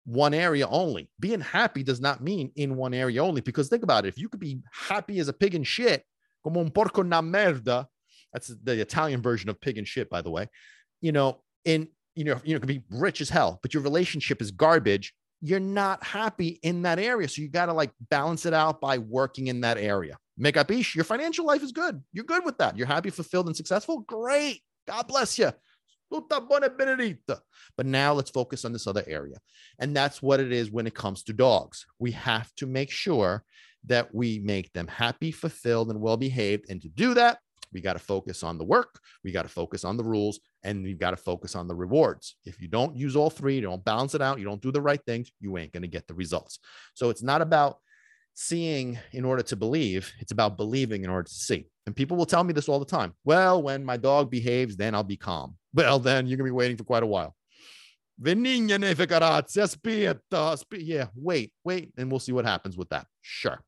one 0.04 0.34
area 0.34 0.66
only. 0.66 1.10
Being 1.20 1.40
happy 1.40 1.82
does 1.82 2.00
not 2.00 2.22
mean 2.22 2.50
in 2.56 2.76
one 2.76 2.94
area 2.94 3.22
only. 3.22 3.40
Because 3.40 3.68
think 3.68 3.82
about 3.82 4.04
it 4.04 4.08
if 4.08 4.18
you 4.18 4.28
could 4.28 4.40
be 4.40 4.60
happy 4.72 5.18
as 5.18 5.28
a 5.28 5.32
pig 5.32 5.54
in 5.54 5.62
shit, 5.62 6.04
como 6.42 6.60
un 6.60 6.70
porco 6.70 7.02
na 7.02 7.20
merda, 7.20 7.86
that's 8.32 8.48
the 8.62 8.80
Italian 8.80 9.22
version 9.22 9.48
of 9.48 9.60
pig 9.60 9.78
and 9.78 9.86
shit, 9.86 10.10
by 10.10 10.22
the 10.22 10.30
way. 10.30 10.48
You 11.00 11.12
know, 11.12 11.40
in 11.64 11.88
you 12.14 12.24
know, 12.24 12.40
you 12.42 12.54
know, 12.54 12.60
could 12.60 12.68
be 12.68 12.82
rich 12.90 13.20
as 13.20 13.30
hell, 13.30 13.60
but 13.62 13.72
your 13.72 13.82
relationship 13.82 14.42
is 14.42 14.50
garbage. 14.50 15.14
You're 15.40 15.60
not 15.60 16.02
happy 16.04 16.58
in 16.62 16.82
that 16.82 16.98
area. 16.98 17.28
So 17.28 17.42
you 17.42 17.48
got 17.48 17.66
to 17.66 17.72
like 17.72 17.92
balance 18.10 18.46
it 18.46 18.54
out 18.54 18.80
by 18.80 18.98
working 18.98 19.46
in 19.46 19.60
that 19.60 19.78
area. 19.78 20.16
Make 20.36 20.56
up 20.56 20.70
ish, 20.70 20.94
your 20.94 21.04
financial 21.04 21.44
life 21.44 21.62
is 21.62 21.72
good. 21.72 22.02
You're 22.12 22.24
good 22.24 22.44
with 22.44 22.58
that. 22.58 22.76
You're 22.76 22.86
happy, 22.86 23.10
fulfilled, 23.10 23.46
and 23.46 23.56
successful. 23.56 24.00
Great. 24.00 24.62
God 24.86 25.06
bless 25.06 25.38
you. 25.38 25.52
But 26.10 27.86
now 27.86 28.12
let's 28.14 28.30
focus 28.30 28.64
on 28.64 28.72
this 28.72 28.86
other 28.86 29.04
area. 29.06 29.36
And 29.78 29.94
that's 29.94 30.22
what 30.22 30.40
it 30.40 30.52
is 30.52 30.70
when 30.70 30.86
it 30.86 30.94
comes 30.94 31.22
to 31.24 31.32
dogs. 31.32 31.86
We 31.98 32.12
have 32.12 32.54
to 32.56 32.66
make 32.66 32.90
sure 32.90 33.44
that 33.86 34.14
we 34.14 34.38
make 34.38 34.72
them 34.72 34.86
happy, 34.86 35.30
fulfilled, 35.30 35.90
and 35.90 36.00
well 36.00 36.16
behaved. 36.16 36.66
And 36.70 36.80
to 36.82 36.88
do 36.88 37.14
that, 37.14 37.38
we 37.72 37.80
got 37.80 37.94
to 37.94 37.98
focus 37.98 38.42
on 38.42 38.58
the 38.58 38.64
work, 38.64 39.00
we 39.24 39.32
got 39.32 39.42
to 39.42 39.48
focus 39.48 39.84
on 39.84 39.96
the 39.96 40.04
rules, 40.04 40.40
and 40.62 40.82
we 40.82 40.94
got 40.94 41.10
to 41.10 41.16
focus 41.16 41.54
on 41.54 41.68
the 41.68 41.74
rewards. 41.74 42.36
If 42.44 42.60
you 42.60 42.68
don't 42.68 42.96
use 42.96 43.16
all 43.16 43.30
three, 43.30 43.56
you 43.56 43.60
don't 43.60 43.84
balance 43.84 44.14
it 44.14 44.22
out, 44.22 44.38
you 44.38 44.44
don't 44.44 44.62
do 44.62 44.72
the 44.72 44.80
right 44.80 45.00
things, 45.06 45.30
you 45.40 45.56
ain't 45.58 45.72
going 45.72 45.82
to 45.82 45.88
get 45.88 46.06
the 46.06 46.14
results. 46.14 46.58
So 46.94 47.10
it's 47.10 47.22
not 47.22 47.42
about 47.42 47.78
seeing 48.34 48.98
in 49.12 49.24
order 49.24 49.42
to 49.42 49.56
believe, 49.56 50.12
it's 50.20 50.32
about 50.32 50.56
believing 50.56 51.02
in 51.02 51.10
order 51.10 51.24
to 51.24 51.34
see. 51.34 51.66
And 51.86 51.96
people 51.96 52.16
will 52.16 52.26
tell 52.26 52.44
me 52.44 52.52
this 52.52 52.68
all 52.68 52.78
the 52.78 52.84
time. 52.84 53.14
Well, 53.24 53.62
when 53.62 53.84
my 53.84 53.96
dog 53.96 54.30
behaves, 54.30 54.76
then 54.76 54.94
I'll 54.94 55.02
be 55.02 55.16
calm. 55.16 55.56
Well, 55.74 55.98
then 55.98 56.26
you're 56.26 56.38
going 56.38 56.46
to 56.46 56.52
be 56.52 56.56
waiting 56.56 56.78
for 56.78 56.84
quite 56.84 57.02
a 57.02 57.06
while. 57.06 57.36
Yeah, 60.72 61.06
wait, 61.14 61.52
wait, 61.62 61.92
and 61.96 62.10
we'll 62.10 62.20
see 62.20 62.32
what 62.32 62.46
happens 62.46 62.76
with 62.76 62.88
that. 62.88 63.06
Sure. 63.20 63.62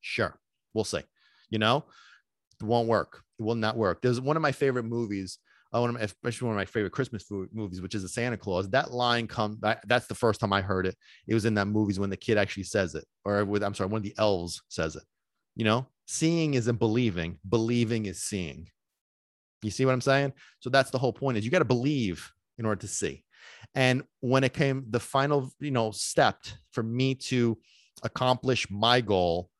Sure. 0.00 0.38
We'll 0.72 0.84
see. 0.84 1.02
You 1.50 1.58
know, 1.58 1.84
won't 2.62 2.88
work. 2.88 3.22
It 3.38 3.42
will 3.42 3.54
not 3.54 3.76
work. 3.76 4.02
There's 4.02 4.20
one 4.20 4.36
of 4.36 4.42
my 4.42 4.52
favorite 4.52 4.84
movies, 4.84 5.38
uh, 5.72 5.80
one 5.80 5.90
of 5.90 5.94
my, 5.94 6.02
especially 6.02 6.46
one 6.46 6.54
of 6.56 6.60
my 6.60 6.64
favorite 6.64 6.92
Christmas 6.92 7.24
movies, 7.52 7.80
which 7.80 7.94
is 7.94 8.04
a 8.04 8.08
Santa 8.08 8.36
Clause. 8.36 8.68
That 8.70 8.92
line 8.92 9.26
comes. 9.26 9.58
that, 9.60 9.82
that's 9.86 10.06
the 10.06 10.14
first 10.14 10.40
time 10.40 10.52
I 10.52 10.60
heard 10.60 10.86
it. 10.86 10.96
It 11.26 11.34
was 11.34 11.44
in 11.44 11.54
that 11.54 11.66
movies 11.66 12.00
when 12.00 12.10
the 12.10 12.16
kid 12.16 12.38
actually 12.38 12.64
says 12.64 12.94
it, 12.94 13.04
or 13.24 13.44
with 13.44 13.62
I'm 13.62 13.74
sorry, 13.74 13.90
one 13.90 13.98
of 13.98 14.04
the 14.04 14.14
elves 14.18 14.62
says 14.68 14.96
it. 14.96 15.04
You 15.56 15.64
know, 15.64 15.86
seeing 16.06 16.54
isn't 16.54 16.78
believing, 16.78 17.38
believing 17.48 18.06
is 18.06 18.22
seeing. 18.22 18.68
You 19.62 19.70
see 19.70 19.84
what 19.84 19.92
I'm 19.92 20.00
saying? 20.00 20.32
So 20.60 20.70
that's 20.70 20.90
the 20.90 20.98
whole 20.98 21.12
point 21.12 21.36
is 21.36 21.44
you 21.44 21.50
got 21.50 21.58
to 21.58 21.64
believe 21.64 22.30
in 22.58 22.64
order 22.64 22.80
to 22.80 22.88
see. 22.88 23.24
And 23.74 24.02
when 24.20 24.44
it 24.44 24.52
came 24.52 24.84
the 24.88 25.00
final, 25.00 25.50
you 25.60 25.70
know, 25.70 25.90
step 25.90 26.38
for 26.72 26.82
me 26.82 27.14
to 27.14 27.58
accomplish 28.02 28.70
my 28.70 29.00
goal 29.00 29.50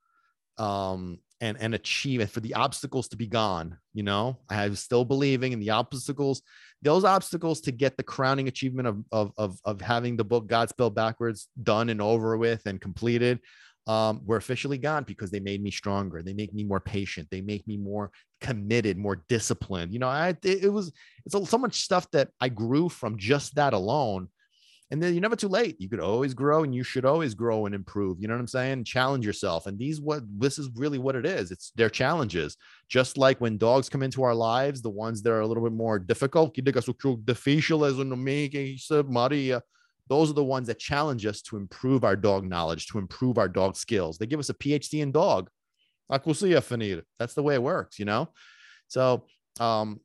um 0.59 1.18
and 1.41 1.57
and 1.61 1.74
achieve 1.74 2.20
it 2.20 2.30
for 2.30 2.41
the 2.41 2.55
obstacles 2.55 3.09
to 3.09 3.16
be 3.16 3.26
gone 3.26 3.78
you 3.99 4.05
know? 4.05 4.39
I'm 4.49 4.76
still 4.76 5.05
believing 5.05 5.53
in 5.53 5.59
the 5.59 5.70
obstacles. 5.70 6.43
Those 6.82 7.03
obstacles 7.03 7.61
to 7.62 7.72
get 7.72 7.97
the 7.97 8.05
crowning 8.05 8.47
achievement 8.47 8.86
of 8.86 9.05
of 9.11 9.32
of, 9.36 9.59
of 9.64 9.80
having 9.80 10.16
the 10.16 10.24
book 10.24 10.47
god 10.47 10.68
spelled 10.68 10.95
backwards 10.95 11.49
done 11.61 11.89
and 11.89 12.01
over 12.01 12.36
with 12.36 12.66
and 12.66 12.80
completed 12.80 13.41
um, 13.89 14.20
were 14.24 14.36
officially 14.36 14.78
gone 14.78 15.03
because 15.03 15.30
they 15.30 15.41
made 15.41 15.62
me 15.62 15.70
stronger. 15.72 16.22
They 16.22 16.34
make 16.34 16.55
me 16.55 16.62
more 16.62 16.78
patient. 16.78 17.26
They 17.30 17.41
make 17.41 17.66
me 17.66 17.76
more 17.76 18.12
committed 18.41 18.97
more 18.97 19.24
disciplined. 19.28 19.93
You 19.93 19.99
know 19.99 20.09
i 20.09 20.28
it, 20.28 20.45
it 20.45 20.72
was 20.72 20.93
it's 21.26 21.51
so 21.51 21.59
much 21.59 21.82
stuff 21.82 22.09
that 22.12 22.28
i 22.41 22.49
grew 22.49 22.89
from 22.89 23.18
just 23.18 23.57
that 23.57 23.72
alone 23.72 24.28
and 24.91 25.03
then 25.03 25.12
you're 25.12 25.20
never 25.20 25.36
too 25.36 25.49
late. 25.49 25.78
You 25.78 25.89
could 25.89 26.01
always 26.01 26.32
grow 26.32 26.64
and 26.64 26.74
you 26.74 26.82
should 26.82 27.05
always 27.05 27.34
grow 27.34 27.66
and 27.66 27.74
improve. 27.74 28.20
You 28.20 28.28
know 28.28 28.34
what 28.34 28.41
I'm 28.41 28.47
saying? 28.47 28.84
Challenge 28.84 29.24
yourself. 29.24 29.66
And 29.66 29.78
these 29.78 30.01
what 30.01 30.22
this 30.39 30.59
is 30.59 30.70
really 30.74 30.99
what 30.99 31.14
it 31.14 31.26
is. 31.26 31.51
It's 31.51 31.72
their 31.76 31.91
challenges. 31.91 32.57
Just 32.89 33.18
like 33.18 33.39
when 33.39 33.59
dogs 33.59 33.91
come 33.91 34.03
into 34.03 34.22
our 34.22 34.34
lives, 34.34 34.80
the 34.80 34.89
ones 34.89 35.20
that 35.22 35.32
are 35.32 35.41
a 35.41 35.47
little 35.47 35.62
bit 35.62 35.74
more 35.74 35.99
difficult, 35.99 36.57
those 36.57 36.89
are 40.30 40.34
the 40.34 40.45
ones 40.45 40.66
that 40.68 40.78
challenge 40.78 41.26
us 41.26 41.43
to 41.43 41.59
improve 41.59 42.03
our 42.03 42.16
dog 42.16 42.49
knowledge, 42.49 42.86
to 42.86 42.99
improve 42.99 43.36
our 43.36 43.49
dog 43.49 43.76
skills. 43.76 44.16
They 44.16 44.24
give 44.24 44.41
us 44.41 44.49
a 44.49 44.55
PhD 44.55 45.03
in 45.03 45.12
dog. 45.12 45.51
That's 46.09 47.34
the 47.34 47.43
way 47.43 47.55
it 47.55 47.62
works, 47.62 47.99
you 47.99 48.07
know? 48.07 48.30
So 48.86 49.26
um 49.61 50.01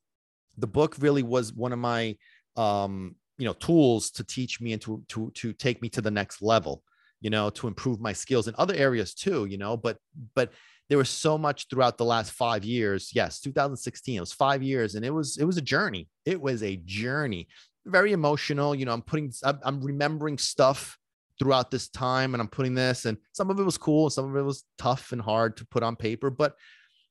the 0.57 0.67
book 0.67 0.97
really 0.99 1.23
was 1.23 1.53
one 1.53 1.71
of 1.71 1.79
my 1.79 2.17
um 2.57 3.15
you 3.37 3.45
know 3.45 3.53
tools 3.53 4.11
to 4.11 4.23
teach 4.23 4.61
me 4.61 4.73
and 4.73 4.81
to 4.81 5.03
to 5.09 5.31
to 5.31 5.53
take 5.53 5.81
me 5.81 5.89
to 5.89 6.01
the 6.01 6.11
next 6.11 6.41
level 6.41 6.83
you 7.21 7.29
know 7.29 7.49
to 7.49 7.67
improve 7.67 7.99
my 7.99 8.13
skills 8.13 8.47
in 8.47 8.55
other 8.57 8.75
areas 8.75 9.13
too 9.13 9.45
you 9.45 9.57
know 9.57 9.75
but 9.75 9.97
but 10.35 10.51
there 10.89 10.97
was 10.97 11.09
so 11.09 11.37
much 11.37 11.67
throughout 11.69 11.97
the 11.97 12.05
last 12.05 12.31
five 12.31 12.63
years. 12.63 13.11
Yes 13.15 13.39
2016 13.39 14.17
it 14.17 14.19
was 14.19 14.33
five 14.33 14.61
years 14.61 14.95
and 14.95 15.05
it 15.05 15.09
was 15.09 15.37
it 15.37 15.45
was 15.45 15.57
a 15.57 15.61
journey. 15.61 16.07
It 16.25 16.39
was 16.39 16.63
a 16.63 16.75
journey. 16.77 17.47
Very 17.85 18.13
emotional 18.13 18.73
you 18.73 18.85
know 18.85 18.93
i'm 18.93 19.01
putting 19.01 19.33
i'm 19.43 19.81
remembering 19.81 20.37
stuff 20.37 20.97
throughout 21.37 21.69
this 21.69 21.89
time 21.89 22.33
and 22.33 22.39
i'm 22.39 22.47
putting 22.47 22.73
this 22.75 23.03
and 23.03 23.17
some 23.33 23.49
of 23.49 23.59
it 23.59 23.63
was 23.63 23.77
cool 23.77 24.09
some 24.09 24.29
of 24.29 24.35
it 24.37 24.41
was 24.41 24.63
tough 24.77 25.11
and 25.11 25.21
hard 25.21 25.57
to 25.57 25.65
put 25.65 25.83
on 25.83 25.97
paper 25.97 26.29
but 26.29 26.55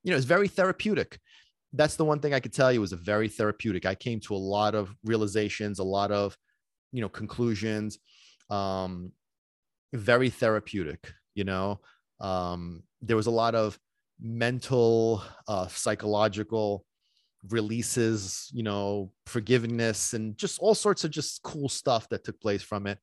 you 0.03 0.11
know 0.11 0.17
it's 0.17 0.25
very 0.25 0.49
therapeutic 0.49 1.19
that's 1.73 1.97
the 1.97 2.05
one 2.05 2.21
thing 2.21 2.35
I 2.35 2.41
could 2.41 2.53
tell 2.53 2.73
you 2.73 2.81
was 2.81 2.93
a 2.93 2.97
very 2.97 3.29
therapeutic. 3.29 3.87
I 3.87 3.95
came 3.95 4.21
to 4.21 4.35
a 4.35 4.37
lot 4.37 4.75
of 4.75 4.95
realizations, 5.05 5.79
a 5.79 5.85
lot 5.85 6.11
of, 6.11 6.37
you 6.93 7.01
know, 7.01 7.09
conclusions, 7.09 7.99
um, 8.51 9.13
very 9.93 10.31
therapeutic, 10.31 11.13
you 11.35 11.45
know, 11.45 11.81
um, 12.21 12.83
there 13.01 13.17
was 13.17 13.27
a 13.27 13.31
lot 13.31 13.55
of 13.55 13.79
mental, 14.21 15.23
uh, 15.49 15.67
psychological 15.69 16.85
releases, 17.49 18.51
you 18.53 18.63
know, 18.63 19.11
forgiveness 19.27 20.13
and 20.13 20.37
just 20.37 20.59
all 20.61 20.75
sorts 20.75 21.05
of 21.05 21.11
just 21.11 21.43
cool 21.43 21.69
stuff 21.69 22.09
that 22.11 22.23
took 22.23 22.41
place 22.41 22.63
from 22.63 22.87
it 22.87 22.99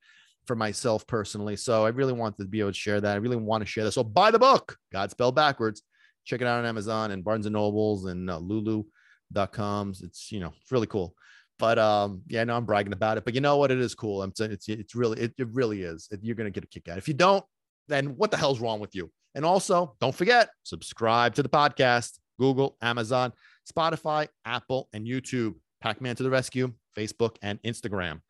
for 0.46 0.56
myself 0.56 1.06
personally. 1.08 1.56
So 1.56 1.86
I 1.86 1.90
really 1.90 2.14
wanted 2.14 2.44
to 2.44 2.48
be 2.48 2.60
able 2.60 2.72
to 2.72 2.78
share 2.78 3.02
that. 3.02 3.14
I 3.14 3.18
really 3.18 3.36
want 3.36 3.62
to 3.62 3.68
share 3.68 3.84
that. 3.84 3.92
So 3.92 4.04
buy 4.04 4.32
the 4.32 4.40
book, 4.40 4.78
Godspell 4.94 5.34
backwards 5.34 5.82
check 6.30 6.42
it 6.42 6.48
out 6.48 6.60
on 6.60 6.66
Amazon 6.66 7.12
and 7.12 7.24
Barnes 7.24 7.48
and 7.48 7.54
Nobles 7.54 8.06
and 8.06 8.30
uh, 8.30 8.38
Lulu.coms. 8.38 10.02
It's 10.02 10.32
you 10.32 10.40
know 10.40 10.54
it's 10.62 10.72
really 10.72 10.88
cool. 10.88 11.16
But 11.58 11.78
um, 11.80 12.22
yeah, 12.28 12.42
I 12.42 12.44
know 12.46 12.56
I'm 12.56 12.66
bragging 12.66 12.94
about 12.94 13.18
it, 13.18 13.26
but 13.26 13.34
you 13.34 13.42
know 13.42 13.58
what? 13.58 13.72
It 13.72 13.80
is 13.80 13.96
cool. 13.96 14.22
I'm 14.22 14.34
saying 14.34 14.52
it's 14.52 14.70
it's 14.70 14.96
really 14.96 15.20
it, 15.20 15.34
it 15.38 15.48
really 15.52 15.82
is. 15.82 16.08
It, 16.12 16.20
you're 16.22 16.36
gonna 16.36 16.52
get 16.52 16.64
a 16.64 16.68
kick 16.68 16.88
out. 16.88 16.98
If 16.98 17.08
you 17.08 17.16
don't, 17.16 17.44
then 17.88 18.16
what 18.16 18.32
the 18.32 18.38
hell's 18.38 18.60
wrong 18.60 18.80
with 18.80 18.96
you? 18.96 19.12
And 19.36 19.44
also, 19.44 19.96
don't 20.00 20.16
forget 20.16 20.50
subscribe 20.64 21.34
to 21.36 21.44
the 21.44 21.50
podcast. 21.50 22.20
Google, 22.40 22.78
Amazon, 22.82 23.34
Spotify, 23.70 24.28
Apple, 24.46 24.88
and 24.94 25.06
YouTube. 25.06 25.56
Packman 25.82 26.16
to 26.16 26.24
the 26.24 26.30
rescue. 26.30 26.72
Facebook 26.98 27.36
and 27.42 27.62
Instagram. 27.64 28.22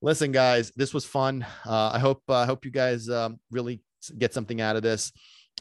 Listen, 0.00 0.32
guys, 0.32 0.72
this 0.76 0.92
was 0.92 1.04
fun. 1.04 1.46
Uh, 1.64 1.90
I 1.94 1.98
hope 1.98 2.22
I 2.28 2.42
uh, 2.42 2.46
hope 2.46 2.64
you 2.64 2.70
guys 2.70 3.08
um, 3.08 3.38
really 3.50 3.82
get 4.18 4.34
something 4.34 4.60
out 4.60 4.76
of 4.76 4.82
this. 4.82 5.12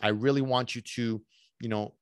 I 0.02 0.10
really 0.10 0.42
want 0.42 0.76
you 0.76 0.82
to 0.82 1.22
you 1.62 1.70
know, 1.70 1.94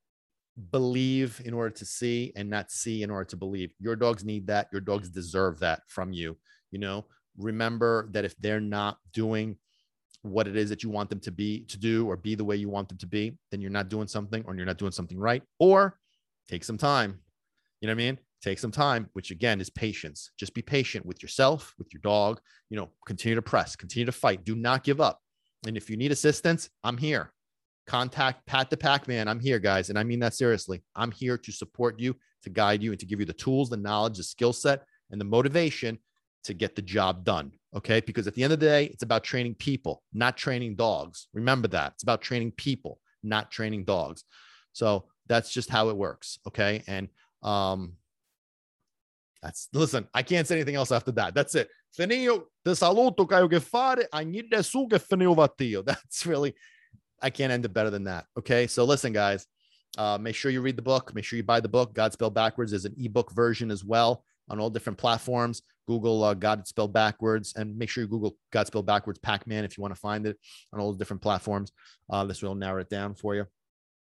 believe 0.72 1.42
in 1.46 1.54
order 1.54 1.70
to 1.70 1.86
see 1.86 2.34
and 2.36 2.50
not 2.50 2.72
see 2.72 3.04
in 3.04 3.10
order 3.10 3.26
to 3.26 3.38
believe. 3.38 3.72
Your 3.80 3.96
dogs 3.96 4.26
need 4.26 4.48
that. 4.48 4.68
Your 4.72 4.82
dogs 4.82 5.10
deserve 5.10 5.60
that 5.60 5.82
from 5.88 6.12
you. 6.12 6.38
You 6.72 6.80
know, 6.80 7.06
remember 7.38 8.10
that 8.12 8.26
if 8.26 8.36
they're 8.38 8.60
not 8.60 8.98
doing 9.14 9.58
what 10.22 10.48
it 10.48 10.58
is 10.58 10.70
that 10.70 10.84
you 10.84 10.90
want 10.90 11.10
them 11.10 11.22
to 11.22 11.32
be 11.32 11.62
to 11.62 11.78
do 11.78 12.10
or 12.10 12.18
be 12.18 12.36
the 12.36 12.44
way 12.44 12.56
you 12.56 12.70
want 12.70 12.90
them 12.90 12.98
to 12.98 13.08
be, 13.08 13.38
then 13.52 13.62
you're 13.62 13.72
not 13.72 13.90
doing 13.90 14.08
something 14.08 14.44
or 14.46 14.56
you're 14.56 14.66
not 14.66 14.78
doing 14.78 14.92
something 14.92 15.18
right. 15.18 15.44
Or 15.60 15.98
take 16.50 16.64
some 16.64 16.78
time. 16.78 17.20
You 17.80 17.88
know 17.88 17.94
what 17.94 18.02
I 18.02 18.06
mean? 18.06 18.20
Take 18.42 18.60
some 18.60 18.72
time, 18.72 19.10
which 19.14 19.32
again 19.32 19.62
is 19.62 19.70
patience. 19.70 20.32
Just 20.38 20.54
be 20.54 20.62
patient 20.62 21.06
with 21.06 21.22
yourself, 21.22 21.74
with 21.78 21.94
your 21.94 22.02
dog. 22.02 22.40
You 22.70 22.78
know, 22.78 22.90
continue 23.06 23.36
to 23.36 23.42
press, 23.42 23.76
continue 23.76 24.06
to 24.06 24.12
fight. 24.12 24.44
Do 24.44 24.56
not 24.56 24.84
give 24.84 25.00
up. 25.00 25.22
And 25.66 25.76
if 25.78 25.90
you 25.90 25.98
need 25.98 26.12
assistance, 26.12 26.70
I'm 26.84 26.98
here 26.98 27.34
contact 27.90 28.46
Pat 28.46 28.70
the 28.70 28.78
Packman. 28.78 29.28
I'm 29.28 29.40
here, 29.40 29.58
guys. 29.58 29.90
And 29.90 29.98
I 29.98 30.04
mean 30.04 30.20
that 30.20 30.36
seriously. 30.36 30.84
I'm 30.96 31.10
here 31.12 31.40
to 31.40 31.52
support 31.52 32.00
you, 32.00 32.16
to 32.44 32.50
guide 32.52 32.84
you, 32.84 32.92
and 32.92 33.00
to 33.00 33.06
give 33.06 33.20
you 33.20 33.26
the 33.26 33.34
tools, 33.34 33.70
the 33.70 33.78
knowledge, 33.78 34.18
the 34.18 34.24
skill 34.24 34.54
set, 34.54 34.86
and 35.10 35.20
the 35.20 35.26
motivation 35.26 35.98
to 36.44 36.54
get 36.54 36.76
the 36.76 36.84
job 36.84 37.26
done. 37.26 37.52
Okay. 37.76 38.00
Because 38.00 38.28
at 38.28 38.36
the 38.36 38.44
end 38.44 38.54
of 38.54 38.60
the 38.60 38.68
day, 38.68 38.86
it's 38.86 39.02
about 39.02 39.24
training 39.24 39.56
people, 39.56 40.04
not 40.14 40.38
training 40.38 40.76
dogs. 40.76 41.28
Remember 41.34 41.68
that. 41.70 41.94
It's 41.96 42.04
about 42.04 42.22
training 42.22 42.52
people, 42.52 43.00
not 43.24 43.50
training 43.50 43.86
dogs. 43.86 44.24
So 44.72 45.06
that's 45.26 45.52
just 45.52 45.72
how 45.72 45.90
it 45.90 45.98
works. 45.98 46.38
Okay. 46.48 46.84
And 46.88 47.10
um, 47.42 47.94
that's 49.42 49.68
listen, 49.74 50.08
I 50.14 50.22
can't 50.22 50.48
say 50.48 50.56
anything 50.56 50.76
else 50.76 50.92
after 50.92 51.12
that. 51.14 51.34
That's 51.34 51.56
it. 51.56 51.70
Finio, 51.98 52.44
te 52.64 52.76
saluto, 52.76 53.28
Caio 53.28 53.48
che 53.48 53.60
fare, 53.60 54.08
agnide 54.14 54.64
su 54.64 54.86
che 54.88 55.00
finio 55.00 55.34
vatio. 55.34 55.82
That's 55.86 56.28
really 56.28 56.54
I 57.22 57.30
can't 57.30 57.52
end 57.52 57.66
it 57.66 57.74
better 57.74 57.90
than 57.90 58.06
that. 58.06 58.26
Okay. 58.38 58.68
So 58.68 58.84
listen, 58.86 59.14
guys, 59.14 59.46
uh, 59.98 60.18
make 60.20 60.36
sure 60.36 60.52
you 60.52 60.62
read 60.62 60.76
the 60.76 60.82
book. 60.82 61.14
Make 61.16 61.26
sure 61.26 61.38
you 61.38 61.44
buy 61.44 61.60
the 61.60 61.70
book. 61.70 61.94
God 61.94 62.14
spelled 62.14 62.34
backwards 62.34 62.74
is 62.74 62.86
an 62.86 62.96
ebook 62.98 63.32
version 63.34 63.72
as 63.72 63.84
well 63.84 64.24
on 64.50 64.60
all 64.60 64.70
different 64.70 64.98
platforms. 64.98 65.62
Google 65.88 66.24
uh, 66.24 66.36
God 66.36 66.68
spelled 66.68 66.94
backwards 66.94 67.54
and 67.56 67.76
make 67.76 67.90
sure 67.90 68.04
you 68.04 68.08
Google 68.08 68.38
God 68.52 68.68
spelled 68.68 68.86
backwards 68.86 69.18
Packman 69.20 69.66
if 69.66 69.78
you 69.78 69.82
want 69.82 69.94
to 69.94 70.00
find 70.00 70.28
it 70.28 70.38
on 70.72 70.80
all 70.80 70.92
the 70.92 71.00
different 71.00 71.22
platforms. 71.22 71.72
Uh, 72.10 72.26
this 72.26 72.42
will 72.42 72.56
narrow 72.56 72.82
it 72.82 72.90
down 72.90 73.16
for 73.16 73.34
you. 73.36 73.46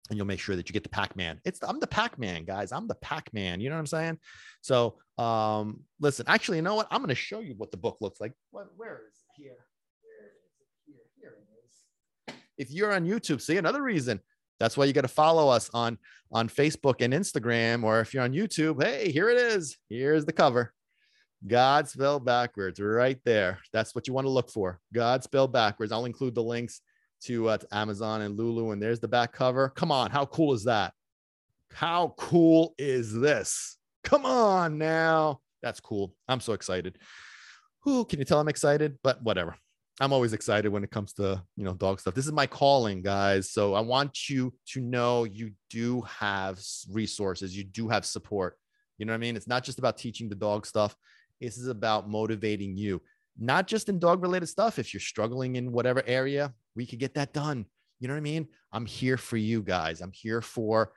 And 0.09 0.17
you'll 0.17 0.27
make 0.27 0.41
sure 0.41 0.57
that 0.57 0.69
you 0.69 0.73
get 0.73 0.83
the 0.83 0.89
Packman. 0.89 1.41
It's 1.45 1.61
I'm 1.63 1.81
the 1.81 1.87
Packman, 1.87 2.45
guys. 2.45 2.73
I'm 2.73 2.87
the 2.87 2.97
Packman. 2.97 3.61
You 3.61 3.69
know 3.69 3.77
what 3.77 3.81
I'm 3.81 3.87
saying? 3.87 4.19
So, 4.61 4.99
um, 5.17 5.81
listen. 6.01 6.27
Actually, 6.29 6.59
you 6.59 6.63
know 6.63 6.75
what? 6.75 6.89
I'm 6.91 6.99
going 6.99 7.09
to 7.09 7.15
show 7.15 7.39
you 7.41 7.55
what 7.57 7.71
the 7.71 7.77
book 7.77 7.99
looks 8.01 8.21
like. 8.21 8.33
What, 8.51 8.67
where 8.77 9.03
is 9.09 9.15
it 9.17 9.43
here? 9.43 9.57
If 12.63 12.71
you're 12.71 12.93
on 12.93 13.05
YouTube, 13.05 13.41
see 13.41 13.57
another 13.57 13.83
reason. 13.83 14.21
That's 14.61 14.77
why 14.77 14.85
you 14.85 14.93
got 14.93 15.03
to 15.03 15.09
follow 15.09 15.49
us 15.49 15.69
on 15.75 15.99
on 16.31 16.49
Facebook 16.49 17.01
and 17.01 17.13
Instagram, 17.13 17.83
or 17.83 18.01
if 18.01 18.15
you're 18.15 18.23
on 18.23 18.33
YouTube, 18.33 18.83
hey, 18.83 19.11
here 19.11 19.29
it 19.29 19.37
is. 19.37 19.77
Here's 19.91 20.25
the 20.25 20.33
cover. 20.33 20.73
God 21.47 21.89
spelled 21.89 22.25
backwards, 22.25 22.81
right 22.81 23.19
there. 23.25 23.59
That's 23.73 23.95
what 23.95 24.07
you 24.07 24.15
want 24.15 24.27
to 24.27 24.31
look 24.31 24.49
for. 24.51 24.79
God 24.95 25.25
spelled 25.25 25.53
backwards. 25.53 25.91
I'll 25.91 26.05
include 26.05 26.37
the 26.37 26.43
links 26.43 26.81
to, 27.25 27.49
uh, 27.49 27.59
to 27.59 27.67
Amazon 27.73 28.23
and 28.23 28.39
Lulu, 28.39 28.71
and 28.71 28.81
there's 28.81 29.01
the 29.01 29.09
back 29.09 29.33
cover. 29.33 29.69
Come 29.71 29.91
on, 29.91 30.11
how 30.11 30.25
cool 30.27 30.55
is 30.55 30.65
that? 30.65 30.95
How 31.75 32.15
cool 32.17 32.75
is 32.79 33.13
this? 33.13 33.77
Come 34.05 34.25
on 34.25 34.79
now. 34.79 35.41
That's 35.63 35.81
cool. 35.81 36.15
I'm 36.29 36.41
so 36.41 36.53
excited. 36.53 36.99
Who 37.81 38.05
can 38.05 38.21
you 38.21 38.25
tell 38.25 38.41
I'm 38.41 38.49
excited? 38.49 38.99
But 39.03 39.23
whatever. 39.23 39.57
I'm 40.01 40.13
always 40.13 40.33
excited 40.33 40.71
when 40.71 40.85
it 40.85 40.91
comes 40.91 41.13
to, 41.15 41.43
you 41.57 41.65
know, 41.65 41.75
dog 41.75 42.01
stuff. 42.01 42.15
This 42.15 42.27
is 42.27 42.33
my 42.33 42.47
calling, 42.47 43.03
guys. 43.03 43.51
So 43.51 43.75
I 43.75 43.81
want 43.81 44.29
you 44.29 44.53
to 44.69 44.81
know 44.81 45.25
you 45.25 45.53
do 45.71 46.01
have 46.03 46.61
resources, 46.91 47.57
you 47.57 47.65
do 47.65 47.89
have 47.89 48.07
support. 48.07 48.57
You 48.99 49.07
know 49.07 49.13
what 49.13 49.17
I 49.17 49.21
mean? 49.21 49.37
It's 49.37 49.49
not 49.49 49.65
just 49.65 49.79
about 49.79 49.99
teaching 49.99 50.29
the 50.29 50.35
dog 50.35 50.67
stuff. 50.67 50.97
This 51.41 51.59
is 51.59 51.67
about 51.67 52.09
motivating 52.09 52.77
you, 52.77 53.03
not 53.39 53.67
just 53.67 53.89
in 53.89 53.99
dog 53.99 54.23
related 54.23 54.47
stuff. 54.47 54.79
If 54.79 54.95
you're 54.95 55.01
struggling 55.01 55.57
in 55.57 55.73
whatever 55.73 56.03
area, 56.07 56.55
we 56.75 56.87
could 56.87 56.99
get 56.99 57.15
that 57.15 57.33
done. 57.33 57.67
You 58.01 58.09
know 58.09 58.15
what 58.15 58.19
I 58.19 58.23
mean? 58.23 58.49
I'm 58.73 58.87
here 58.87 59.17
for 59.17 59.37
you 59.37 59.63
guys. 59.63 60.01
I'm 60.01 60.13
here 60.13 60.41
for 60.41 60.93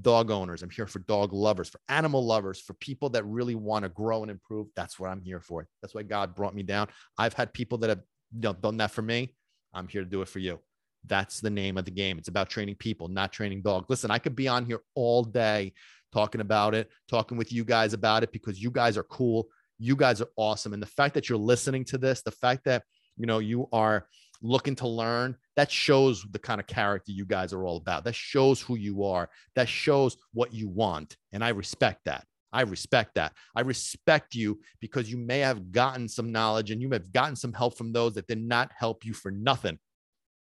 dog 0.00 0.30
owners. 0.30 0.62
I'm 0.62 0.70
here 0.70 0.86
for 0.86 0.98
dog 1.00 1.32
lovers, 1.32 1.68
for 1.68 1.80
animal 1.88 2.24
lovers, 2.24 2.60
for 2.60 2.74
people 2.74 3.08
that 3.10 3.24
really 3.24 3.54
want 3.54 3.84
to 3.84 3.88
grow 3.88 4.22
and 4.22 4.30
improve. 4.30 4.68
That's 4.76 4.98
what 4.98 5.10
I'm 5.10 5.22
here 5.22 5.40
for. 5.40 5.66
That's 5.80 5.94
why 5.94 6.02
God 6.02 6.34
brought 6.34 6.54
me 6.54 6.62
down. 6.62 6.88
I've 7.18 7.34
had 7.34 7.52
people 7.52 7.78
that 7.78 7.90
have 7.90 8.00
done 8.38 8.76
that 8.78 8.90
for 8.90 9.02
me. 9.02 9.34
I'm 9.72 9.88
here 9.88 10.02
to 10.02 10.08
do 10.08 10.22
it 10.22 10.28
for 10.28 10.38
you. 10.38 10.60
That's 11.06 11.40
the 11.40 11.50
name 11.50 11.78
of 11.78 11.84
the 11.84 11.90
game. 11.90 12.18
It's 12.18 12.28
about 12.28 12.48
training 12.48 12.76
people, 12.76 13.08
not 13.08 13.32
training 13.32 13.62
dogs. 13.62 13.86
Listen, 13.88 14.10
I 14.10 14.18
could 14.18 14.34
be 14.34 14.48
on 14.48 14.64
here 14.66 14.80
all 14.94 15.22
day 15.22 15.72
talking 16.12 16.40
about 16.40 16.74
it, 16.74 16.90
talking 17.08 17.36
with 17.36 17.52
you 17.52 17.64
guys 17.64 17.92
about 17.92 18.22
it 18.22 18.32
because 18.32 18.60
you 18.60 18.70
guys 18.70 18.96
are 18.96 19.04
cool. 19.04 19.48
You 19.78 19.94
guys 19.94 20.20
are 20.20 20.30
awesome. 20.36 20.72
And 20.72 20.82
the 20.82 20.86
fact 20.86 21.14
that 21.14 21.28
you're 21.28 21.38
listening 21.38 21.84
to 21.86 21.98
this, 21.98 22.22
the 22.22 22.30
fact 22.30 22.64
that, 22.64 22.82
you 23.16 23.26
know, 23.26 23.38
you 23.38 23.68
are 23.72 24.06
looking 24.42 24.74
to 24.76 24.88
learn, 24.88 25.36
that 25.56 25.70
shows 25.70 26.24
the 26.30 26.38
kind 26.38 26.60
of 26.60 26.66
character 26.66 27.12
you 27.12 27.24
guys 27.24 27.52
are 27.52 27.64
all 27.64 27.76
about. 27.76 28.04
That 28.04 28.14
shows 28.14 28.60
who 28.60 28.76
you 28.76 29.04
are. 29.04 29.28
That 29.54 29.68
shows 29.68 30.16
what 30.32 30.52
you 30.52 30.68
want. 30.68 31.16
And 31.32 31.44
I 31.44 31.50
respect 31.50 32.06
that. 32.06 32.24
I 32.56 32.62
respect 32.62 33.16
that. 33.16 33.34
I 33.54 33.60
respect 33.60 34.34
you 34.34 34.60
because 34.80 35.10
you 35.10 35.18
may 35.18 35.40
have 35.40 35.72
gotten 35.72 36.08
some 36.08 36.32
knowledge 36.32 36.70
and 36.70 36.80
you 36.80 36.88
may 36.88 36.96
have 36.96 37.12
gotten 37.12 37.36
some 37.36 37.52
help 37.52 37.76
from 37.76 37.92
those 37.92 38.14
that 38.14 38.26
did 38.26 38.42
not 38.42 38.72
help 38.74 39.04
you 39.04 39.12
for 39.12 39.30
nothing. 39.30 39.78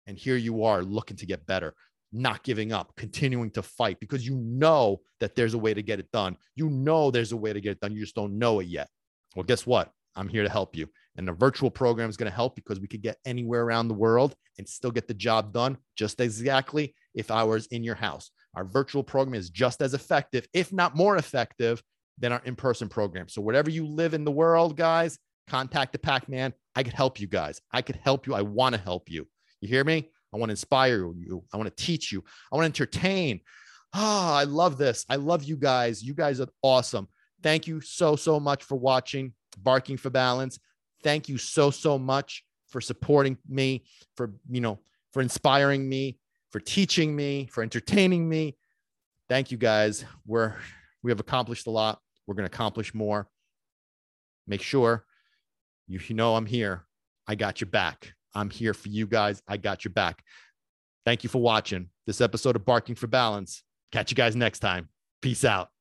And 0.08 0.18
here 0.18 0.36
you 0.36 0.64
are 0.64 0.82
looking 0.82 1.18
to 1.18 1.28
get 1.28 1.46
better, 1.46 1.76
not 2.12 2.42
giving 2.42 2.74
up, 2.74 2.94
continuing 2.98 3.52
to 3.52 3.62
fight 3.62 4.00
because 4.00 4.26
you 4.26 4.38
know 4.38 5.02
that 5.20 5.36
there's 5.36 5.54
a 5.54 5.60
way 5.60 5.72
to 5.76 5.84
get 5.84 6.00
it 6.00 6.12
done. 6.12 6.36
You 6.56 6.72
know 6.72 7.12
there's 7.12 7.32
a 7.32 7.38
way 7.38 7.54
to 7.54 7.62
get 7.62 7.74
it 7.74 7.80
done. 7.80 7.94
You 7.94 8.02
just 8.02 8.16
don't 8.16 8.40
know 8.40 8.60
it 8.60 8.66
yet. 8.66 8.90
Well, 9.36 9.44
guess 9.44 9.68
what? 9.68 9.92
I'm 10.16 10.28
here 10.28 10.42
to 10.42 10.50
help 10.50 10.76
you. 10.76 10.90
And 11.16 11.28
the 11.28 11.34
virtual 11.34 11.70
program 11.70 12.10
is 12.10 12.18
going 12.18 12.32
to 12.32 12.36
help 12.36 12.56
because 12.56 12.80
we 12.80 12.88
could 12.88 13.04
get 13.04 13.18
anywhere 13.24 13.62
around 13.62 13.88
the 13.88 13.94
world 13.94 14.36
and 14.58 14.68
still 14.68 14.90
get 14.90 15.08
the 15.08 15.14
job 15.14 15.54
done 15.54 15.78
just 15.96 16.20
exactly 16.20 16.96
if 17.14 17.30
I 17.30 17.44
was 17.44 17.68
in 17.68 17.84
your 17.84 17.94
house. 17.94 18.32
Our 18.56 18.66
virtual 18.66 19.04
program 19.04 19.36
is 19.36 19.52
just 19.52 19.82
as 19.84 19.94
effective, 19.94 20.48
if 20.54 20.74
not 20.74 20.96
more 20.96 21.18
effective, 21.18 21.84
than 22.20 22.32
our 22.32 22.42
in 22.46 22.56
person 22.56 22.90
program. 22.90 23.30
So, 23.30 23.42
wherever 23.42 23.70
you 23.70 23.88
live 23.88 24.14
in 24.14 24.24
the 24.24 24.32
world, 24.32 24.76
guys, 24.76 25.18
contact 25.50 25.92
the 25.92 26.00
Packman. 26.00 26.54
I 26.76 26.84
could 26.84 26.94
help 26.94 27.20
you 27.20 27.28
guys. 27.28 27.60
I 27.74 27.82
could 27.82 27.98
help 27.98 28.28
you. 28.28 28.34
I 28.34 28.42
want 28.42 28.76
to 28.76 28.82
help 28.82 29.10
you. 29.10 29.28
You 29.62 29.68
hear 29.68 29.84
me? 29.84 30.10
I 30.34 30.38
want 30.38 30.50
to 30.50 30.54
inspire 30.54 31.12
you. 31.14 31.44
I 31.54 31.58
want 31.58 31.76
to 31.76 31.84
teach 31.84 32.12
you. 32.12 32.24
I 32.52 32.56
want 32.56 32.64
to 32.64 32.84
entertain. 32.84 33.42
Ah, 33.94 34.34
oh, 34.34 34.36
I 34.36 34.44
love 34.44 34.78
this. 34.78 35.06
I 35.10 35.16
love 35.16 35.44
you 35.44 35.58
guys. 35.58 36.04
You 36.04 36.14
guys 36.14 36.40
are 36.40 36.48
awesome. 36.62 37.08
Thank 37.42 37.68
you 37.68 37.82
so, 37.82 38.16
so 38.16 38.40
much 38.40 38.64
for 38.64 38.76
watching 38.76 39.34
Barking 39.58 39.98
for 39.98 40.10
Balance. 40.10 40.60
Thank 41.04 41.28
you 41.28 41.38
so, 41.38 41.72
so 41.72 41.98
much 41.98 42.44
for 42.68 42.82
supporting 42.82 43.38
me, 43.48 43.86
for, 44.16 44.34
you 44.50 44.62
know, 44.62 44.80
for 45.12 45.22
inspiring 45.22 45.90
me, 45.90 46.20
for 46.52 46.60
teaching 46.60 47.16
me, 47.16 47.48
for 47.52 47.64
entertaining 47.64 48.30
me. 48.30 48.56
Thank 49.28 49.52
you 49.52 49.58
guys. 49.58 50.06
We're, 50.28 50.56
we 51.02 51.10
have 51.10 51.20
accomplished 51.20 51.66
a 51.66 51.72
lot. 51.72 52.00
We're 52.30 52.36
going 52.36 52.48
to 52.48 52.56
accomplish 52.56 52.94
more. 52.94 53.28
Make 54.46 54.62
sure 54.62 55.04
you, 55.88 56.00
know 56.12 56.36
I'm 56.36 56.46
here. 56.46 56.86
I 57.26 57.34
got 57.34 57.60
your 57.60 57.72
back. 57.72 58.14
I'm 58.36 58.52
here 58.52 58.76
for 58.76 58.90
you 58.90 59.08
guys. 59.08 59.42
I 59.48 59.58
got 59.58 59.84
your 59.84 59.94
back. 59.94 60.24
Thank 61.06 61.24
you 61.24 61.30
for 61.32 61.42
watching 61.42 61.90
this 62.06 62.22
episode 62.22 62.56
of 62.56 62.66
Barking 62.66 62.94
for 62.94 63.08
Balance. 63.08 63.64
Catch 63.92 64.12
you 64.12 64.16
guys 64.16 64.36
next 64.36 64.60
time. 64.60 64.90
Peace 65.24 65.44
out. 65.44 65.72